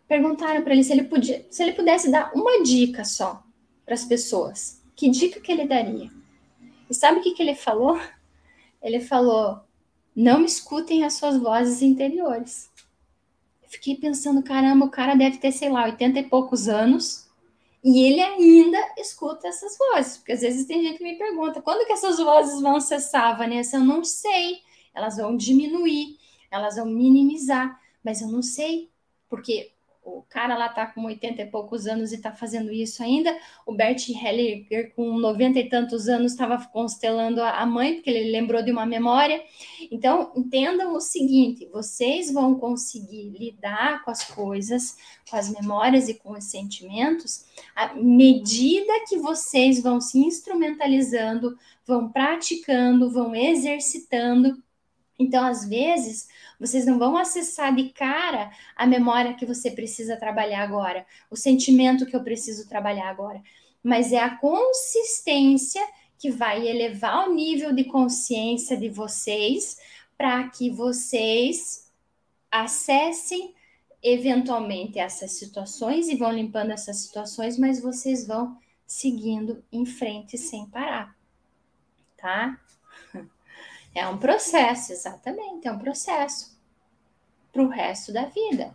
perguntaram 0.07 0.63
para 0.63 0.75
ele 0.75 0.85
se 0.85 0.93
ele 0.93 1.05
podia, 1.05 1.47
se 1.51 1.63
ele 1.63 1.73
pudesse 1.73 2.11
dar 2.11 2.33
uma 2.35 2.63
dica 2.63 3.05
só 3.05 3.43
para 3.85 3.95
as 3.95 4.05
pessoas. 4.05 4.83
Que 4.95 5.09
dica 5.09 5.41
que 5.41 5.51
ele 5.51 5.67
daria? 5.67 6.11
E 6.89 6.95
sabe 6.95 7.19
o 7.21 7.23
que, 7.23 7.33
que 7.33 7.43
ele 7.43 7.55
falou? 7.55 7.99
Ele 8.83 9.01
falou: 9.01 9.61
não 10.15 10.45
escutem 10.45 11.05
as 11.05 11.15
suas 11.15 11.37
vozes 11.37 11.83
interiores. 11.83 12.71
Fiquei 13.69 13.97
pensando, 13.97 14.43
caramba, 14.43 14.87
o 14.87 14.91
cara 14.91 15.15
deve 15.15 15.39
ter, 15.39 15.53
sei 15.53 15.69
lá, 15.69 15.85
80 15.85 16.19
e 16.21 16.23
poucos 16.25 16.69
anos 16.69 17.27
e 17.89 18.01
ele 18.05 18.21
ainda 18.21 18.79
escuta 18.99 19.47
essas 19.47 19.79
vozes, 19.79 20.17
porque 20.17 20.33
às 20.33 20.41
vezes 20.41 20.67
tem 20.67 20.83
gente 20.83 20.99
que 20.99 21.05
me 21.05 21.17
pergunta, 21.17 21.63
quando 21.63 21.87
que 21.87 21.93
essas 21.93 22.19
vozes 22.19 22.61
vão 22.61 22.81
cessar, 22.81 23.39
Vanessa? 23.39 23.77
Eu 23.77 23.85
não 23.85 24.03
sei. 24.03 24.59
Elas 24.93 25.19
vão 25.19 25.37
diminuir, 25.37 26.19
elas 26.51 26.75
vão 26.75 26.87
minimizar, 26.87 27.81
mas 28.03 28.21
eu 28.21 28.27
não 28.29 28.43
sei, 28.43 28.91
porque 29.29 29.73
o 30.07 30.23
cara 30.29 30.57
lá 30.57 30.69
tá 30.69 30.87
com 30.87 31.05
80 31.05 31.43
e 31.43 31.47
poucos 31.47 31.87
anos 31.87 32.13
e 32.13 32.19
tá 32.19 32.31
fazendo 32.31 32.71
isso 32.73 33.03
ainda. 33.03 33.37
O 33.67 33.73
Bert 33.73 34.09
Hellinger, 34.09 34.95
com 34.95 35.19
90 35.19 35.59
e 35.59 35.69
tantos 35.69 36.09
anos, 36.09 36.33
estava 36.33 36.65
constelando 36.69 37.43
a 37.43 37.67
mãe, 37.67 37.95
porque 37.95 38.11
ele 38.11 38.31
lembrou 38.31 38.63
de 38.63 38.71
uma 38.71 38.87
memória. 38.87 39.43
Então, 39.91 40.33
entendam 40.37 40.95
o 40.95 41.01
seguinte: 41.01 41.69
vocês 41.73 42.33
vão 42.33 42.55
conseguir 42.55 43.31
lidar 43.31 44.05
com 44.05 44.11
as 44.13 44.23
coisas, 44.23 44.97
com 45.29 45.37
as 45.37 45.51
memórias 45.51 46.09
e 46.09 46.15
com 46.15 46.33
os 46.33 46.45
sentimentos, 46.45 47.45
à 47.75 47.93
medida 47.95 49.05
que 49.09 49.19
vocês 49.19 49.83
vão 49.83 50.01
se 50.01 50.19
instrumentalizando, 50.19 51.59
vão 51.85 52.09
praticando, 52.09 53.11
vão 53.11 53.35
exercitando. 53.35 54.63
Então, 55.19 55.45
às 55.45 55.67
vezes, 55.67 56.29
vocês 56.61 56.85
não 56.85 56.99
vão 56.99 57.17
acessar 57.17 57.75
de 57.75 57.91
cara 57.91 58.51
a 58.75 58.87
memória 58.87 59.35
que 59.35 59.47
você 59.47 59.71
precisa 59.71 60.17
trabalhar 60.17 60.63
agora, 60.63 61.07
o 61.31 61.37
sentimento 61.37 62.07
que 62.07 62.15
eu 62.15 62.23
preciso 62.23 62.69
trabalhar 62.69 63.09
agora, 63.09 63.43
mas 63.83 64.13
é 64.13 64.19
a 64.19 64.37
consistência 64.37 65.83
que 66.19 66.31
vai 66.31 66.67
elevar 66.67 67.29
o 67.29 67.35
nível 67.35 67.73
de 67.73 67.85
consciência 67.85 68.77
de 68.77 68.89
vocês 68.89 69.79
para 70.17 70.49
que 70.49 70.71
vocês 70.71 71.91
acessem 72.51 73.55
eventualmente 74.03 74.99
essas 74.99 75.33
situações 75.33 76.09
e 76.09 76.17
vão 76.17 76.33
limpando 76.33 76.71
essas 76.71 76.99
situações, 76.99 77.59
mas 77.59 77.81
vocês 77.81 78.27
vão 78.27 78.57
seguindo 78.87 79.65
em 79.73 79.85
frente 79.85 80.39
sem 80.39 80.67
parar, 80.67 81.17
tá? 82.17 82.59
É 83.97 84.07
um 84.07 84.19
processo, 84.19 84.93
exatamente, 84.93 85.67
é 85.67 85.73
um 85.73 85.79
processo 85.79 86.55
para 87.51 87.63
o 87.63 87.69
resto 87.69 88.13
da 88.13 88.27
vida. 88.27 88.75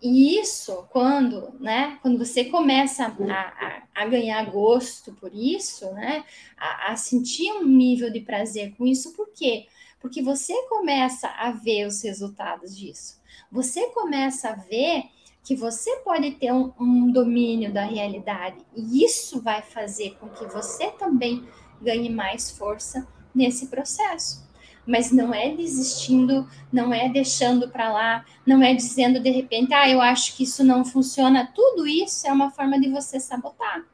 E 0.00 0.38
isso, 0.40 0.86
quando, 0.90 1.54
né, 1.60 1.98
quando 2.00 2.16
você 2.16 2.46
começa 2.46 3.04
a, 3.04 3.10
a, 3.10 3.82
a 3.94 4.06
ganhar 4.06 4.42
gosto 4.50 5.12
por 5.12 5.34
isso, 5.34 5.92
né, 5.92 6.24
a, 6.56 6.92
a, 6.92 6.96
sentir 6.96 7.52
um 7.52 7.62
nível 7.62 8.10
de 8.10 8.20
prazer 8.20 8.74
com 8.74 8.86
isso, 8.86 9.12
por 9.12 9.28
quê? 9.34 9.66
Porque 10.00 10.22
você 10.22 10.54
começa 10.66 11.28
a 11.28 11.50
ver 11.50 11.86
os 11.86 12.02
resultados 12.02 12.74
disso. 12.74 13.20
Você 13.50 13.90
começa 13.90 14.48
a 14.48 14.54
ver 14.54 15.10
que 15.44 15.54
você 15.54 15.96
pode 15.96 16.30
ter 16.32 16.54
um, 16.54 16.72
um 16.80 17.12
domínio 17.12 17.70
da 17.70 17.84
realidade, 17.84 18.56
e 18.74 19.04
isso 19.04 19.42
vai 19.42 19.60
fazer 19.60 20.16
com 20.18 20.30
que 20.30 20.46
você 20.46 20.90
também 20.92 21.46
ganhe 21.82 22.08
mais 22.08 22.50
força 22.50 23.06
nesse 23.34 23.66
processo. 23.66 24.42
Mas 24.86 25.12
não 25.12 25.32
é 25.32 25.54
desistindo, 25.54 26.48
não 26.72 26.92
é 26.92 27.08
deixando 27.08 27.68
para 27.68 27.92
lá, 27.92 28.24
não 28.44 28.62
é 28.62 28.74
dizendo 28.74 29.20
de 29.20 29.30
repente, 29.30 29.72
ah, 29.72 29.88
eu 29.88 30.00
acho 30.00 30.36
que 30.36 30.42
isso 30.42 30.64
não 30.64 30.84
funciona. 30.84 31.50
Tudo 31.54 31.86
isso 31.86 32.26
é 32.26 32.32
uma 32.32 32.50
forma 32.50 32.80
de 32.80 32.88
você 32.88 33.20
sabotar. 33.20 33.84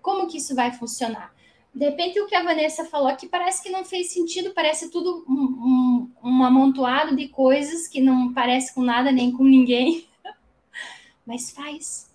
Como 0.00 0.26
que 0.26 0.38
isso 0.38 0.54
vai 0.54 0.72
funcionar? 0.72 1.32
De 1.74 1.86
repente, 1.86 2.20
o 2.20 2.26
que 2.26 2.34
a 2.34 2.42
Vanessa 2.42 2.84
falou 2.84 3.08
aqui 3.08 3.26
parece 3.26 3.62
que 3.62 3.70
não 3.70 3.82
fez 3.82 4.12
sentido, 4.12 4.52
parece 4.54 4.90
tudo 4.90 5.24
um, 5.26 6.12
um, 6.22 6.30
um 6.30 6.44
amontoado 6.44 7.16
de 7.16 7.28
coisas 7.28 7.88
que 7.88 8.00
não 8.00 8.32
parece 8.32 8.74
com 8.74 8.82
nada 8.82 9.10
nem 9.10 9.32
com 9.32 9.44
ninguém. 9.44 10.06
Mas 11.24 11.50
faz. 11.50 12.10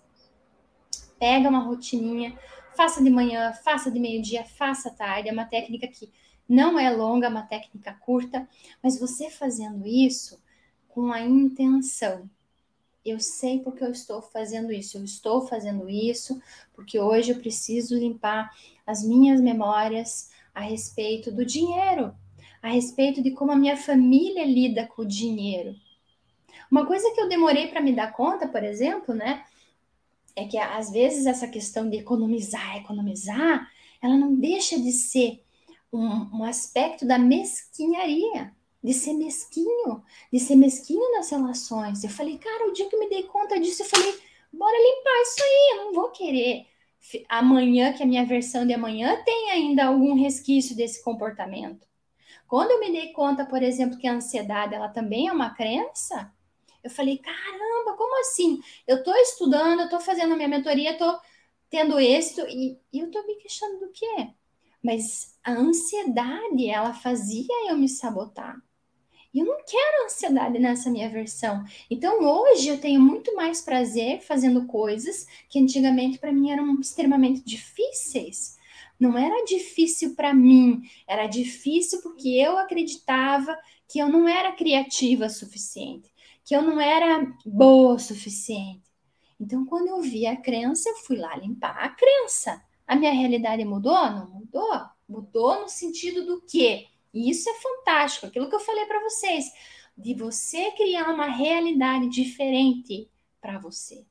Pega 1.18 1.48
uma 1.48 1.58
rotininha, 1.58 2.38
faça 2.78 3.02
de 3.02 3.10
manhã, 3.10 3.52
faça 3.52 3.90
de 3.90 3.98
meio-dia, 3.98 4.44
faça 4.44 4.88
tarde. 4.88 5.28
É 5.28 5.32
uma 5.32 5.44
técnica 5.44 5.88
que 5.88 6.12
não 6.48 6.78
é 6.78 6.88
longa, 6.88 7.26
é 7.26 7.28
uma 7.28 7.42
técnica 7.42 7.92
curta, 7.92 8.48
mas 8.80 9.00
você 9.00 9.28
fazendo 9.28 9.84
isso 9.84 10.40
com 10.86 11.12
a 11.12 11.20
intenção. 11.20 12.30
Eu 13.04 13.18
sei 13.18 13.58
porque 13.58 13.82
eu 13.82 13.90
estou 13.90 14.22
fazendo 14.22 14.70
isso. 14.70 14.96
Eu 14.96 15.02
estou 15.02 15.44
fazendo 15.44 15.90
isso 15.90 16.40
porque 16.72 17.00
hoje 17.00 17.32
eu 17.32 17.40
preciso 17.40 17.98
limpar 17.98 18.48
as 18.86 19.02
minhas 19.02 19.40
memórias 19.40 20.30
a 20.54 20.60
respeito 20.60 21.32
do 21.32 21.44
dinheiro, 21.44 22.14
a 22.62 22.68
respeito 22.68 23.20
de 23.20 23.32
como 23.32 23.50
a 23.50 23.56
minha 23.56 23.76
família 23.76 24.44
lida 24.44 24.86
com 24.86 25.02
o 25.02 25.06
dinheiro. 25.06 25.74
Uma 26.70 26.86
coisa 26.86 27.12
que 27.12 27.20
eu 27.20 27.28
demorei 27.28 27.66
para 27.66 27.80
me 27.80 27.92
dar 27.92 28.12
conta, 28.12 28.46
por 28.46 28.62
exemplo, 28.62 29.16
né, 29.16 29.44
é 30.38 30.46
que 30.46 30.56
às 30.56 30.90
vezes 30.90 31.26
essa 31.26 31.48
questão 31.48 31.88
de 31.88 31.98
economizar, 31.98 32.76
economizar, 32.76 33.70
ela 34.00 34.16
não 34.16 34.34
deixa 34.34 34.78
de 34.78 34.92
ser 34.92 35.42
um, 35.92 36.38
um 36.38 36.44
aspecto 36.44 37.06
da 37.06 37.18
mesquinharia, 37.18 38.54
de 38.82 38.94
ser 38.94 39.14
mesquinho, 39.14 40.02
de 40.32 40.38
ser 40.38 40.56
mesquinho 40.56 41.12
nas 41.12 41.30
relações. 41.30 42.04
Eu 42.04 42.10
falei, 42.10 42.38
cara, 42.38 42.68
o 42.68 42.72
dia 42.72 42.88
que 42.88 42.94
eu 42.94 43.00
me 43.00 43.08
dei 43.08 43.24
conta 43.24 43.58
disso, 43.58 43.82
eu 43.82 43.86
falei, 43.86 44.14
bora 44.52 44.76
limpar 44.76 45.22
isso 45.22 45.42
aí, 45.42 45.78
eu 45.78 45.84
não 45.84 45.92
vou 45.92 46.10
querer 46.10 46.66
amanhã, 47.28 47.92
que 47.92 48.02
a 48.02 48.06
minha 48.06 48.24
versão 48.24 48.66
de 48.66 48.72
amanhã 48.72 49.22
tem 49.24 49.50
ainda 49.50 49.86
algum 49.86 50.14
resquício 50.14 50.76
desse 50.76 51.02
comportamento. 51.02 51.86
Quando 52.46 52.70
eu 52.70 52.80
me 52.80 52.90
dei 52.90 53.12
conta, 53.12 53.44
por 53.44 53.62
exemplo, 53.62 53.98
que 53.98 54.06
a 54.06 54.14
ansiedade 54.14 54.74
ela 54.74 54.88
também 54.88 55.28
é 55.28 55.32
uma 55.32 55.50
crença, 55.50 56.32
eu 56.82 56.90
falei, 56.90 57.18
caramba, 57.18 57.96
como 57.96 58.20
assim? 58.20 58.60
Eu 58.86 58.98
estou 58.98 59.14
estudando, 59.16 59.80
eu 59.80 59.84
estou 59.84 60.00
fazendo 60.00 60.34
a 60.34 60.36
minha 60.36 60.48
mentoria, 60.48 60.92
estou 60.92 61.18
tendo 61.70 61.98
êxito 62.00 62.42
e, 62.48 62.78
e 62.92 63.00
eu 63.00 63.06
estou 63.06 63.26
me 63.26 63.36
queixando 63.36 63.80
do 63.80 63.90
quê? 63.90 64.28
Mas 64.82 65.36
a 65.42 65.52
ansiedade, 65.52 66.68
ela 66.68 66.94
fazia 66.94 67.70
eu 67.70 67.76
me 67.76 67.88
sabotar. 67.88 68.56
E 69.32 69.40
eu 69.40 69.46
não 69.46 69.58
quero 69.64 70.04
ansiedade 70.04 70.58
nessa 70.58 70.90
minha 70.90 71.08
versão. 71.08 71.62
Então 71.90 72.22
hoje 72.22 72.68
eu 72.68 72.80
tenho 72.80 73.00
muito 73.00 73.34
mais 73.34 73.60
prazer 73.60 74.20
fazendo 74.22 74.66
coisas 74.66 75.26
que 75.48 75.58
antigamente 75.58 76.18
para 76.18 76.32
mim 76.32 76.50
eram 76.50 76.80
extremamente 76.80 77.42
difíceis. 77.42 78.56
Não 78.98 79.16
era 79.16 79.44
difícil 79.44 80.14
para 80.14 80.34
mim, 80.34 80.82
era 81.06 81.26
difícil 81.26 82.00
porque 82.02 82.28
eu 82.28 82.58
acreditava 82.58 83.56
que 83.86 83.98
eu 83.98 84.08
não 84.08 84.28
era 84.28 84.52
criativa 84.52 85.26
o 85.26 85.30
suficiente, 85.30 86.10
que 86.48 86.56
eu 86.56 86.62
não 86.62 86.80
era 86.80 87.30
boa 87.44 87.96
o 87.96 87.98
suficiente. 87.98 88.90
Então, 89.38 89.66
quando 89.66 89.88
eu 89.88 90.00
vi 90.00 90.26
a 90.26 90.34
crença, 90.34 90.88
eu 90.88 90.96
fui 90.96 91.18
lá 91.18 91.36
limpar 91.36 91.76
a 91.76 91.90
crença. 91.90 92.64
A 92.86 92.96
minha 92.96 93.12
realidade 93.12 93.62
mudou? 93.66 94.10
Não 94.10 94.30
mudou. 94.30 94.80
Mudou 95.06 95.60
no 95.60 95.68
sentido 95.68 96.24
do 96.24 96.40
quê? 96.40 96.86
E 97.12 97.28
isso 97.28 97.50
é 97.50 97.52
fantástico, 97.52 98.24
aquilo 98.24 98.48
que 98.48 98.54
eu 98.54 98.60
falei 98.60 98.86
para 98.86 99.02
vocês, 99.02 99.44
de 99.94 100.14
você 100.14 100.70
criar 100.70 101.10
uma 101.10 101.26
realidade 101.26 102.08
diferente 102.08 103.10
para 103.42 103.58
você. 103.58 104.06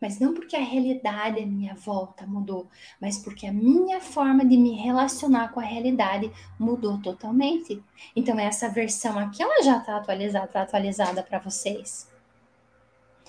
Mas 0.00 0.18
não 0.18 0.34
porque 0.34 0.56
a 0.56 0.60
realidade 0.60 1.42
à 1.42 1.46
minha 1.46 1.74
volta 1.74 2.26
mudou, 2.26 2.68
mas 3.00 3.18
porque 3.18 3.46
a 3.46 3.52
minha 3.52 4.00
forma 4.00 4.44
de 4.44 4.56
me 4.56 4.72
relacionar 4.72 5.52
com 5.52 5.60
a 5.60 5.64
realidade 5.64 6.30
mudou 6.58 7.00
totalmente. 7.00 7.82
Então 8.14 8.38
essa 8.38 8.68
versão 8.68 9.18
aqui 9.18 9.42
ela 9.42 9.62
já 9.62 9.78
está 9.78 9.96
atualizada, 9.96 10.46
tá 10.48 10.62
atualizada 10.62 11.22
para 11.22 11.38
vocês 11.38 12.14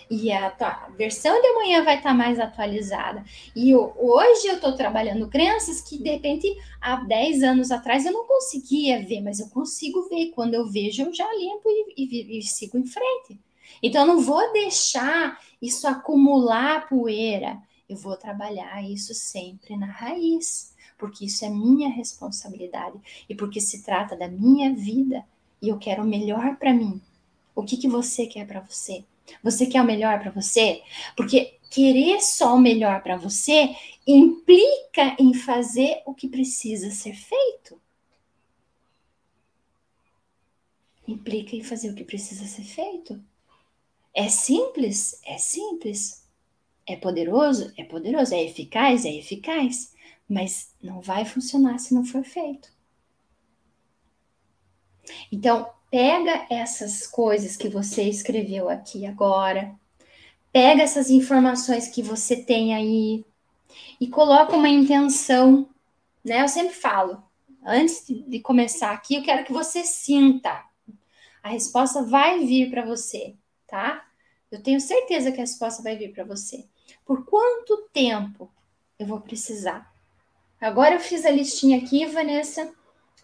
e 0.09 0.31
a, 0.31 0.47
a 0.47 0.89
versão 0.97 1.39
de 1.41 1.47
amanhã 1.47 1.83
vai 1.83 1.97
estar 1.97 2.09
tá 2.09 2.15
mais 2.15 2.39
atualizada. 2.39 3.23
E 3.55 3.71
eu, 3.71 3.93
hoje 3.97 4.47
eu 4.47 4.55
estou 4.55 4.73
trabalhando 4.73 5.27
crenças 5.27 5.81
que, 5.81 5.97
de 5.97 6.09
repente, 6.09 6.47
há 6.79 6.97
10 6.97 7.43
anos 7.43 7.71
atrás 7.71 8.05
eu 8.05 8.13
não 8.13 8.25
conseguia 8.25 9.03
ver, 9.05 9.21
mas 9.21 9.39
eu 9.39 9.49
consigo 9.49 10.07
ver. 10.09 10.31
Quando 10.31 10.53
eu 10.53 10.69
vejo, 10.69 11.03
eu 11.03 11.13
já 11.13 11.27
limpo 11.33 11.69
e, 11.69 11.93
e, 11.97 12.39
e 12.39 12.43
sigo 12.43 12.77
em 12.77 12.85
frente. 12.85 13.39
Então, 13.81 14.01
eu 14.01 14.07
não 14.07 14.21
vou 14.21 14.51
deixar 14.53 15.39
isso 15.61 15.87
acumular 15.87 16.87
poeira. 16.87 17.61
Eu 17.87 17.95
vou 17.95 18.17
trabalhar 18.17 18.83
isso 18.83 19.13
sempre 19.13 19.77
na 19.77 19.87
raiz, 19.87 20.75
porque 20.97 21.25
isso 21.25 21.45
é 21.45 21.49
minha 21.49 21.89
responsabilidade 21.89 22.99
e 23.29 23.35
porque 23.35 23.61
se 23.61 23.83
trata 23.83 24.15
da 24.15 24.27
minha 24.27 24.73
vida 24.73 25.25
e 25.61 25.69
eu 25.69 25.77
quero 25.77 26.03
o 26.03 26.07
melhor 26.07 26.57
para 26.57 26.73
mim. 26.73 27.01
O 27.55 27.63
que, 27.63 27.77
que 27.77 27.87
você 27.87 28.27
quer 28.27 28.45
para 28.45 28.59
você? 28.59 29.03
Você 29.43 29.65
quer 29.65 29.81
o 29.81 29.85
melhor 29.85 30.19
para 30.19 30.31
você? 30.31 30.81
Porque 31.15 31.57
querer 31.69 32.21
só 32.21 32.55
o 32.55 32.59
melhor 32.59 33.01
para 33.01 33.17
você 33.17 33.75
implica 34.05 35.15
em 35.19 35.33
fazer 35.33 36.01
o 36.05 36.13
que 36.13 36.27
precisa 36.27 36.91
ser 36.91 37.13
feito. 37.13 37.79
Implica 41.07 41.55
em 41.55 41.63
fazer 41.63 41.89
o 41.89 41.95
que 41.95 42.03
precisa 42.03 42.45
ser 42.45 42.63
feito. 42.63 43.21
É 44.17 44.29
simples? 44.29 45.21
É 45.23 45.37
simples. 45.37 46.27
É 46.87 46.95
poderoso? 46.95 47.71
É 47.77 47.83
poderoso. 47.83 48.33
É 48.33 48.43
eficaz? 48.43 49.05
É 49.05 49.13
eficaz. 49.13 49.93
Mas 50.27 50.73
não 50.81 50.99
vai 51.01 51.23
funcionar 51.23 51.77
se 51.77 51.93
não 51.93 52.03
for 52.03 52.23
feito. 52.23 52.67
Então, 55.31 55.69
pega 55.91 56.47
essas 56.49 57.05
coisas 57.05 57.55
que 57.55 57.69
você 57.69 58.09
escreveu 58.09 58.69
aqui 58.69 59.05
agora, 59.05 59.75
pega 60.51 60.81
essas 60.81 61.11
informações 61.11 61.87
que 61.87 62.01
você 62.01 62.35
tem 62.35 62.73
aí 62.73 63.23
e 64.01 64.07
coloca 64.07 64.55
uma 64.55 64.67
intenção, 64.67 65.69
né? 66.25 66.41
Eu 66.41 66.47
sempre 66.47 66.73
falo, 66.73 67.21
antes 67.63 68.03
de 68.07 68.39
começar 68.39 68.93
aqui, 68.93 69.13
eu 69.13 69.23
quero 69.23 69.45
que 69.45 69.53
você 69.53 69.83
sinta. 69.83 70.65
A 71.43 71.49
resposta 71.49 72.01
vai 72.01 72.43
vir 72.43 72.71
para 72.71 72.83
você, 72.83 73.35
tá? 73.67 74.06
Eu 74.51 74.61
tenho 74.63 74.79
certeza 74.79 75.31
que 75.31 75.37
a 75.37 75.41
resposta 75.41 75.83
vai 75.83 75.97
vir 75.97 76.13
para 76.13 76.23
você. 76.23 76.65
Por 77.05 77.25
quanto 77.25 77.89
tempo 77.91 78.51
eu 78.97 79.05
vou 79.05 79.19
precisar? 79.19 79.93
Agora 80.59 80.95
eu 80.95 80.99
fiz 80.99 81.25
a 81.25 81.31
listinha 81.31 81.77
aqui, 81.77 82.05
Vanessa. 82.05 82.73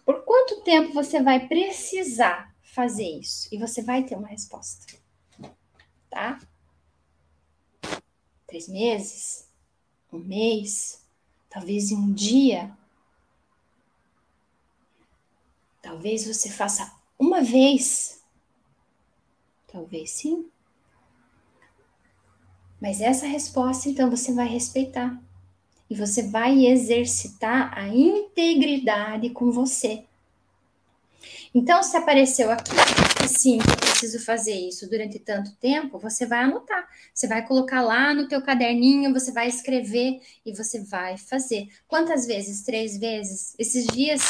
Por 0.04 0.22
quanto 0.24 0.60
tempo 0.60 0.92
você 0.92 1.22
vai 1.22 1.48
precisar 1.48 2.54
fazer 2.62 3.08
isso? 3.08 3.48
E 3.50 3.58
você 3.58 3.82
vai 3.82 4.04
ter 4.04 4.16
uma 4.16 4.28
resposta. 4.28 4.86
Tá? 6.10 6.38
Três 8.46 8.68
meses? 8.68 9.48
Um 10.12 10.18
mês? 10.18 11.04
Talvez 11.48 11.90
em 11.90 11.96
um 11.96 12.12
dia? 12.12 12.76
Talvez 15.80 16.26
você 16.26 16.50
faça 16.50 16.94
uma 17.18 17.42
vez? 17.42 18.22
Talvez 19.66 20.10
sim. 20.10 20.50
Mas 22.84 23.00
essa 23.00 23.26
resposta, 23.26 23.88
então, 23.88 24.10
você 24.10 24.30
vai 24.34 24.46
respeitar 24.46 25.18
e 25.88 25.94
você 25.94 26.22
vai 26.24 26.66
exercitar 26.66 27.72
a 27.78 27.88
integridade 27.88 29.30
com 29.30 29.50
você. 29.50 30.04
Então, 31.54 31.82
se 31.82 31.96
apareceu 31.96 32.50
aqui 32.50 32.72
sim, 33.26 33.56
eu 33.56 33.76
preciso 33.78 34.22
fazer 34.22 34.52
isso 34.52 34.86
durante 34.86 35.18
tanto 35.18 35.56
tempo, 35.56 35.98
você 35.98 36.26
vai 36.26 36.40
anotar. 36.40 36.86
Você 37.14 37.26
vai 37.26 37.46
colocar 37.46 37.80
lá 37.80 38.12
no 38.12 38.28
teu 38.28 38.42
caderninho, 38.42 39.14
você 39.14 39.32
vai 39.32 39.48
escrever 39.48 40.20
e 40.44 40.52
você 40.52 40.80
vai 40.80 41.16
fazer. 41.16 41.68
Quantas 41.88 42.26
vezes? 42.26 42.64
Três 42.64 42.98
vezes? 42.98 43.54
Esses 43.58 43.86
dias? 43.86 44.20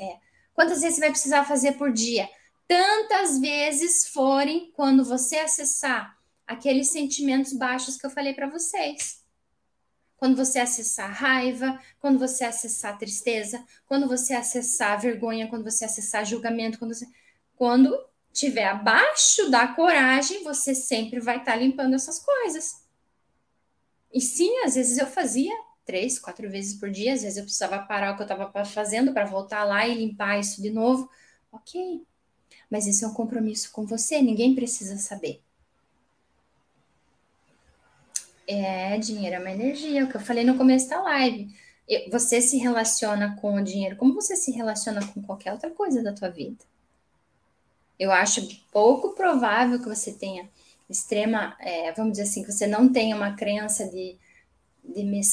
É. 0.00 0.16
Quantas 0.52 0.80
vezes 0.80 0.96
você 0.96 1.02
vai 1.02 1.10
precisar 1.10 1.44
fazer 1.44 1.74
por 1.74 1.92
dia? 1.92 2.28
Tantas 2.66 3.38
vezes 3.38 4.08
forem 4.08 4.72
quando 4.74 5.04
você 5.04 5.36
acessar 5.36 6.18
aqueles 6.46 6.90
sentimentos 6.90 7.52
baixos 7.52 7.96
que 7.96 8.06
eu 8.06 8.10
falei 8.10 8.34
para 8.34 8.48
vocês 8.48 9.24
quando 10.24 10.36
você 10.36 10.58
acessar 10.58 11.12
raiva, 11.12 11.78
quando 12.00 12.18
você 12.18 12.44
acessar 12.44 12.96
tristeza, 12.96 13.62
quando 13.84 14.08
você 14.08 14.32
acessar 14.32 14.98
vergonha, 14.98 15.48
quando 15.48 15.64
você 15.64 15.84
acessar 15.84 16.24
julgamento, 16.24 16.78
quando 16.78 16.94
você... 16.94 17.06
quando 17.54 17.94
tiver 18.32 18.64
abaixo 18.64 19.50
da 19.50 19.68
coragem, 19.68 20.42
você 20.42 20.74
sempre 20.74 21.20
vai 21.20 21.36
estar 21.36 21.52
tá 21.52 21.58
limpando 21.58 21.92
essas 21.92 22.18
coisas. 22.18 22.86
E 24.10 24.18
sim, 24.18 24.50
às 24.64 24.76
vezes 24.76 24.96
eu 24.96 25.06
fazia 25.06 25.54
três, 25.84 26.18
quatro 26.18 26.48
vezes 26.50 26.80
por 26.80 26.90
dia, 26.90 27.12
às 27.12 27.20
vezes 27.20 27.36
eu 27.36 27.44
precisava 27.44 27.80
parar 27.80 28.12
o 28.12 28.16
que 28.16 28.22
eu 28.22 28.26
estava 28.26 28.64
fazendo 28.64 29.12
para 29.12 29.26
voltar 29.26 29.62
lá 29.64 29.86
e 29.86 29.94
limpar 29.94 30.40
isso 30.40 30.62
de 30.62 30.70
novo. 30.70 31.06
Ok, 31.52 32.02
mas 32.70 32.86
esse 32.86 33.04
é 33.04 33.08
um 33.08 33.12
compromisso 33.12 33.70
com 33.72 33.84
você, 33.84 34.22
ninguém 34.22 34.54
precisa 34.54 34.96
saber. 34.96 35.43
É, 38.46 38.98
dinheiro 38.98 39.36
é 39.36 39.38
uma 39.38 39.50
energia, 39.50 40.00
é 40.00 40.04
o 40.04 40.08
que 40.08 40.16
eu 40.16 40.20
falei 40.20 40.44
no 40.44 40.56
começo 40.56 40.88
da 40.88 41.00
live. 41.02 41.48
Você 42.10 42.40
se 42.40 42.56
relaciona 42.58 43.36
com 43.40 43.54
o 43.54 43.62
dinheiro 43.62 43.96
como 43.96 44.14
você 44.14 44.36
se 44.36 44.50
relaciona 44.50 45.06
com 45.06 45.22
qualquer 45.22 45.52
outra 45.52 45.70
coisa 45.70 46.02
da 46.02 46.12
tua 46.12 46.28
vida. 46.28 46.64
Eu 47.98 48.10
acho 48.10 48.48
pouco 48.72 49.14
provável 49.14 49.78
que 49.78 49.88
você 49.88 50.12
tenha 50.12 50.48
extrema, 50.88 51.56
é, 51.60 51.92
vamos 51.92 52.12
dizer 52.12 52.24
assim, 52.24 52.42
que 52.42 52.52
você 52.52 52.66
não 52.66 52.90
tenha 52.92 53.16
uma 53.16 53.34
crença 53.34 53.88
de, 53.88 54.16
de, 54.82 55.04
mes, 55.04 55.30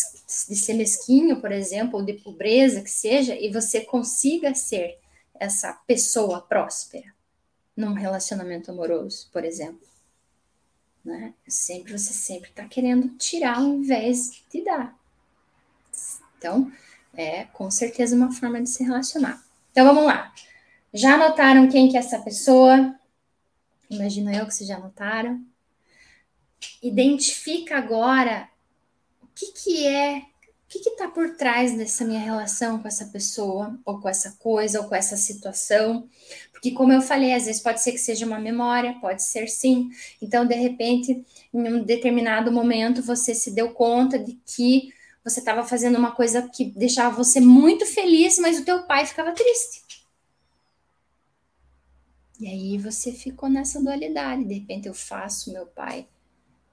de 0.47 0.55
ser 0.55 0.73
mesquinho, 0.73 1.41
por 1.41 1.51
exemplo, 1.51 1.99
ou 1.99 2.05
de 2.05 2.13
pobreza, 2.13 2.81
que 2.81 2.91
seja, 2.91 3.35
e 3.35 3.51
você 3.51 3.81
consiga 3.81 4.53
ser 4.53 4.99
essa 5.39 5.73
pessoa 5.87 6.41
próspera 6.41 7.13
num 7.75 7.93
relacionamento 7.93 8.71
amoroso, 8.71 9.29
por 9.31 9.43
exemplo 9.43 9.90
né? 11.03 11.33
Sempre 11.47 11.97
você 11.97 12.13
sempre 12.13 12.49
está 12.49 12.65
querendo 12.65 13.09
tirar 13.17 13.57
ao 13.57 13.63
invés 13.63 14.43
de 14.51 14.63
dar. 14.63 14.97
Então, 16.37 16.71
é 17.13 17.45
com 17.45 17.69
certeza 17.69 18.15
uma 18.15 18.31
forma 18.31 18.61
de 18.61 18.69
se 18.69 18.83
relacionar. 18.83 19.43
Então 19.71 19.85
vamos 19.85 20.05
lá. 20.05 20.33
Já 20.93 21.15
anotaram 21.15 21.69
quem 21.69 21.89
que 21.89 21.95
é 21.95 21.99
essa 21.99 22.19
pessoa? 22.19 22.95
Imagino 23.89 24.31
eu 24.31 24.45
que 24.45 24.53
vocês 24.53 24.67
já 24.67 24.77
anotaram. 24.77 25.43
Identifica 26.81 27.77
agora 27.77 28.49
o 29.21 29.27
que, 29.33 29.51
que 29.51 29.87
é 29.87 30.25
que 30.79 30.89
está 30.89 31.07
por 31.07 31.35
trás 31.35 31.75
dessa 31.75 32.05
minha 32.05 32.19
relação 32.19 32.79
com 32.79 32.87
essa 32.87 33.05
pessoa, 33.05 33.77
ou 33.85 33.99
com 33.99 34.07
essa 34.07 34.31
coisa, 34.39 34.79
ou 34.79 34.87
com 34.87 34.95
essa 34.95 35.17
situação? 35.17 36.07
Porque, 36.51 36.71
como 36.71 36.93
eu 36.93 37.01
falei, 37.01 37.33
às 37.33 37.45
vezes 37.45 37.61
pode 37.61 37.81
ser 37.81 37.91
que 37.91 37.97
seja 37.97 38.25
uma 38.25 38.39
memória, 38.39 38.97
pode 39.01 39.23
ser 39.23 39.47
sim. 39.47 39.89
Então, 40.21 40.45
de 40.45 40.55
repente, 40.55 41.25
em 41.53 41.73
um 41.73 41.83
determinado 41.83 42.51
momento, 42.51 43.01
você 43.01 43.33
se 43.35 43.51
deu 43.51 43.71
conta 43.73 44.17
de 44.17 44.39
que 44.45 44.93
você 45.23 45.39
estava 45.39 45.63
fazendo 45.63 45.97
uma 45.97 46.11
coisa 46.11 46.47
que 46.49 46.65
deixava 46.65 47.15
você 47.15 47.39
muito 47.39 47.85
feliz, 47.85 48.39
mas 48.39 48.59
o 48.59 48.65
teu 48.65 48.83
pai 48.83 49.05
ficava 49.05 49.31
triste. 49.33 49.83
E 52.39 52.47
aí 52.47 52.77
você 52.77 53.11
ficou 53.11 53.49
nessa 53.49 53.81
dualidade. 53.81 54.45
De 54.45 54.53
repente, 54.53 54.87
eu 54.87 54.93
faço 54.93 55.51
meu 55.51 55.67
pai 55.67 56.07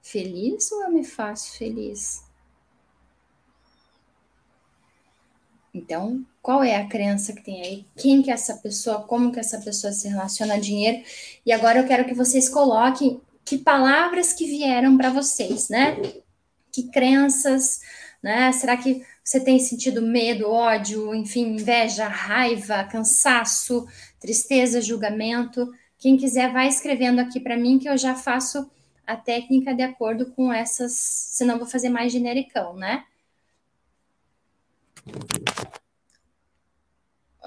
feliz 0.01 0.71
ou 0.71 0.83
eu 0.83 0.91
me 0.91 1.03
faço 1.03 1.57
feliz? 1.57 2.28
Então, 5.73 6.25
qual 6.41 6.63
é 6.63 6.75
a 6.75 6.87
crença 6.87 7.33
que 7.33 7.43
tem 7.43 7.61
aí? 7.61 7.85
Quem 7.95 8.21
que 8.21 8.31
é 8.31 8.33
essa 8.33 8.55
pessoa? 8.55 9.01
Como 9.03 9.31
que 9.31 9.39
essa 9.39 9.59
pessoa 9.59 9.93
se 9.93 10.07
relaciona 10.07 10.55
a 10.55 10.59
dinheiro? 10.59 11.03
E 11.45 11.51
agora 11.51 11.79
eu 11.79 11.87
quero 11.87 12.05
que 12.05 12.13
vocês 12.13 12.49
coloquem 12.49 13.21
que 13.45 13.57
palavras 13.57 14.33
que 14.33 14.45
vieram 14.45 14.97
para 14.97 15.09
vocês, 15.09 15.69
né? 15.69 15.97
Que 16.71 16.83
crenças, 16.89 17.81
né? 18.21 18.51
Será 18.51 18.77
que 18.77 19.03
você 19.23 19.39
tem 19.39 19.59
sentido 19.59 20.01
medo, 20.01 20.49
ódio, 20.49 21.13
enfim, 21.13 21.53
inveja, 21.53 22.07
raiva, 22.07 22.83
cansaço, 22.83 23.87
tristeza, 24.19 24.81
julgamento? 24.81 25.71
Quem 25.97 26.17
quiser 26.17 26.51
vai 26.51 26.67
escrevendo 26.67 27.19
aqui 27.19 27.39
para 27.39 27.57
mim 27.57 27.77
que 27.77 27.89
eu 27.89 27.97
já 27.97 28.15
faço 28.15 28.69
a 29.05 29.15
técnica 29.15 29.73
de 29.73 29.81
acordo 29.81 30.27
com 30.27 30.53
essas, 30.53 30.93
senão 30.93 31.57
vou 31.57 31.67
fazer 31.67 31.89
mais 31.89 32.11
genericão, 32.11 32.75
né? 32.75 33.03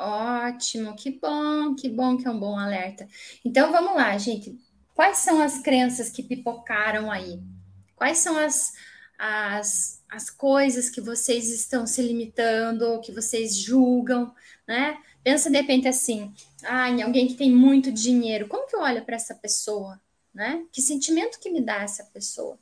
Ótimo, 0.04 0.96
que 0.96 1.12
bom, 1.12 1.76
que 1.76 1.88
bom 1.88 2.16
que 2.16 2.26
é 2.26 2.30
um 2.30 2.38
bom 2.38 2.58
alerta. 2.58 3.08
Então 3.44 3.70
vamos 3.70 3.94
lá, 3.94 4.18
gente. 4.18 4.58
Quais 4.96 5.18
são 5.18 5.40
as 5.40 5.60
crenças 5.62 6.10
que 6.10 6.24
pipocaram 6.24 7.08
aí? 7.08 7.40
Quais 7.94 8.18
são 8.18 8.36
as, 8.36 8.72
as, 9.16 10.02
as 10.10 10.28
coisas 10.28 10.90
que 10.90 11.00
vocês 11.00 11.50
estão 11.50 11.86
se 11.86 12.02
limitando, 12.02 13.00
que 13.00 13.12
vocês 13.12 13.56
julgam, 13.56 14.34
né? 14.66 14.98
Pensa 15.22 15.48
de 15.48 15.56
repente 15.56 15.86
assim, 15.86 16.34
ah, 16.64 16.90
em 16.90 17.00
alguém 17.00 17.28
que 17.28 17.34
tem 17.34 17.52
muito 17.52 17.92
dinheiro, 17.92 18.48
como 18.48 18.66
que 18.66 18.74
eu 18.74 18.80
olho 18.80 19.04
para 19.04 19.14
essa 19.14 19.36
pessoa, 19.36 20.00
né? 20.34 20.66
Que 20.72 20.82
sentimento 20.82 21.38
que 21.38 21.48
me 21.48 21.60
dá 21.60 21.76
essa 21.76 22.02
pessoa? 22.06 22.58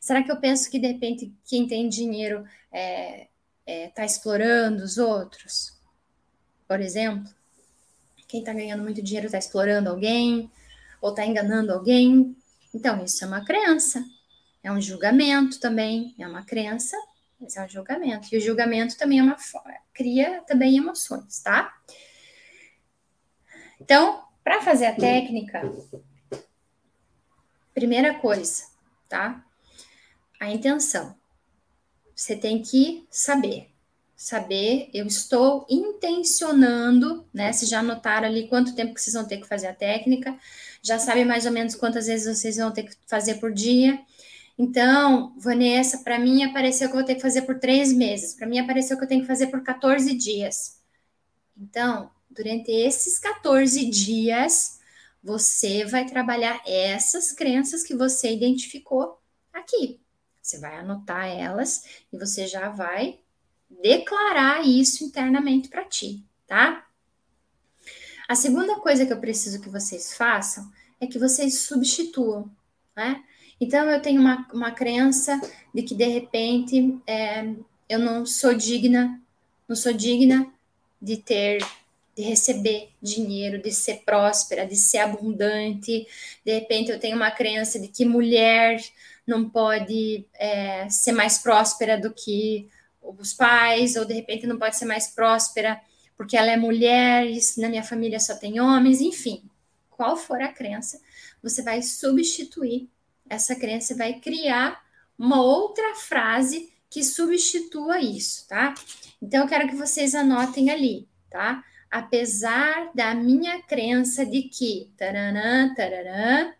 Será 0.00 0.22
que 0.22 0.32
eu 0.32 0.40
penso 0.40 0.70
que 0.70 0.78
de 0.78 0.86
repente 0.86 1.30
quem 1.44 1.68
tem 1.68 1.90
dinheiro 1.90 2.42
é, 2.72 3.22
está 3.22 3.30
é, 3.66 3.88
tá 3.88 4.04
explorando 4.06 4.82
os 4.82 4.96
outros, 4.96 5.78
por 6.70 6.80
exemplo. 6.80 7.28
Quem 8.28 8.38
está 8.38 8.52
ganhando 8.52 8.84
muito 8.84 9.02
dinheiro 9.02 9.26
está 9.26 9.38
explorando 9.38 9.90
alguém, 9.90 10.48
ou 11.02 11.10
está 11.10 11.26
enganando 11.26 11.72
alguém. 11.72 12.36
Então, 12.72 13.04
isso 13.04 13.24
é 13.24 13.26
uma 13.26 13.44
crença. 13.44 14.04
É 14.62 14.70
um 14.70 14.80
julgamento 14.80 15.58
também, 15.58 16.14
é 16.16 16.28
uma 16.28 16.44
crença, 16.44 16.96
mas 17.40 17.56
é 17.56 17.64
um 17.64 17.68
julgamento. 17.68 18.28
E 18.30 18.38
o 18.38 18.40
julgamento 18.40 18.96
também 18.96 19.18
é 19.18 19.22
uma 19.24 19.36
cria 19.92 20.42
também 20.46 20.76
emoções, 20.76 21.40
tá? 21.40 21.76
Então, 23.80 24.22
para 24.44 24.62
fazer 24.62 24.86
a 24.86 24.94
técnica, 24.94 25.62
primeira 27.74 28.14
coisa, 28.14 28.62
tá? 29.08 29.44
A 30.38 30.48
intenção. 30.48 31.18
Você 32.14 32.36
tem 32.36 32.62
que 32.62 33.08
saber. 33.10 33.69
Saber, 34.22 34.90
eu 34.92 35.06
estou 35.06 35.66
intencionando, 35.66 37.26
né? 37.32 37.50
Vocês 37.50 37.70
já 37.70 37.78
anotaram 37.78 38.28
ali 38.28 38.46
quanto 38.48 38.74
tempo 38.74 38.92
que 38.92 39.00
vocês 39.00 39.14
vão 39.14 39.26
ter 39.26 39.38
que 39.38 39.48
fazer 39.48 39.68
a 39.68 39.74
técnica, 39.74 40.38
já 40.82 40.98
sabem 40.98 41.24
mais 41.24 41.46
ou 41.46 41.52
menos 41.52 41.74
quantas 41.74 42.06
vezes 42.06 42.38
vocês 42.38 42.58
vão 42.58 42.70
ter 42.70 42.82
que 42.82 42.94
fazer 43.06 43.36
por 43.36 43.50
dia. 43.50 43.98
Então, 44.58 45.34
Vanessa, 45.38 46.00
para 46.04 46.18
mim 46.18 46.44
apareceu 46.44 46.88
que 46.88 46.92
eu 46.92 46.98
vou 46.98 47.06
ter 47.06 47.14
que 47.14 47.22
fazer 47.22 47.42
por 47.42 47.58
três 47.58 47.94
meses. 47.94 48.34
Para 48.34 48.46
mim 48.46 48.58
apareceu 48.58 48.98
que 48.98 49.04
eu 49.04 49.08
tenho 49.08 49.22
que 49.22 49.26
fazer 49.26 49.46
por 49.46 49.62
14 49.62 50.14
dias. 50.14 50.78
Então, 51.56 52.10
durante 52.28 52.70
esses 52.70 53.18
14 53.18 53.88
dias, 53.88 54.80
você 55.24 55.86
vai 55.86 56.04
trabalhar 56.04 56.60
essas 56.66 57.32
crenças 57.32 57.82
que 57.82 57.96
você 57.96 58.34
identificou 58.34 59.18
aqui. 59.50 59.98
Você 60.42 60.58
vai 60.58 60.76
anotar 60.76 61.26
elas 61.26 61.84
e 62.12 62.18
você 62.18 62.46
já 62.46 62.68
vai 62.68 63.19
declarar 63.82 64.66
isso 64.66 65.04
internamente 65.04 65.68
para 65.68 65.84
ti, 65.84 66.24
tá? 66.46 66.86
A 68.28 68.34
segunda 68.34 68.76
coisa 68.76 69.06
que 69.06 69.12
eu 69.12 69.20
preciso 69.20 69.60
que 69.60 69.68
vocês 69.68 70.14
façam 70.14 70.70
é 71.00 71.06
que 71.06 71.18
vocês 71.18 71.60
substituam, 71.60 72.50
né? 72.94 73.22
Então, 73.60 73.90
eu 73.90 74.00
tenho 74.00 74.20
uma, 74.20 74.48
uma 74.52 74.70
crença 74.70 75.38
de 75.74 75.82
que, 75.82 75.94
de 75.94 76.06
repente, 76.06 76.98
é, 77.06 77.44
eu 77.88 77.98
não 77.98 78.24
sou 78.24 78.54
digna, 78.54 79.20
não 79.68 79.76
sou 79.76 79.92
digna 79.92 80.50
de 81.00 81.18
ter, 81.18 81.58
de 82.16 82.22
receber 82.22 82.88
dinheiro, 83.02 83.60
de 83.60 83.70
ser 83.70 84.02
próspera, 84.04 84.66
de 84.66 84.76
ser 84.76 84.98
abundante. 84.98 86.06
De 86.44 86.54
repente, 86.54 86.90
eu 86.90 86.98
tenho 86.98 87.16
uma 87.16 87.30
crença 87.30 87.78
de 87.78 87.88
que 87.88 88.04
mulher 88.04 88.80
não 89.26 89.48
pode 89.48 90.24
é, 90.34 90.88
ser 90.88 91.12
mais 91.12 91.38
próspera 91.38 91.98
do 91.98 92.12
que 92.12 92.66
os 93.02 93.32
pais, 93.32 93.96
ou 93.96 94.04
de 94.04 94.14
repente 94.14 94.46
não 94.46 94.58
pode 94.58 94.76
ser 94.76 94.84
mais 94.84 95.08
próspera 95.08 95.80
porque 96.16 96.36
ela 96.36 96.50
é 96.50 96.56
mulher, 96.56 97.26
e 97.26 97.40
na 97.56 97.68
minha 97.68 97.82
família 97.82 98.20
só 98.20 98.34
tem 98.34 98.60
homens, 98.60 99.00
enfim. 99.00 99.42
Qual 99.88 100.16
for 100.16 100.40
a 100.42 100.52
crença, 100.52 101.00
você 101.42 101.62
vai 101.62 101.80
substituir 101.80 102.90
essa 103.30 103.54
crença 103.54 103.94
vai 103.94 104.14
criar 104.14 104.82
uma 105.16 105.40
outra 105.40 105.94
frase 105.94 106.72
que 106.90 107.04
substitua 107.04 108.00
isso, 108.00 108.48
tá? 108.48 108.74
Então, 109.22 109.42
eu 109.42 109.48
quero 109.48 109.68
que 109.68 109.76
vocês 109.76 110.14
anotem 110.16 110.70
ali, 110.70 111.08
tá? 111.30 111.62
Apesar 111.88 112.90
da 112.92 113.14
minha 113.14 113.62
crença 113.62 114.26
de 114.26 114.42
que, 114.42 114.92
taranã, 114.96 115.72
taranã, 115.74 116.52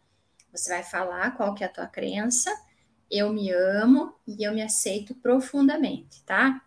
você 0.52 0.70
vai 0.70 0.84
falar 0.84 1.36
qual 1.36 1.54
que 1.54 1.64
é 1.64 1.66
a 1.66 1.70
tua 1.70 1.86
crença, 1.86 2.54
eu 3.10 3.32
me 3.32 3.50
amo 3.50 4.14
e 4.26 4.44
eu 4.44 4.52
me 4.52 4.62
aceito 4.62 5.14
profundamente, 5.14 6.22
tá? 6.24 6.62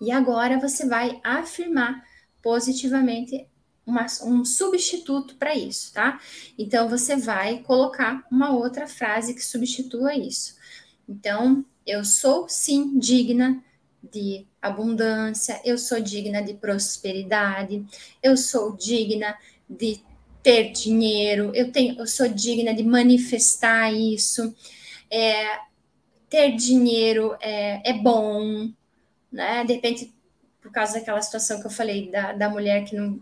E 0.00 0.10
agora 0.10 0.58
você 0.58 0.86
vai 0.86 1.20
afirmar 1.22 2.02
positivamente 2.42 3.46
uma, 3.86 4.06
um 4.24 4.44
substituto 4.44 5.36
para 5.36 5.54
isso, 5.54 5.92
tá? 5.92 6.20
Então 6.58 6.88
você 6.88 7.16
vai 7.16 7.58
colocar 7.58 8.26
uma 8.30 8.50
outra 8.50 8.86
frase 8.86 9.34
que 9.34 9.44
substitua 9.44 10.14
isso. 10.14 10.56
Então, 11.08 11.64
eu 11.86 12.04
sou 12.04 12.48
sim 12.48 12.98
digna 12.98 13.62
de 14.02 14.46
abundância, 14.62 15.60
eu 15.64 15.76
sou 15.76 16.00
digna 16.00 16.40
de 16.40 16.54
prosperidade, 16.54 17.84
eu 18.22 18.36
sou 18.36 18.76
digna 18.76 19.36
de 19.68 20.00
ter 20.42 20.72
dinheiro, 20.72 21.52
eu 21.54 21.70
tenho, 21.70 21.98
eu 21.98 22.06
sou 22.06 22.28
digna 22.28 22.72
de 22.72 22.82
manifestar 22.82 23.92
isso. 23.92 24.54
É, 25.10 25.58
ter 26.28 26.54
dinheiro 26.54 27.36
é, 27.40 27.90
é 27.90 27.92
bom, 27.92 28.70
né? 29.30 29.64
De 29.64 29.74
repente, 29.74 30.14
por 30.60 30.70
causa 30.70 30.94
daquela 30.94 31.20
situação 31.20 31.60
que 31.60 31.66
eu 31.66 31.70
falei 31.70 32.10
da, 32.10 32.32
da 32.32 32.48
mulher 32.48 32.84
que 32.84 32.94
não 32.94 33.20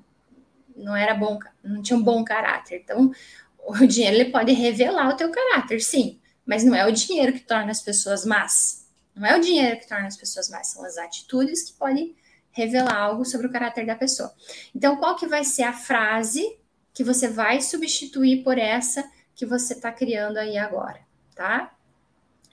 não 0.79 0.97
era 0.97 1.13
bom, 1.13 1.39
não 1.63 1.83
tinha 1.83 1.99
um 1.99 2.03
bom 2.03 2.25
caráter. 2.25 2.81
Então, 2.83 3.11
o 3.59 3.75
dinheiro 3.87 4.17
ele 4.17 4.31
pode 4.31 4.53
revelar 4.53 5.09
o 5.09 5.17
teu 5.17 5.31
caráter, 5.31 5.81
sim, 5.81 6.19
mas 6.47 6.65
não 6.65 6.75
é 6.75 6.87
o 6.87 6.93
dinheiro 6.93 7.33
que 7.33 7.41
torna 7.41 7.71
as 7.71 7.83
pessoas 7.83 8.25
más. 8.25 8.87
Não 9.15 9.27
é 9.27 9.37
o 9.37 9.41
dinheiro 9.41 9.79
que 9.79 9.89
torna 9.89 10.07
as 10.07 10.17
pessoas 10.17 10.49
más, 10.49 10.69
são 10.69 10.85
as 10.85 10.97
atitudes 10.97 11.65
que 11.65 11.73
podem 11.73 12.15
revelar 12.53 12.97
algo 12.97 13.25
sobre 13.25 13.47
o 13.47 13.51
caráter 13.51 13.85
da 13.85 13.97
pessoa. 13.97 14.33
Então, 14.75 14.97
qual 14.97 15.17
que 15.17 15.27
vai 15.27 15.45
ser 15.45 15.65
a 15.65 15.73
frase 15.73 16.57
que 16.95 17.05
você 17.05 17.29
vai 17.29 17.61
substituir 17.61 18.43
por 18.43 18.59
essa 18.59 19.09
que 19.35 19.45
você 19.45 19.75
está 19.75 19.93
criando 19.93 20.39
aí 20.39 20.57
agora, 20.57 21.01
tá? 21.35 21.73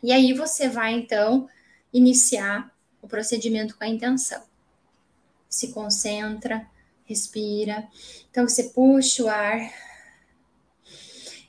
E 0.06 0.12
aí 0.12 0.34
você 0.34 0.70
vai 0.70 0.94
então 0.94 1.50
iniciar 1.92 2.72
o 3.02 3.08
procedimento 3.08 3.76
com 3.76 3.84
a 3.84 3.88
intenção. 3.88 4.44
Se 5.50 5.70
concentra, 5.70 6.70
respira. 7.06 7.88
Então 8.30 8.48
você 8.48 8.66
puxa 8.66 9.24
o 9.24 9.28
ar. 9.28 9.74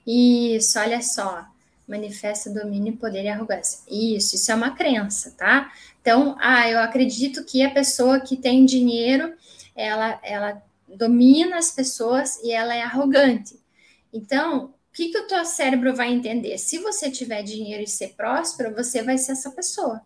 Isso, 0.06 0.78
olha 0.78 1.02
só. 1.02 1.46
Manifesta 1.86 2.48
domínio, 2.48 2.96
poder 2.96 3.24
e 3.24 3.28
arrogância. 3.28 3.80
Isso, 3.90 4.36
isso 4.36 4.50
é 4.50 4.54
uma 4.54 4.70
crença, 4.70 5.32
tá? 5.32 5.70
Então, 6.00 6.34
ah, 6.40 6.66
eu 6.66 6.78
acredito 6.78 7.44
que 7.44 7.62
a 7.62 7.70
pessoa 7.70 8.20
que 8.20 8.38
tem 8.38 8.64
dinheiro, 8.64 9.34
ela, 9.74 10.18
ela 10.22 10.62
domina 10.88 11.58
as 11.58 11.70
pessoas 11.70 12.42
e 12.42 12.52
ela 12.52 12.74
é 12.74 12.80
arrogante. 12.80 13.60
Então, 14.10 14.72
que, 14.96 15.10
que 15.10 15.18
o 15.18 15.26
teu 15.26 15.44
cérebro 15.44 15.94
vai 15.94 16.10
entender? 16.10 16.56
Se 16.56 16.78
você 16.78 17.10
tiver 17.10 17.42
dinheiro 17.42 17.82
e 17.82 17.86
ser 17.86 18.14
próspero, 18.16 18.74
você 18.74 19.02
vai 19.02 19.18
ser 19.18 19.32
essa 19.32 19.50
pessoa. 19.50 20.00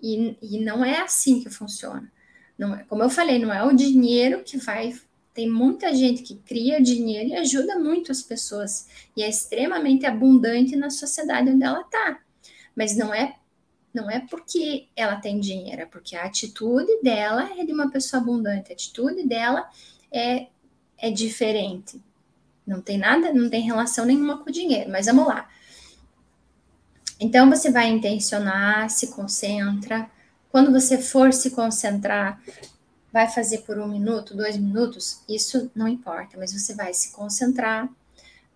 E, 0.00 0.36
e 0.42 0.60
não 0.60 0.84
é 0.84 1.00
assim 1.00 1.42
que 1.42 1.48
funciona. 1.48 2.12
Não 2.58 2.74
é, 2.74 2.84
como 2.84 3.02
eu 3.02 3.08
falei, 3.08 3.38
não 3.38 3.50
é 3.50 3.64
o 3.64 3.72
dinheiro 3.72 4.44
que 4.44 4.58
vai. 4.58 4.94
Tem 5.32 5.48
muita 5.48 5.94
gente 5.94 6.22
que 6.22 6.36
cria 6.36 6.82
dinheiro 6.82 7.30
e 7.30 7.36
ajuda 7.36 7.78
muito 7.78 8.12
as 8.12 8.20
pessoas 8.20 8.88
e 9.16 9.22
é 9.22 9.28
extremamente 9.28 10.04
abundante 10.04 10.76
na 10.76 10.90
sociedade 10.90 11.48
onde 11.48 11.64
ela 11.64 11.80
está. 11.80 12.20
Mas 12.76 12.94
não 12.94 13.14
é 13.14 13.36
não 13.94 14.10
é 14.10 14.20
porque 14.20 14.86
ela 14.94 15.16
tem 15.16 15.40
dinheiro, 15.40 15.80
é 15.80 15.86
porque 15.86 16.14
a 16.14 16.24
atitude 16.24 17.00
dela 17.02 17.50
é 17.58 17.64
de 17.64 17.72
uma 17.72 17.90
pessoa 17.90 18.20
abundante, 18.22 18.70
a 18.70 18.74
atitude 18.74 19.26
dela 19.26 19.68
é, 20.12 20.48
é 20.98 21.10
diferente. 21.10 21.98
Não 22.68 22.82
tem 22.82 22.98
nada, 22.98 23.32
não 23.32 23.48
tem 23.48 23.62
relação 23.62 24.04
nenhuma 24.04 24.38
com 24.38 24.50
o 24.50 24.52
dinheiro, 24.52 24.90
mas 24.90 25.06
vamos 25.06 25.26
lá. 25.26 25.48
Então 27.18 27.48
você 27.48 27.70
vai 27.70 27.88
intencionar, 27.88 28.90
se 28.90 29.08
concentra, 29.08 30.08
quando 30.50 30.70
você 30.70 30.98
for 30.98 31.32
se 31.32 31.50
concentrar, 31.50 32.40
vai 33.10 33.26
fazer 33.26 33.58
por 33.58 33.78
um 33.78 33.88
minuto, 33.88 34.36
dois 34.36 34.58
minutos, 34.58 35.20
isso 35.26 35.70
não 35.74 35.88
importa, 35.88 36.36
mas 36.36 36.52
você 36.52 36.74
vai 36.74 36.92
se 36.92 37.10
concentrar, 37.12 37.88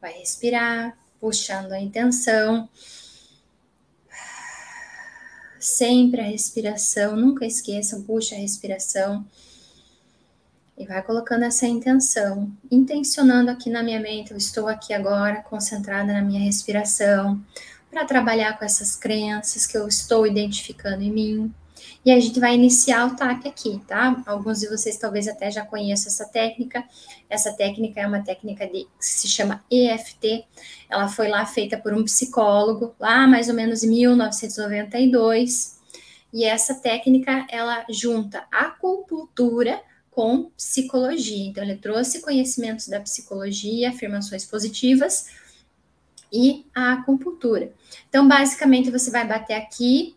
vai 0.00 0.12
respirar, 0.12 0.96
puxando 1.18 1.72
a 1.72 1.80
intenção. 1.80 2.68
Sempre 5.58 6.20
a 6.20 6.24
respiração, 6.24 7.16
nunca 7.16 7.46
esqueçam, 7.46 8.02
puxa 8.02 8.34
a 8.34 8.38
respiração 8.38 9.24
e 10.82 10.86
vai 10.86 11.00
colocando 11.02 11.44
essa 11.44 11.66
intenção, 11.66 12.50
intencionando 12.70 13.50
aqui 13.50 13.70
na 13.70 13.82
minha 13.82 14.00
mente, 14.00 14.32
eu 14.32 14.36
estou 14.36 14.66
aqui 14.68 14.92
agora 14.92 15.40
concentrada 15.42 16.12
na 16.12 16.20
minha 16.20 16.40
respiração, 16.40 17.40
para 17.88 18.04
trabalhar 18.04 18.58
com 18.58 18.64
essas 18.64 18.96
crenças 18.96 19.64
que 19.66 19.76
eu 19.76 19.86
estou 19.86 20.26
identificando 20.26 21.02
em 21.02 21.12
mim. 21.12 21.54
E 22.04 22.10
a 22.10 22.18
gente 22.18 22.40
vai 22.40 22.54
iniciar 22.54 23.06
o 23.06 23.14
TAP 23.14 23.46
aqui, 23.46 23.80
tá? 23.86 24.20
Alguns 24.26 24.58
de 24.60 24.68
vocês 24.68 24.96
talvez 24.96 25.28
até 25.28 25.52
já 25.52 25.64
conheçam 25.64 26.08
essa 26.10 26.24
técnica. 26.26 26.82
Essa 27.30 27.52
técnica 27.52 28.00
é 28.00 28.06
uma 28.06 28.24
técnica 28.24 28.66
de, 28.66 28.84
que 28.84 29.06
se 29.06 29.28
chama 29.28 29.64
EFT. 29.70 30.44
Ela 30.90 31.06
foi 31.06 31.28
lá 31.28 31.46
feita 31.46 31.78
por 31.78 31.92
um 31.94 32.02
psicólogo, 32.02 32.92
lá 32.98 33.28
mais 33.28 33.48
ou 33.48 33.54
menos 33.54 33.84
em 33.84 33.90
1992. 33.90 35.80
E 36.32 36.44
essa 36.44 36.74
técnica, 36.74 37.46
ela 37.50 37.84
junta 37.88 38.42
acupuntura 38.50 39.80
com 40.12 40.50
psicologia. 40.56 41.46
Então, 41.46 41.64
ele 41.64 41.76
trouxe 41.76 42.20
conhecimentos 42.20 42.86
da 42.86 43.00
psicologia, 43.00 43.88
afirmações 43.88 44.44
positivas 44.44 45.30
e 46.30 46.64
a 46.74 46.92
acupuntura. 46.92 47.72
Então, 48.08 48.28
basicamente, 48.28 48.90
você 48.90 49.10
vai 49.10 49.26
bater 49.26 49.54
aqui 49.54 50.14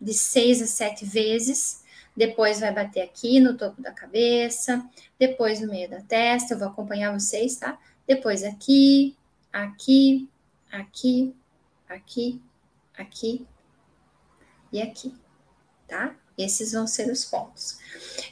de 0.00 0.14
seis 0.14 0.62
a 0.62 0.66
sete 0.66 1.04
vezes. 1.04 1.82
Depois 2.14 2.60
vai 2.60 2.72
bater 2.72 3.00
aqui 3.00 3.40
no 3.40 3.56
topo 3.56 3.80
da 3.80 3.92
cabeça, 3.92 4.84
depois 5.18 5.60
no 5.60 5.68
meio 5.68 5.88
da 5.88 6.00
testa. 6.02 6.54
Eu 6.54 6.58
vou 6.58 6.68
acompanhar 6.68 7.12
vocês, 7.18 7.56
tá? 7.56 7.78
Depois 8.06 8.44
aqui, 8.44 9.16
aqui, 9.52 10.28
aqui, 10.70 11.34
aqui, 11.88 12.40
aqui 12.96 13.46
e 14.72 14.82
aqui, 14.82 15.14
tá? 15.86 16.14
Esses 16.38 16.70
vão 16.70 16.86
ser 16.86 17.10
os 17.10 17.24
pontos. 17.24 17.78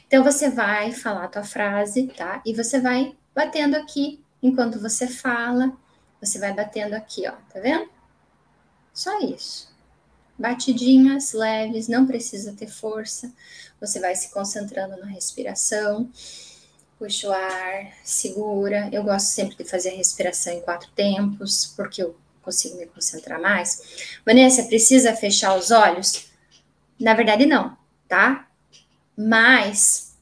Então 0.07 0.23
você 0.23 0.49
vai 0.49 0.93
falar 0.93 1.25
a 1.25 1.27
tua 1.27 1.43
frase, 1.43 2.07
tá? 2.07 2.41
E 2.45 2.53
você 2.53 2.79
vai 2.79 3.13
batendo 3.35 3.75
aqui 3.75 4.23
enquanto 4.41 4.79
você 4.79 5.07
fala. 5.07 5.73
Você 6.21 6.39
vai 6.39 6.53
batendo 6.53 6.93
aqui, 6.93 7.27
ó, 7.27 7.33
tá 7.53 7.59
vendo? 7.59 7.89
Só 8.93 9.19
isso. 9.19 9.75
Batidinhas 10.39 11.33
leves, 11.33 11.87
não 11.87 12.07
precisa 12.07 12.53
ter 12.53 12.67
força. 12.67 13.31
Você 13.81 13.99
vai 13.99 14.15
se 14.15 14.31
concentrando 14.31 14.97
na 14.97 15.05
respiração. 15.07 16.09
Puxa 16.97 17.27
o 17.27 17.31
ar, 17.31 17.91
segura. 18.03 18.89
Eu 18.91 19.03
gosto 19.03 19.27
sempre 19.27 19.55
de 19.57 19.69
fazer 19.69 19.89
a 19.89 19.95
respiração 19.95 20.53
em 20.53 20.61
quatro 20.61 20.89
tempos, 20.91 21.73
porque 21.75 22.01
eu 22.01 22.15
consigo 22.41 22.77
me 22.77 22.87
concentrar 22.87 23.39
mais. 23.39 24.19
Vanessa, 24.25 24.63
precisa 24.63 25.15
fechar 25.15 25.55
os 25.55 25.69
olhos? 25.69 26.27
Na 26.99 27.13
verdade, 27.13 27.45
não, 27.45 27.77
tá? 28.07 28.47
Mas, 29.17 30.15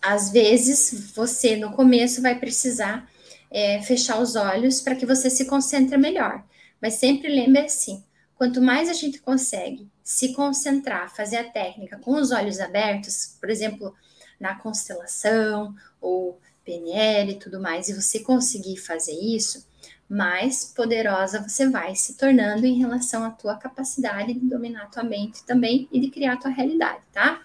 às 0.00 0.30
vezes, 0.30 1.12
você 1.14 1.56
no 1.56 1.72
começo 1.72 2.22
vai 2.22 2.38
precisar 2.38 3.08
é, 3.50 3.82
fechar 3.82 4.20
os 4.20 4.36
olhos 4.36 4.80
para 4.80 4.94
que 4.94 5.04
você 5.04 5.28
se 5.28 5.44
concentre 5.44 5.96
melhor. 5.96 6.44
Mas 6.80 6.94
sempre 6.94 7.28
lembre 7.28 7.60
assim: 7.62 8.02
quanto 8.36 8.62
mais 8.62 8.88
a 8.88 8.94
gente 8.94 9.20
consegue 9.20 9.88
se 10.02 10.32
concentrar, 10.32 11.14
fazer 11.14 11.36
a 11.36 11.50
técnica 11.50 11.98
com 11.98 12.14
os 12.14 12.30
olhos 12.30 12.58
abertos, 12.58 13.36
por 13.40 13.50
exemplo, 13.50 13.94
na 14.40 14.54
constelação 14.54 15.74
ou 16.00 16.40
PNL 16.64 17.32
e 17.32 17.38
tudo 17.38 17.60
mais, 17.60 17.88
e 17.88 17.94
você 17.94 18.20
conseguir 18.20 18.76
fazer 18.76 19.12
isso, 19.12 19.66
mais 20.10 20.64
poderosa 20.64 21.40
você 21.40 21.68
vai 21.68 21.94
se 21.94 22.16
tornando 22.16 22.66
em 22.66 22.76
relação 22.76 23.22
à 23.22 23.30
tua 23.30 23.54
capacidade 23.54 24.34
de 24.34 24.40
dominar 24.40 24.82
a 24.82 24.86
tua 24.86 25.04
mente 25.04 25.44
também 25.44 25.88
e 25.92 26.00
de 26.00 26.10
criar 26.10 26.32
a 26.32 26.36
tua 26.36 26.50
realidade, 26.50 27.00
tá? 27.12 27.40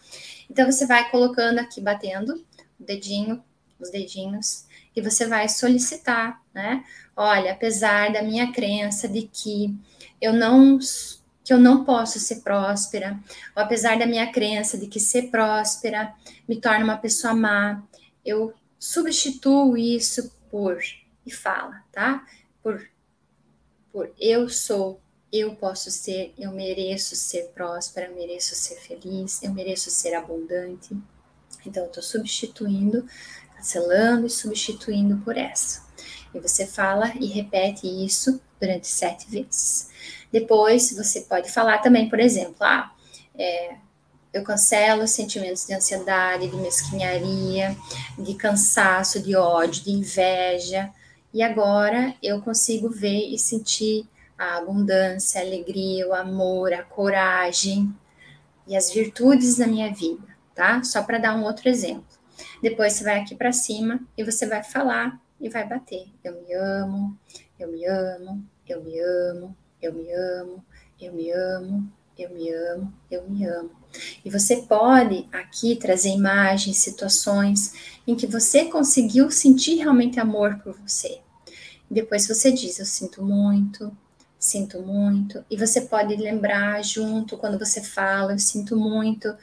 Então 0.50 0.66
você 0.66 0.88
vai 0.88 1.12
colocando 1.12 1.60
aqui, 1.60 1.80
batendo 1.80 2.44
o 2.80 2.84
dedinho, 2.84 3.44
os 3.80 3.92
dedinhos, 3.92 4.66
e 4.96 5.02
você 5.02 5.28
vai 5.28 5.48
solicitar, 5.48 6.42
né? 6.52 6.84
Olha, 7.16 7.52
apesar 7.52 8.12
da 8.12 8.24
minha 8.24 8.52
crença 8.52 9.08
de 9.08 9.30
que 9.32 9.78
eu 10.20 10.34
não 10.34 10.80
que 11.44 11.54
eu 11.54 11.60
não 11.60 11.86
posso 11.86 12.18
ser 12.18 12.38
próspera, 12.38 13.20
ou 13.56 13.62
apesar 13.62 14.00
da 14.00 14.08
minha 14.08 14.32
crença 14.32 14.80
de 14.80 14.88
que 14.88 15.00
ser 15.00 15.30
próspera 15.30 16.12
me 16.50 16.60
torna 16.60 16.84
uma 16.84 16.98
pessoa 16.98 17.36
má, 17.36 17.84
eu 18.26 18.52
substituo 18.80 19.78
isso 19.78 20.32
por 20.50 20.80
e 21.24 21.32
fala, 21.32 21.84
tá? 21.92 22.26
Por 22.66 22.82
por 23.92 24.12
eu 24.20 24.50
sou, 24.50 25.00
eu 25.32 25.56
posso 25.56 25.92
ser, 25.92 26.34
eu 26.36 26.52
mereço 26.52 27.16
ser 27.16 27.52
próspera, 27.54 28.08
eu 28.08 28.16
mereço 28.16 28.56
ser 28.56 28.76
feliz, 28.78 29.44
eu 29.44 29.54
mereço 29.54 29.92
ser 29.92 30.16
abundante. 30.16 30.98
Então 31.64 31.84
eu 31.84 31.88
estou 31.90 32.02
substituindo, 32.02 33.08
cancelando 33.56 34.26
e 34.26 34.30
substituindo 34.32 35.18
por 35.24 35.38
essa. 35.38 35.86
E 36.34 36.40
você 36.40 36.66
fala 36.66 37.14
e 37.18 37.28
repete 37.28 37.88
isso 37.88 38.42
durante 38.60 38.88
sete 38.88 39.30
vezes. 39.30 39.92
Depois, 40.32 40.92
você 40.92 41.22
pode 41.22 41.52
falar 41.52 41.78
também, 41.78 42.10
por 42.10 42.20
exemplo, 42.20 42.58
ah, 42.62 42.92
é, 43.38 43.76
eu 44.34 44.44
cancelo 44.44 45.08
sentimentos 45.08 45.68
de 45.68 45.74
ansiedade, 45.74 46.50
de 46.50 46.58
mesquinharia, 46.58 47.78
de 48.18 48.34
cansaço, 48.34 49.22
de 49.22 49.36
ódio, 49.36 49.84
de 49.84 49.92
inveja. 49.92 50.92
E 51.36 51.44
agora 51.44 52.16
eu 52.24 52.42
consigo 52.42 52.90
ver 52.90 53.28
e 53.28 53.38
sentir 53.38 54.08
a 54.38 54.56
abundância, 54.56 55.42
a 55.42 55.44
alegria, 55.44 56.08
o 56.08 56.14
amor, 56.14 56.72
a 56.72 56.82
coragem 56.82 57.94
e 58.66 58.74
as 58.74 58.90
virtudes 58.90 59.58
da 59.58 59.68
minha 59.68 59.94
vida, 59.94 60.26
tá? 60.56 60.82
Só 60.82 61.04
para 61.04 61.18
dar 61.18 61.36
um 61.36 61.44
outro 61.44 61.68
exemplo. 61.68 62.06
Depois 62.62 62.94
você 62.94 63.04
vai 63.04 63.20
aqui 63.20 63.36
para 63.36 63.52
cima 63.52 64.00
e 64.18 64.24
você 64.24 64.48
vai 64.48 64.64
falar 64.64 65.20
e 65.38 65.50
vai 65.50 65.68
bater. 65.68 66.08
Eu 66.24 66.42
me 66.42 66.54
amo, 66.54 67.20
eu 67.60 67.70
me 67.70 67.86
amo, 67.86 68.42
eu 68.66 68.82
me 68.82 68.98
amo, 68.98 69.58
eu 69.82 69.94
me 69.94 70.10
amo, 70.14 70.66
eu 71.02 71.12
me 71.12 71.32
amo, 71.32 71.92
eu 72.18 72.30
me 72.30 72.50
amo, 72.50 72.94
eu 73.12 73.30
me 73.30 73.46
amo. 73.46 73.72
E 74.24 74.30
você 74.30 74.62
pode 74.62 75.28
aqui 75.34 75.76
trazer 75.76 76.12
imagens, 76.12 76.78
situações 76.78 78.00
em 78.08 78.16
que 78.16 78.26
você 78.26 78.64
conseguiu 78.70 79.30
sentir 79.30 79.76
realmente 79.76 80.18
amor 80.18 80.60
por 80.64 80.72
você. 80.80 81.25
Depois 81.94 82.28
você 82.28 82.52
diz: 82.52 82.80
Eu 82.80 82.86
sinto 82.86 83.24
muito, 83.24 83.96
sinto 84.40 84.82
muito. 84.82 85.44
E 85.50 85.58
você 85.58 85.82
pode 85.82 86.16
lembrar 86.16 86.84
junto 86.84 87.38
quando 87.38 87.60
você 87.60 87.82
fala: 87.82 88.34
Eu 88.34 88.40
sinto 88.40 88.76
muito. 88.78 89.36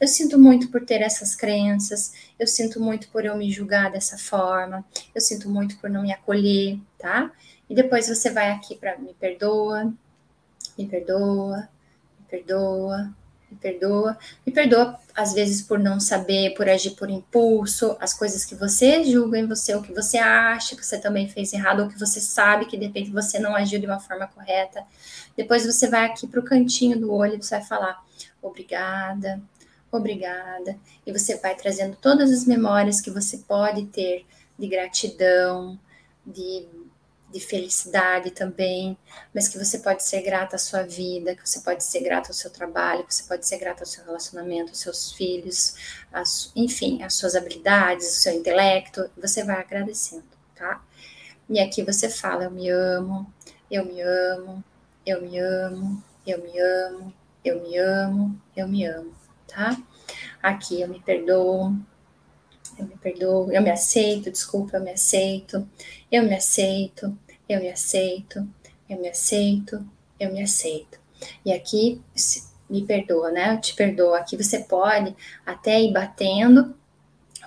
Eu 0.00 0.08
sinto 0.08 0.38
muito 0.38 0.68
por 0.70 0.84
ter 0.84 1.02
essas 1.02 1.34
crenças. 1.34 2.12
Eu 2.38 2.46
sinto 2.46 2.80
muito 2.80 3.08
por 3.08 3.24
eu 3.24 3.36
me 3.36 3.50
julgar 3.50 3.90
dessa 3.90 4.16
forma. 4.16 4.84
Eu 5.14 5.20
sinto 5.20 5.48
muito 5.48 5.78
por 5.78 5.90
não 5.90 6.02
me 6.02 6.12
acolher, 6.12 6.78
tá? 6.98 7.30
E 7.68 7.74
depois 7.74 8.08
você 8.08 8.30
vai 8.30 8.50
aqui 8.50 8.76
para 8.76 8.98
me 8.98 9.14
perdoa, 9.14 9.92
me 10.76 10.86
perdoa, 10.86 11.68
me 12.18 12.26
perdoa, 12.28 13.14
me 13.50 13.56
perdoa. 13.58 14.16
Me 14.46 14.52
perdoa, 14.52 14.98
às 15.14 15.32
vezes, 15.32 15.62
por 15.62 15.78
não 15.78 15.98
saber, 15.98 16.54
por 16.54 16.68
agir 16.68 16.92
por 16.92 17.10
impulso, 17.10 17.96
as 18.00 18.14
coisas 18.14 18.44
que 18.44 18.54
você 18.54 19.04
julga 19.04 19.38
em 19.38 19.46
você, 19.46 19.74
o 19.74 19.82
que 19.82 19.92
você 19.92 20.18
acha 20.18 20.76
que 20.76 20.84
você 20.84 20.98
também 20.98 21.28
fez 21.28 21.52
errado, 21.52 21.80
ou 21.80 21.88
que 21.88 21.98
você 21.98 22.20
sabe 22.20 22.66
que 22.66 22.76
de 22.76 22.86
repente 22.86 23.10
você 23.10 23.38
não 23.38 23.54
agiu 23.54 23.80
de 23.80 23.86
uma 23.86 24.00
forma 24.00 24.26
correta. 24.26 24.84
Depois 25.36 25.66
você 25.66 25.88
vai 25.88 26.06
aqui 26.06 26.26
para 26.26 26.40
o 26.40 26.44
cantinho 26.44 26.98
do 26.98 27.12
olho 27.12 27.34
e 27.34 27.42
você 27.42 27.56
vai 27.56 27.64
falar 27.64 28.04
obrigada, 28.42 29.40
obrigada. 29.90 30.76
E 31.06 31.12
você 31.12 31.36
vai 31.36 31.54
trazendo 31.54 31.96
todas 31.96 32.30
as 32.30 32.44
memórias 32.44 33.00
que 33.00 33.10
você 33.10 33.38
pode 33.38 33.86
ter 33.86 34.24
de 34.58 34.68
gratidão, 34.68 35.78
de 36.24 36.66
de 37.30 37.40
felicidade 37.40 38.30
também, 38.30 38.98
mas 39.34 39.48
que 39.48 39.58
você 39.58 39.78
pode 39.78 40.02
ser 40.02 40.22
grata 40.22 40.56
à 40.56 40.58
sua 40.58 40.82
vida, 40.82 41.34
que 41.34 41.48
você 41.48 41.60
pode 41.60 41.84
ser 41.84 42.00
grata 42.00 42.30
ao 42.30 42.34
seu 42.34 42.50
trabalho, 42.50 43.06
que 43.06 43.14
você 43.14 43.22
pode 43.24 43.46
ser 43.46 43.58
grata 43.58 43.82
ao 43.82 43.86
seu 43.86 44.04
relacionamento, 44.04 44.70
aos 44.70 44.80
seus 44.80 45.12
filhos, 45.12 45.74
enfim, 46.56 47.02
às 47.02 47.14
suas 47.14 47.36
habilidades, 47.36 48.06
ao 48.06 48.12
seu 48.12 48.34
intelecto, 48.34 49.10
você 49.16 49.44
vai 49.44 49.60
agradecendo, 49.60 50.24
tá? 50.54 50.82
E 51.48 51.58
aqui 51.60 51.82
você 51.82 52.08
fala: 52.08 52.44
Eu 52.44 52.50
me 52.50 52.68
amo, 52.68 53.32
eu 53.70 53.84
me 53.84 54.00
amo, 54.00 54.64
eu 55.06 55.22
me 55.22 55.38
amo, 55.38 56.04
eu 56.26 56.42
me 56.42 56.58
amo, 56.58 57.14
eu 57.44 57.60
me 57.62 57.78
amo, 57.78 58.40
eu 58.56 58.68
me 58.68 58.84
amo, 58.84 59.14
tá? 59.46 59.76
Aqui 60.42 60.80
eu 60.80 60.88
me 60.88 61.00
perdoo, 61.00 61.74
eu 62.80 62.86
me 62.86 62.96
perdoo, 62.96 63.52
eu 63.52 63.62
me 63.62 63.70
aceito, 63.70 64.30
desculpa, 64.30 64.76
eu 64.76 64.82
me 64.82 64.90
aceito, 64.90 65.68
eu 66.10 66.22
me 66.22 66.34
aceito, 66.34 67.16
eu 67.48 67.60
me 67.60 67.70
aceito, 67.70 68.48
eu 68.88 68.98
me 68.98 69.08
aceito, 69.08 69.84
eu 70.18 70.32
me 70.32 70.42
aceito. 70.42 70.98
E 71.44 71.52
aqui, 71.52 72.00
me 72.68 72.84
perdoa, 72.86 73.30
né? 73.30 73.54
Eu 73.54 73.60
te 73.60 73.74
perdoo. 73.74 74.14
Aqui 74.14 74.36
você 74.36 74.60
pode 74.60 75.14
até 75.44 75.80
ir 75.80 75.92
batendo 75.92 76.74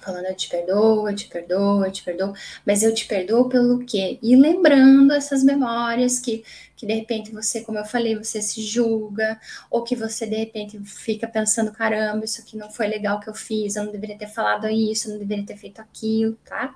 falando 0.04 0.26
eu 0.26 0.36
te 0.36 0.50
perdoo, 0.50 1.08
eu 1.08 1.16
te 1.16 1.28
perdoo, 1.28 1.86
eu 1.86 1.92
te 1.92 2.04
perdoo, 2.04 2.34
mas 2.66 2.84
eu 2.84 2.94
te 2.94 3.06
perdoo 3.06 3.48
pelo 3.48 3.86
quê? 3.86 4.20
E 4.22 4.36
lembrando 4.36 5.14
essas 5.14 5.44
memórias 5.44 6.20
que, 6.20 6.44
que 6.84 6.88
de 6.88 6.94
repente 6.94 7.32
você, 7.32 7.62
como 7.62 7.78
eu 7.78 7.86
falei, 7.86 8.14
você 8.14 8.42
se 8.42 8.62
julga, 8.62 9.40
ou 9.72 9.86
que 9.86 9.96
você 9.96 10.26
de 10.26 10.36
repente 10.36 10.78
fica 10.84 11.26
pensando, 11.26 11.72
caramba, 11.72 12.26
isso 12.26 12.42
aqui 12.42 12.58
não 12.58 12.70
foi 12.70 12.88
legal 12.88 13.22
que 13.22 13.30
eu 13.30 13.34
fiz, 13.34 13.78
eu 13.78 13.86
não 13.86 13.92
deveria 13.92 14.18
ter 14.18 14.28
falado 14.28 14.68
isso, 14.70 15.08
eu 15.08 15.14
não 15.14 15.20
deveria 15.20 15.46
ter 15.46 15.56
feito 15.56 15.80
aquilo, 15.80 16.38
tá? 16.44 16.76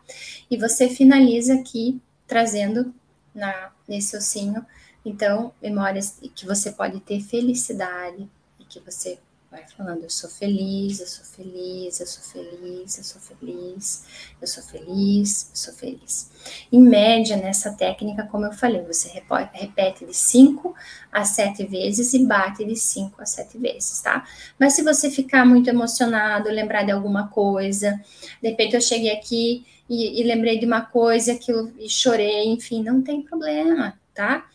E 0.50 0.56
você 0.56 0.88
finaliza 0.88 1.56
aqui 1.56 2.02
trazendo 2.26 2.94
na, 3.36 3.74
nesse 3.86 4.16
ossinho, 4.16 4.66
então, 5.04 5.54
memórias 5.62 6.20
que 6.34 6.46
você 6.46 6.72
pode 6.72 7.02
ter 7.02 7.20
felicidade 7.22 8.30
e 8.60 8.64
que 8.64 8.80
você 8.80 9.20
Vai 9.58 9.66
falando, 9.76 10.04
eu 10.04 10.10
sou 10.10 10.30
feliz, 10.30 11.00
eu 11.00 11.08
sou 11.08 11.26
feliz, 11.26 12.00
eu 12.00 12.06
sou 12.06 12.22
feliz, 12.22 12.98
eu 13.00 13.04
sou 13.04 13.20
feliz, 13.20 14.06
eu 14.40 14.48
sou 14.48 14.62
feliz, 14.62 15.50
eu 15.50 15.56
sou 15.56 15.74
feliz. 15.74 16.30
Em 16.72 16.80
média, 16.80 17.36
nessa 17.36 17.74
técnica, 17.74 18.28
como 18.28 18.46
eu 18.46 18.54
falei, 18.54 18.84
você 18.84 19.10
repete 19.54 20.06
de 20.06 20.16
5 20.16 20.76
a 21.12 21.26
7 21.26 21.66
vezes 21.66 22.14
e 22.14 22.24
bate 22.24 22.64
de 22.66 22.76
5 22.76 23.20
a 23.20 23.26
7 23.26 23.58
vezes, 23.58 24.00
tá? 24.00 24.28
Mas 24.60 24.74
se 24.74 24.84
você 24.84 25.10
ficar 25.10 25.44
muito 25.44 25.72
emocionado, 25.72 26.50
lembrar 26.50 26.84
de 26.84 26.92
alguma 26.92 27.28
coisa, 27.28 28.00
de 28.40 28.50
repente 28.50 28.76
eu 28.76 28.82
cheguei 28.82 29.12
aqui 29.12 29.66
e, 29.90 30.22
e 30.22 30.24
lembrei 30.24 30.60
de 30.60 30.68
uma 30.68 30.82
coisa 30.82 31.36
eu 31.50 31.74
e 31.80 31.90
chorei, 31.90 32.46
enfim, 32.46 32.84
não 32.84 33.02
tem 33.02 33.24
problema, 33.24 34.00
tá? 34.14 34.46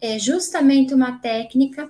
É 0.00 0.18
justamente 0.18 0.92
uma 0.92 1.20
técnica 1.20 1.88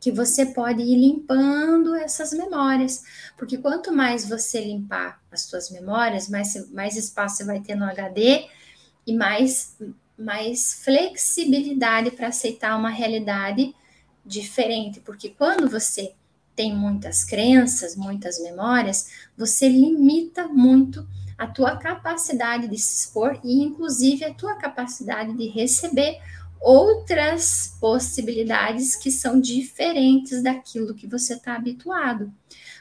que 0.00 0.12
você 0.12 0.46
pode 0.46 0.82
ir 0.82 0.96
limpando 0.96 1.94
essas 1.94 2.32
memórias, 2.32 3.02
porque 3.36 3.58
quanto 3.58 3.92
mais 3.92 4.28
você 4.28 4.60
limpar 4.60 5.20
as 5.30 5.42
suas 5.42 5.70
memórias, 5.70 6.28
mais, 6.28 6.70
mais 6.72 6.96
espaço 6.96 7.38
você 7.38 7.44
vai 7.44 7.60
ter 7.60 7.74
no 7.74 7.84
HD 7.84 8.46
e 9.06 9.12
mais, 9.12 9.76
mais 10.16 10.82
flexibilidade 10.84 12.12
para 12.12 12.28
aceitar 12.28 12.78
uma 12.78 12.90
realidade 12.90 13.74
diferente, 14.24 15.00
porque 15.00 15.30
quando 15.30 15.68
você 15.68 16.14
tem 16.54 16.74
muitas 16.74 17.24
crenças, 17.24 17.96
muitas 17.96 18.40
memórias, 18.42 19.10
você 19.36 19.68
limita 19.68 20.48
muito 20.48 21.06
a 21.38 21.46
tua 21.46 21.76
capacidade 21.76 22.66
de 22.66 22.76
se 22.76 23.04
expor 23.04 23.38
e, 23.44 23.62
inclusive, 23.62 24.24
a 24.24 24.34
tua 24.34 24.56
capacidade 24.56 25.32
de 25.34 25.46
receber 25.46 26.18
outras 26.60 27.76
possibilidades 27.80 28.96
que 28.96 29.10
são 29.10 29.40
diferentes 29.40 30.42
daquilo 30.42 30.94
que 30.94 31.06
você 31.06 31.34
está 31.34 31.54
habituado. 31.54 32.32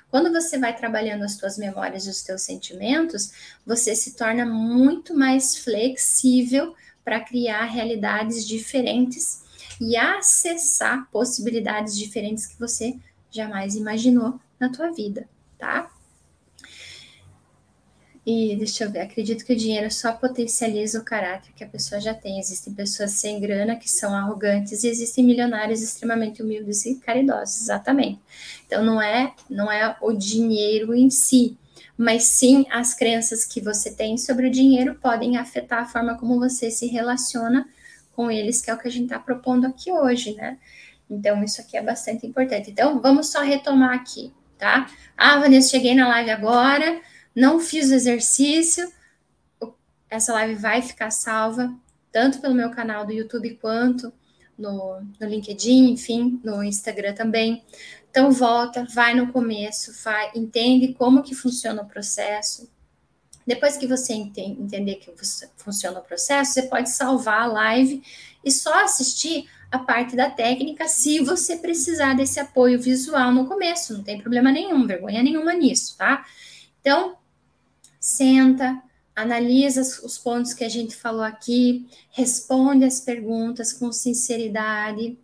Quando 0.09 0.31
você 0.31 0.57
vai 0.57 0.75
trabalhando 0.75 1.23
as 1.23 1.33
suas 1.33 1.57
memórias 1.57 2.05
e 2.05 2.09
os 2.09 2.21
teus 2.21 2.41
sentimentos, 2.41 3.31
você 3.65 3.95
se 3.95 4.15
torna 4.15 4.45
muito 4.45 5.13
mais 5.13 5.57
flexível 5.57 6.73
para 7.03 7.19
criar 7.19 7.65
realidades 7.65 8.47
diferentes 8.47 9.43
e 9.79 9.95
acessar 9.95 11.09
possibilidades 11.11 11.97
diferentes 11.97 12.45
que 12.45 12.59
você 12.59 12.97
jamais 13.29 13.75
imaginou 13.75 14.39
na 14.59 14.71
tua 14.71 14.91
vida, 14.91 15.27
tá? 15.57 15.91
E 18.29 18.57
deixa 18.57 18.83
eu 18.83 18.91
ver, 18.91 18.99
acredito 18.99 19.45
que 19.45 19.53
o 19.53 19.55
dinheiro 19.55 19.89
só 19.89 20.11
potencializa 20.11 20.99
o 20.99 21.03
caráter 21.05 21.53
que 21.55 21.63
a 21.63 21.67
pessoa 21.67 22.01
já 22.01 22.13
tem. 22.13 22.39
Existem 22.39 22.73
pessoas 22.73 23.11
sem 23.11 23.39
grana 23.39 23.77
que 23.77 23.89
são 23.89 24.13
arrogantes 24.13 24.83
e 24.83 24.89
existem 24.89 25.23
milionários 25.23 25.81
extremamente 25.81 26.43
humildes 26.43 26.85
e 26.85 26.95
caridosos, 26.95 27.61
exatamente. 27.61 28.19
Então 28.65 28.83
não 28.83 29.01
é, 29.01 29.33
não 29.49 29.71
é 29.71 29.95
o 30.01 30.11
dinheiro 30.11 30.93
em 30.93 31.09
si, 31.09 31.57
mas 31.97 32.25
sim 32.25 32.65
as 32.69 32.93
crenças 32.93 33.45
que 33.45 33.61
você 33.61 33.91
tem 33.91 34.17
sobre 34.17 34.47
o 34.47 34.51
dinheiro 34.51 34.95
podem 34.95 35.37
afetar 35.37 35.83
a 35.83 35.87
forma 35.87 36.17
como 36.17 36.37
você 36.37 36.69
se 36.69 36.85
relaciona 36.85 37.65
com 38.13 38.29
eles, 38.29 38.59
que 38.59 38.69
é 38.69 38.73
o 38.73 38.77
que 38.77 38.89
a 38.89 38.91
gente 38.91 39.05
está 39.05 39.19
propondo 39.19 39.65
aqui 39.65 39.89
hoje, 39.89 40.35
né? 40.35 40.57
Então, 41.09 41.41
isso 41.45 41.61
aqui 41.61 41.77
é 41.77 41.81
bastante 41.81 42.27
importante. 42.27 42.71
Então, 42.71 42.99
vamos 42.99 43.31
só 43.31 43.39
retomar 43.39 43.93
aqui, 43.93 44.33
tá? 44.57 44.85
Ah, 45.15 45.39
Vanessa, 45.39 45.69
cheguei 45.69 45.95
na 45.95 46.09
live 46.09 46.29
agora 46.31 47.01
não 47.37 47.59
fiz 47.59 47.91
o 47.91 47.93
exercício, 47.93 48.91
essa 50.09 50.33
live 50.33 50.55
vai 50.55 50.81
ficar 50.81 51.11
salva, 51.11 51.71
tanto 52.11 52.41
pelo 52.41 52.55
meu 52.55 52.71
canal 52.71 53.05
do 53.05 53.11
YouTube 53.11 53.59
quanto 53.61 54.11
no, 54.57 54.99
no 55.19 55.27
LinkedIn, 55.27 55.91
enfim, 55.91 56.41
no 56.43 56.63
Instagram 56.63 57.13
também. 57.13 57.63
Então 58.09 58.31
volta, 58.31 58.87
vai 58.91 59.13
no 59.13 59.31
começo, 59.31 59.93
vai, 60.03 60.31
entende 60.33 60.95
como 60.95 61.21
que 61.21 61.35
funciona 61.35 61.83
o 61.83 61.85
processo. 61.85 62.67
Depois 63.45 63.77
que 63.77 63.85
você 63.85 64.15
entende, 64.15 64.59
entender 64.59 64.95
que 64.95 65.13
funciona 65.57 65.99
o 65.99 66.03
processo, 66.03 66.53
você 66.53 66.63
pode 66.63 66.89
salvar 66.89 67.43
a 67.43 67.45
live 67.45 68.01
e 68.43 68.51
só 68.51 68.83
assistir 68.83 69.47
a 69.71 69.77
parte 69.77 70.15
da 70.15 70.27
técnica 70.27 70.87
se 70.87 71.19
você 71.19 71.55
precisar 71.55 72.15
desse 72.15 72.39
apoio 72.39 72.81
visual 72.81 73.31
no 73.31 73.45
começo, 73.45 73.93
não 73.93 74.03
tem 74.03 74.19
problema 74.19 74.51
nenhum, 74.51 74.87
vergonha 74.87 75.21
nenhuma 75.21 75.53
nisso, 75.53 75.95
tá? 75.95 76.25
Então, 76.81 77.15
senta, 78.07 78.81
analisa 79.13 79.81
os 79.81 80.17
pontos 80.17 80.53
que 80.53 80.63
a 80.63 80.69
gente 80.69 80.95
falou 80.95 81.23
aqui, 81.23 81.85
responde 82.11 82.85
as 82.85 83.01
perguntas 83.01 83.73
com 83.73 83.91
sinceridade 83.91 85.19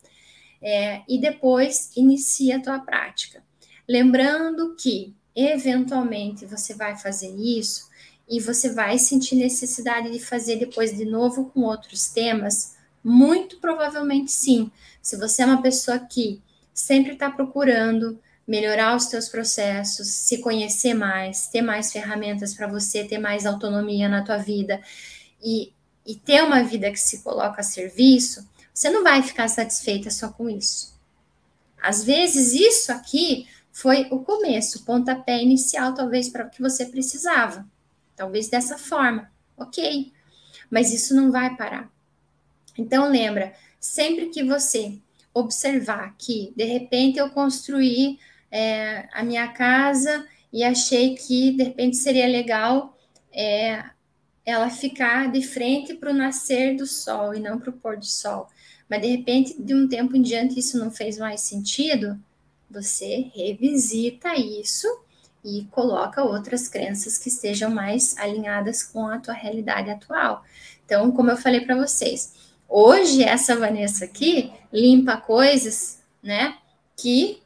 é, 0.62 1.02
e 1.08 1.18
depois 1.18 1.92
inicia 1.96 2.58
a 2.58 2.60
tua 2.60 2.80
prática. 2.80 3.42
Lembrando 3.88 4.76
que, 4.76 5.16
eventualmente, 5.34 6.46
você 6.46 6.74
vai 6.74 6.98
fazer 6.98 7.34
isso 7.36 7.88
e 8.28 8.42
você 8.42 8.74
vai 8.74 8.98
sentir 8.98 9.36
necessidade 9.36 10.12
de 10.12 10.20
fazer 10.20 10.58
depois 10.58 10.96
de 10.96 11.06
novo 11.06 11.52
com 11.52 11.62
outros 11.62 12.10
temas? 12.10 12.76
Muito 13.02 13.60
provavelmente 13.60 14.32
sim. 14.32 14.70
Se 15.02 15.16
você 15.16 15.42
é 15.42 15.46
uma 15.46 15.62
pessoa 15.62 16.00
que 16.00 16.42
sempre 16.74 17.14
está 17.14 17.30
procurando 17.30 18.20
melhorar 18.48 18.96
os 18.96 19.06
teus 19.08 19.30
processos, 19.30 20.08
se 20.08 20.39
conhecer 20.39 20.94
mais, 20.94 21.48
ter 21.48 21.62
mais 21.62 21.91
ferramentas 21.91 22.54
para 22.54 22.68
você 22.68 23.04
ter 23.04 23.18
mais 23.18 23.46
autonomia 23.46 24.10
na 24.10 24.24
tua 24.24 24.38
vida 24.38 24.82
e, 25.41 25.72
e 26.06 26.16
ter 26.16 26.44
uma 26.44 26.62
vida 26.64 26.91
que 26.91 27.00
se 27.00 27.22
coloca 27.24 27.62
a 27.62 27.64
serviço, 27.64 28.48
você 28.74 28.89
não 28.89 29.04
vai 29.04 29.22
ficar 29.22 29.48
satisfeita 29.48 30.10
só 30.10 30.30
com 30.30 30.50
isso. 30.50 30.94
Às 31.82 32.04
vezes, 32.04 32.54
isso 32.54 32.91
aqui 32.91 33.48
foi 33.72 34.08
o 34.12 34.20
começo, 34.20 34.80
o 34.80 34.84
pontapé 34.84 35.41
inicial, 35.41 35.94
talvez, 35.94 36.30
para 36.30 36.46
o 36.46 36.50
que 36.50 36.62
você 36.62 36.86
precisava. 36.86 37.66
Talvez 38.16 38.48
dessa 38.48 38.78
forma, 38.78 39.32
ok. 39.58 40.12
Mas 40.70 40.94
isso 40.94 41.16
não 41.16 41.32
vai 41.32 41.56
parar. 41.56 41.91
Então, 42.78 43.10
lembra, 43.10 43.54
sempre 43.80 44.30
que 44.30 44.44
você 44.44 44.98
observar 45.34 46.16
que, 46.18 46.54
de 46.56 46.64
repente, 46.64 47.20
eu 47.20 47.30
construí 47.32 48.20
é, 48.54 49.10
a 49.12 49.24
minha 49.24 49.47
casa 49.47 50.28
e 50.51 50.64
achei 50.64 51.16
que 51.16 51.51
de 51.54 51.64
repente 51.64 51.97
seria 51.97 52.28
legal 52.28 52.95
é, 53.34 53.84
ela 54.45 54.70
ficar 54.70 55.32
de 55.32 55.41
frente 55.41 55.95
para 55.95 56.12
o 56.12 56.14
nascer 56.14 56.78
do 56.78 56.86
sol 56.86 57.34
e 57.34 57.39
não 57.39 57.58
para 57.58 57.72
o 57.72 57.74
pôr 57.74 57.97
do 57.97 58.06
sol. 58.06 58.47
Mas 58.88 59.01
de 59.01 59.08
repente, 59.08 59.60
de 59.60 59.74
um 59.74 59.88
tempo 59.88 60.16
em 60.16 60.22
diante, 60.22 60.60
isso 60.60 60.78
não 60.78 60.91
fez 60.91 61.18
mais 61.18 61.41
sentido. 61.41 62.20
Você 62.70 63.32
revisita 63.34 64.36
isso 64.36 64.88
e 65.43 65.68
coloca 65.72 66.24
outras 66.24 66.68
crenças 66.68 67.18
que 67.18 67.30
estejam 67.30 67.72
mais 67.72 68.16
alinhadas 68.20 68.84
com 68.84 69.08
a 69.08 69.18
tua 69.18 69.34
realidade 69.34 69.89
atual. 69.89 70.43
Então, 70.86 71.12
como 71.12 71.32
eu 71.32 71.38
falei 71.38 71.62
para 71.62 71.76
vocês, 71.76 72.34
hoje 72.70 73.24
essa 73.24 73.56
Vanessa 73.56 74.06
aqui 74.06 74.54
limpa 74.72 75.18
coisas, 75.18 75.99
né, 76.22 76.56
que 76.95 77.43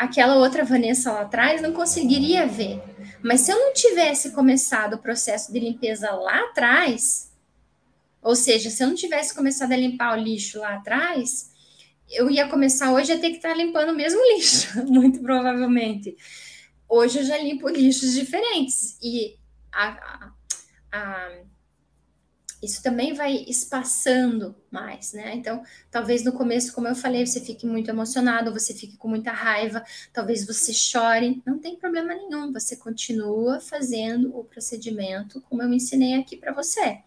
aquela 0.00 0.36
outra 0.36 0.64
Vanessa 0.64 1.12
lá 1.12 1.20
atrás 1.20 1.60
não 1.60 1.74
conseguiria 1.74 2.46
ver. 2.46 2.82
Mas 3.22 3.42
se 3.42 3.52
eu 3.52 3.58
não 3.58 3.74
tivesse 3.74 4.30
começado 4.30 4.94
o 4.94 4.98
processo 4.98 5.52
de 5.52 5.60
limpeza 5.60 6.10
lá 6.10 6.40
atrás, 6.46 7.30
ou 8.22 8.34
seja, 8.34 8.70
se 8.70 8.82
eu 8.82 8.88
não 8.88 8.94
tivesse 8.94 9.34
começado 9.34 9.72
a 9.72 9.76
limpar 9.76 10.18
o 10.18 10.22
lixo 10.22 10.58
lá 10.58 10.76
atrás, 10.76 11.50
eu 12.10 12.30
ia 12.30 12.48
começar 12.48 12.90
hoje 12.90 13.12
a 13.12 13.18
ter 13.18 13.28
que 13.28 13.36
estar 13.36 13.54
limpando 13.54 13.90
o 13.90 13.94
mesmo 13.94 14.20
lixo, 14.34 14.82
muito 14.86 15.20
provavelmente. 15.20 16.16
Hoje 16.88 17.18
eu 17.18 17.24
já 17.24 17.36
limpo 17.36 17.68
lixos 17.68 18.14
diferentes. 18.14 18.96
E 19.02 19.36
a, 19.70 19.88
a, 19.88 20.32
a 20.92 21.30
isso 22.62 22.82
também 22.82 23.14
vai 23.14 23.44
espaçando 23.48 24.54
mais, 24.70 25.12
né? 25.12 25.34
Então, 25.34 25.62
talvez 25.90 26.22
no 26.22 26.32
começo, 26.32 26.72
como 26.74 26.88
eu 26.88 26.94
falei, 26.94 27.26
você 27.26 27.40
fique 27.40 27.66
muito 27.66 27.90
emocionado, 27.90 28.52
você 28.52 28.74
fique 28.74 28.96
com 28.96 29.08
muita 29.08 29.32
raiva, 29.32 29.82
talvez 30.12 30.46
você 30.46 30.72
chore, 30.72 31.42
não 31.46 31.58
tem 31.58 31.76
problema 31.76 32.14
nenhum, 32.14 32.52
você 32.52 32.76
continua 32.76 33.60
fazendo 33.60 34.36
o 34.38 34.44
procedimento 34.44 35.40
como 35.48 35.62
eu 35.62 35.72
ensinei 35.72 36.14
aqui 36.14 36.36
para 36.36 36.52
você. 36.52 36.98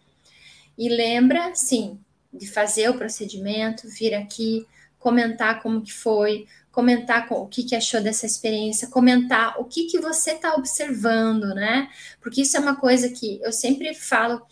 E 0.76 0.88
lembra, 0.88 1.54
sim, 1.54 2.00
de 2.32 2.50
fazer 2.50 2.90
o 2.90 2.98
procedimento, 2.98 3.88
vir 3.88 4.14
aqui, 4.14 4.66
comentar 4.98 5.62
como 5.62 5.82
que 5.82 5.92
foi, 5.92 6.48
comentar 6.72 7.28
o 7.30 7.46
que, 7.46 7.62
que 7.62 7.76
achou 7.76 8.00
dessa 8.00 8.26
experiência, 8.26 8.88
comentar 8.88 9.60
o 9.60 9.64
que, 9.64 9.84
que 9.84 10.00
você 10.00 10.32
está 10.32 10.54
observando, 10.54 11.54
né? 11.54 11.88
Porque 12.20 12.42
isso 12.42 12.56
é 12.56 12.60
uma 12.60 12.74
coisa 12.74 13.08
que 13.08 13.40
eu 13.40 13.52
sempre 13.52 13.94
falo 13.94 14.44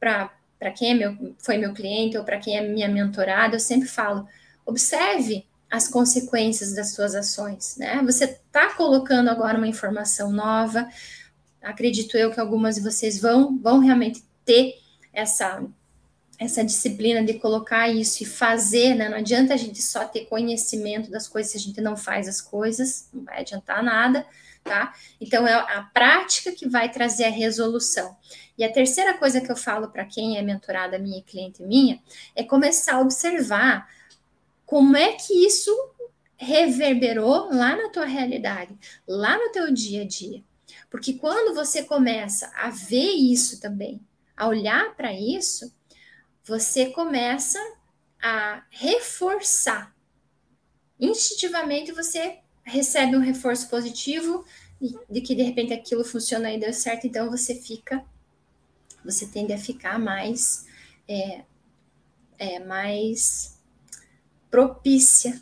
para 0.00 0.32
para 0.58 0.72
quem 0.72 0.90
é 0.90 0.94
meu, 0.94 1.34
foi 1.38 1.56
meu 1.56 1.72
cliente 1.72 2.18
ou 2.18 2.24
para 2.24 2.38
quem 2.38 2.56
é 2.56 2.66
minha 2.66 2.88
mentorada, 2.88 3.56
eu 3.56 3.60
sempre 3.60 3.88
falo: 3.88 4.26
observe 4.66 5.46
as 5.70 5.88
consequências 5.88 6.74
das 6.74 6.92
suas 6.92 7.14
ações, 7.14 7.76
né? 7.76 8.02
Você 8.04 8.24
está 8.24 8.74
colocando 8.74 9.28
agora 9.28 9.58
uma 9.58 9.68
informação 9.68 10.32
nova. 10.32 10.88
Acredito 11.62 12.16
eu 12.16 12.30
que 12.30 12.40
algumas 12.40 12.76
de 12.76 12.80
vocês 12.80 13.20
vão 13.20 13.58
vão 13.58 13.78
realmente 13.78 14.24
ter 14.44 14.74
essa 15.12 15.62
essa 16.38 16.64
disciplina 16.64 17.24
de 17.24 17.34
colocar 17.34 17.88
isso 17.88 18.22
e 18.22 18.26
fazer, 18.26 18.94
né? 18.94 19.08
Não 19.08 19.18
adianta 19.18 19.54
a 19.54 19.56
gente 19.56 19.82
só 19.82 20.04
ter 20.04 20.26
conhecimento 20.26 21.10
das 21.10 21.26
coisas 21.26 21.50
se 21.50 21.58
a 21.58 21.60
gente 21.60 21.80
não 21.80 21.96
faz 21.96 22.28
as 22.28 22.40
coisas, 22.40 23.08
não 23.12 23.24
vai 23.24 23.40
adiantar 23.40 23.82
nada, 23.82 24.24
tá? 24.64 24.94
Então 25.20 25.46
é 25.46 25.54
a 25.54 25.82
prática 25.92 26.52
que 26.52 26.68
vai 26.68 26.90
trazer 26.90 27.24
a 27.24 27.30
resolução. 27.30 28.16
E 28.56 28.64
a 28.64 28.72
terceira 28.72 29.16
coisa 29.16 29.40
que 29.40 29.50
eu 29.50 29.56
falo 29.56 29.88
para 29.88 30.04
quem 30.04 30.36
é 30.36 30.42
mentorada 30.42 30.98
minha 30.98 31.18
e 31.18 31.22
cliente 31.22 31.62
minha 31.62 32.00
é 32.34 32.42
começar 32.42 32.94
a 32.96 33.00
observar 33.00 33.88
como 34.66 34.96
é 34.96 35.12
que 35.12 35.46
isso 35.46 35.70
reverberou 36.36 37.48
lá 37.52 37.76
na 37.76 37.88
tua 37.88 38.04
realidade, 38.04 38.76
lá 39.06 39.36
no 39.36 39.50
teu 39.50 39.72
dia 39.72 40.02
a 40.02 40.06
dia. 40.06 40.42
Porque 40.90 41.14
quando 41.14 41.54
você 41.54 41.82
começa 41.82 42.50
a 42.54 42.70
ver 42.70 43.12
isso 43.12 43.60
também, 43.60 44.00
a 44.36 44.46
olhar 44.46 44.94
para 44.94 45.12
isso, 45.12 45.72
você 46.44 46.86
começa 46.86 47.58
a 48.22 48.62
reforçar. 48.70 49.94
Instintivamente 50.98 51.92
você 51.92 52.38
recebe 52.68 53.16
um 53.16 53.20
reforço 53.20 53.68
positivo 53.68 54.44
de 55.10 55.20
que 55.20 55.34
de 55.34 55.42
repente 55.42 55.72
aquilo 55.72 56.04
funciona 56.04 56.52
e 56.52 56.60
deu 56.60 56.72
certo, 56.72 57.06
então 57.06 57.30
você 57.30 57.54
fica 57.54 58.04
você 59.04 59.26
tende 59.26 59.52
a 59.52 59.58
ficar 59.58 59.98
mais, 59.98 60.66
é, 61.08 61.42
é, 62.38 62.58
mais 62.58 63.58
propícia 64.50 65.40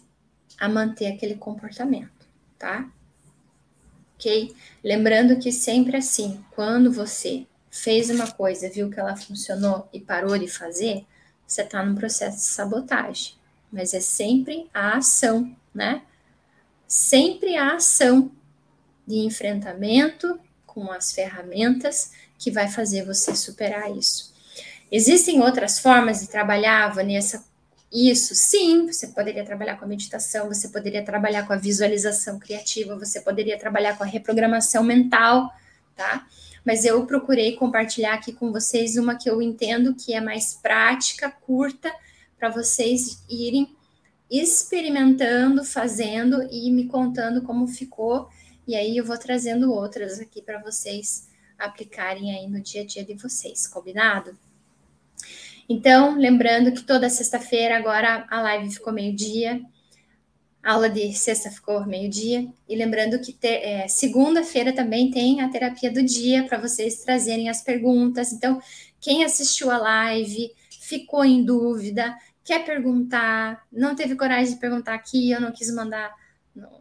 a 0.58 0.68
manter 0.68 1.08
aquele 1.08 1.34
comportamento, 1.34 2.26
tá? 2.58 2.90
Ok? 4.14 4.54
Lembrando 4.82 5.38
que 5.38 5.52
sempre 5.52 5.96
assim, 5.96 6.44
quando 6.52 6.92
você 6.92 7.46
fez 7.70 8.08
uma 8.08 8.30
coisa, 8.30 8.70
viu 8.70 8.90
que 8.90 8.98
ela 8.98 9.16
funcionou 9.16 9.88
e 9.92 10.00
parou 10.00 10.38
de 10.38 10.48
fazer, 10.48 11.04
você 11.46 11.62
está 11.62 11.84
num 11.84 11.94
processo 11.94 12.36
de 12.36 12.44
sabotagem. 12.44 13.34
Mas 13.70 13.92
é 13.92 14.00
sempre 14.00 14.70
a 14.72 14.96
ação, 14.96 15.54
né? 15.74 16.02
Sempre 16.86 17.56
a 17.56 17.74
ação 17.74 18.30
de 19.06 19.16
enfrentamento 19.18 20.38
com 20.66 20.90
as 20.90 21.12
ferramentas 21.12 22.12
que 22.38 22.50
vai 22.50 22.68
fazer 22.68 23.04
você 23.04 23.34
superar 23.34 23.96
isso. 23.96 24.34
Existem 24.90 25.40
outras 25.40 25.78
formas 25.78 26.20
de 26.20 26.28
trabalhar, 26.28 26.88
Vanessa, 26.94 27.44
isso? 27.92 28.34
Sim, 28.34 28.86
você 28.86 29.08
poderia 29.08 29.44
trabalhar 29.44 29.76
com 29.76 29.84
a 29.84 29.88
meditação, 29.88 30.48
você 30.48 30.68
poderia 30.68 31.04
trabalhar 31.04 31.46
com 31.46 31.52
a 31.52 31.56
visualização 31.56 32.38
criativa, 32.38 32.98
você 32.98 33.20
poderia 33.20 33.58
trabalhar 33.58 33.96
com 33.96 34.04
a 34.04 34.06
reprogramação 34.06 34.82
mental, 34.82 35.52
tá? 35.94 36.26
Mas 36.64 36.84
eu 36.84 37.06
procurei 37.06 37.56
compartilhar 37.56 38.14
aqui 38.14 38.32
com 38.32 38.52
vocês 38.52 38.96
uma 38.96 39.16
que 39.16 39.30
eu 39.30 39.40
entendo 39.40 39.94
que 39.94 40.12
é 40.12 40.20
mais 40.20 40.54
prática, 40.54 41.30
curta, 41.30 41.92
para 42.38 42.50
vocês 42.50 43.22
irem 43.30 43.75
experimentando, 44.30 45.64
fazendo 45.64 46.42
e 46.50 46.70
me 46.70 46.86
contando 46.86 47.42
como 47.42 47.66
ficou. 47.66 48.28
E 48.66 48.74
aí 48.74 48.96
eu 48.96 49.04
vou 49.04 49.18
trazendo 49.18 49.72
outras 49.72 50.18
aqui 50.18 50.42
para 50.42 50.60
vocês 50.60 51.28
aplicarem 51.58 52.34
aí 52.34 52.48
no 52.48 52.60
dia 52.60 52.82
a 52.82 52.86
dia 52.86 53.04
de 53.04 53.14
vocês, 53.14 53.66
combinado? 53.66 54.36
Então, 55.68 56.16
lembrando 56.16 56.72
que 56.72 56.82
toda 56.82 57.10
sexta-feira 57.10 57.76
agora 57.76 58.26
a 58.30 58.40
live 58.42 58.72
ficou 58.72 58.92
meio-dia, 58.92 59.60
aula 60.62 60.88
de 60.88 61.12
sexta 61.12 61.50
ficou 61.50 61.86
meio-dia, 61.86 62.48
e 62.68 62.76
lembrando 62.76 63.20
que 63.20 63.36
é, 63.42 63.86
segunda-feira 63.88 64.72
também 64.72 65.10
tem 65.10 65.40
a 65.40 65.48
terapia 65.48 65.90
do 65.90 66.02
dia 66.02 66.44
para 66.44 66.58
vocês 66.58 67.02
trazerem 67.04 67.48
as 67.48 67.62
perguntas. 67.62 68.32
Então, 68.32 68.60
quem 69.00 69.24
assistiu 69.24 69.70
a 69.70 69.78
live, 69.78 70.52
ficou 70.80 71.24
em 71.24 71.44
dúvida, 71.44 72.16
quer 72.46 72.64
perguntar, 72.64 73.66
não 73.72 73.96
teve 73.96 74.14
coragem 74.14 74.54
de 74.54 74.60
perguntar 74.60 74.94
aqui, 74.94 75.32
eu 75.32 75.40
não 75.40 75.50
quis 75.50 75.68
mandar 75.74 76.14
no, 76.54 76.80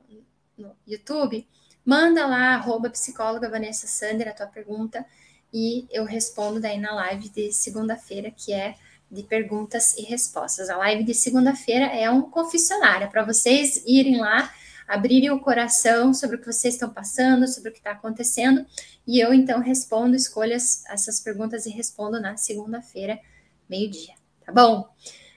no 0.56 0.76
YouTube, 0.88 1.46
manda 1.84 2.28
lá, 2.28 2.54
arroba 2.54 2.90
psicóloga 2.92 3.50
Vanessa 3.50 3.88
Sander, 3.88 4.30
a 4.30 4.34
tua 4.34 4.46
pergunta 4.46 5.04
e 5.52 5.88
eu 5.90 6.06
respondo 6.06 6.60
daí 6.60 6.80
na 6.80 6.94
live 6.94 7.30
de 7.30 7.52
segunda-feira, 7.52 8.30
que 8.30 8.54
é 8.54 8.76
de 9.10 9.24
perguntas 9.24 9.98
e 9.98 10.04
respostas. 10.04 10.70
A 10.70 10.78
live 10.78 11.04
de 11.04 11.14
segunda-feira 11.14 11.86
é 11.86 12.10
um 12.12 12.22
confessionário 12.24 13.10
para 13.10 13.24
vocês 13.24 13.82
irem 13.88 14.20
lá, 14.20 14.54
abrirem 14.88 15.32
o 15.32 15.40
coração 15.40 16.14
sobre 16.14 16.36
o 16.36 16.40
que 16.40 16.46
vocês 16.46 16.76
estão 16.76 16.90
passando, 16.92 17.48
sobre 17.48 17.70
o 17.70 17.74
que 17.74 17.80
está 17.80 17.92
acontecendo, 17.92 18.66
e 19.08 19.20
eu 19.20 19.34
então 19.34 19.60
respondo, 19.62 20.16
escolho 20.16 20.54
essas 20.54 21.22
perguntas 21.22 21.66
e 21.66 21.70
respondo 21.72 22.20
na 22.20 22.38
segunda-feira, 22.38 23.20
meio-dia, 23.68 24.14
tá 24.46 24.52
bom? 24.52 24.88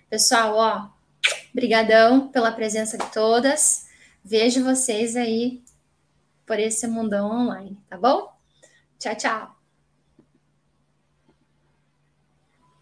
Pessoal, 0.08 0.56
ó, 0.56 0.88
brigadão 1.54 2.28
pela 2.28 2.52
presença 2.52 2.96
de 2.96 3.06
todas. 3.12 3.86
Vejo 4.24 4.64
vocês 4.64 5.16
aí 5.16 5.62
por 6.46 6.58
esse 6.58 6.86
mundão 6.86 7.30
online, 7.30 7.76
tá 7.88 7.98
bom? 7.98 8.32
Tchau, 8.98 9.14
tchau. 9.14 9.57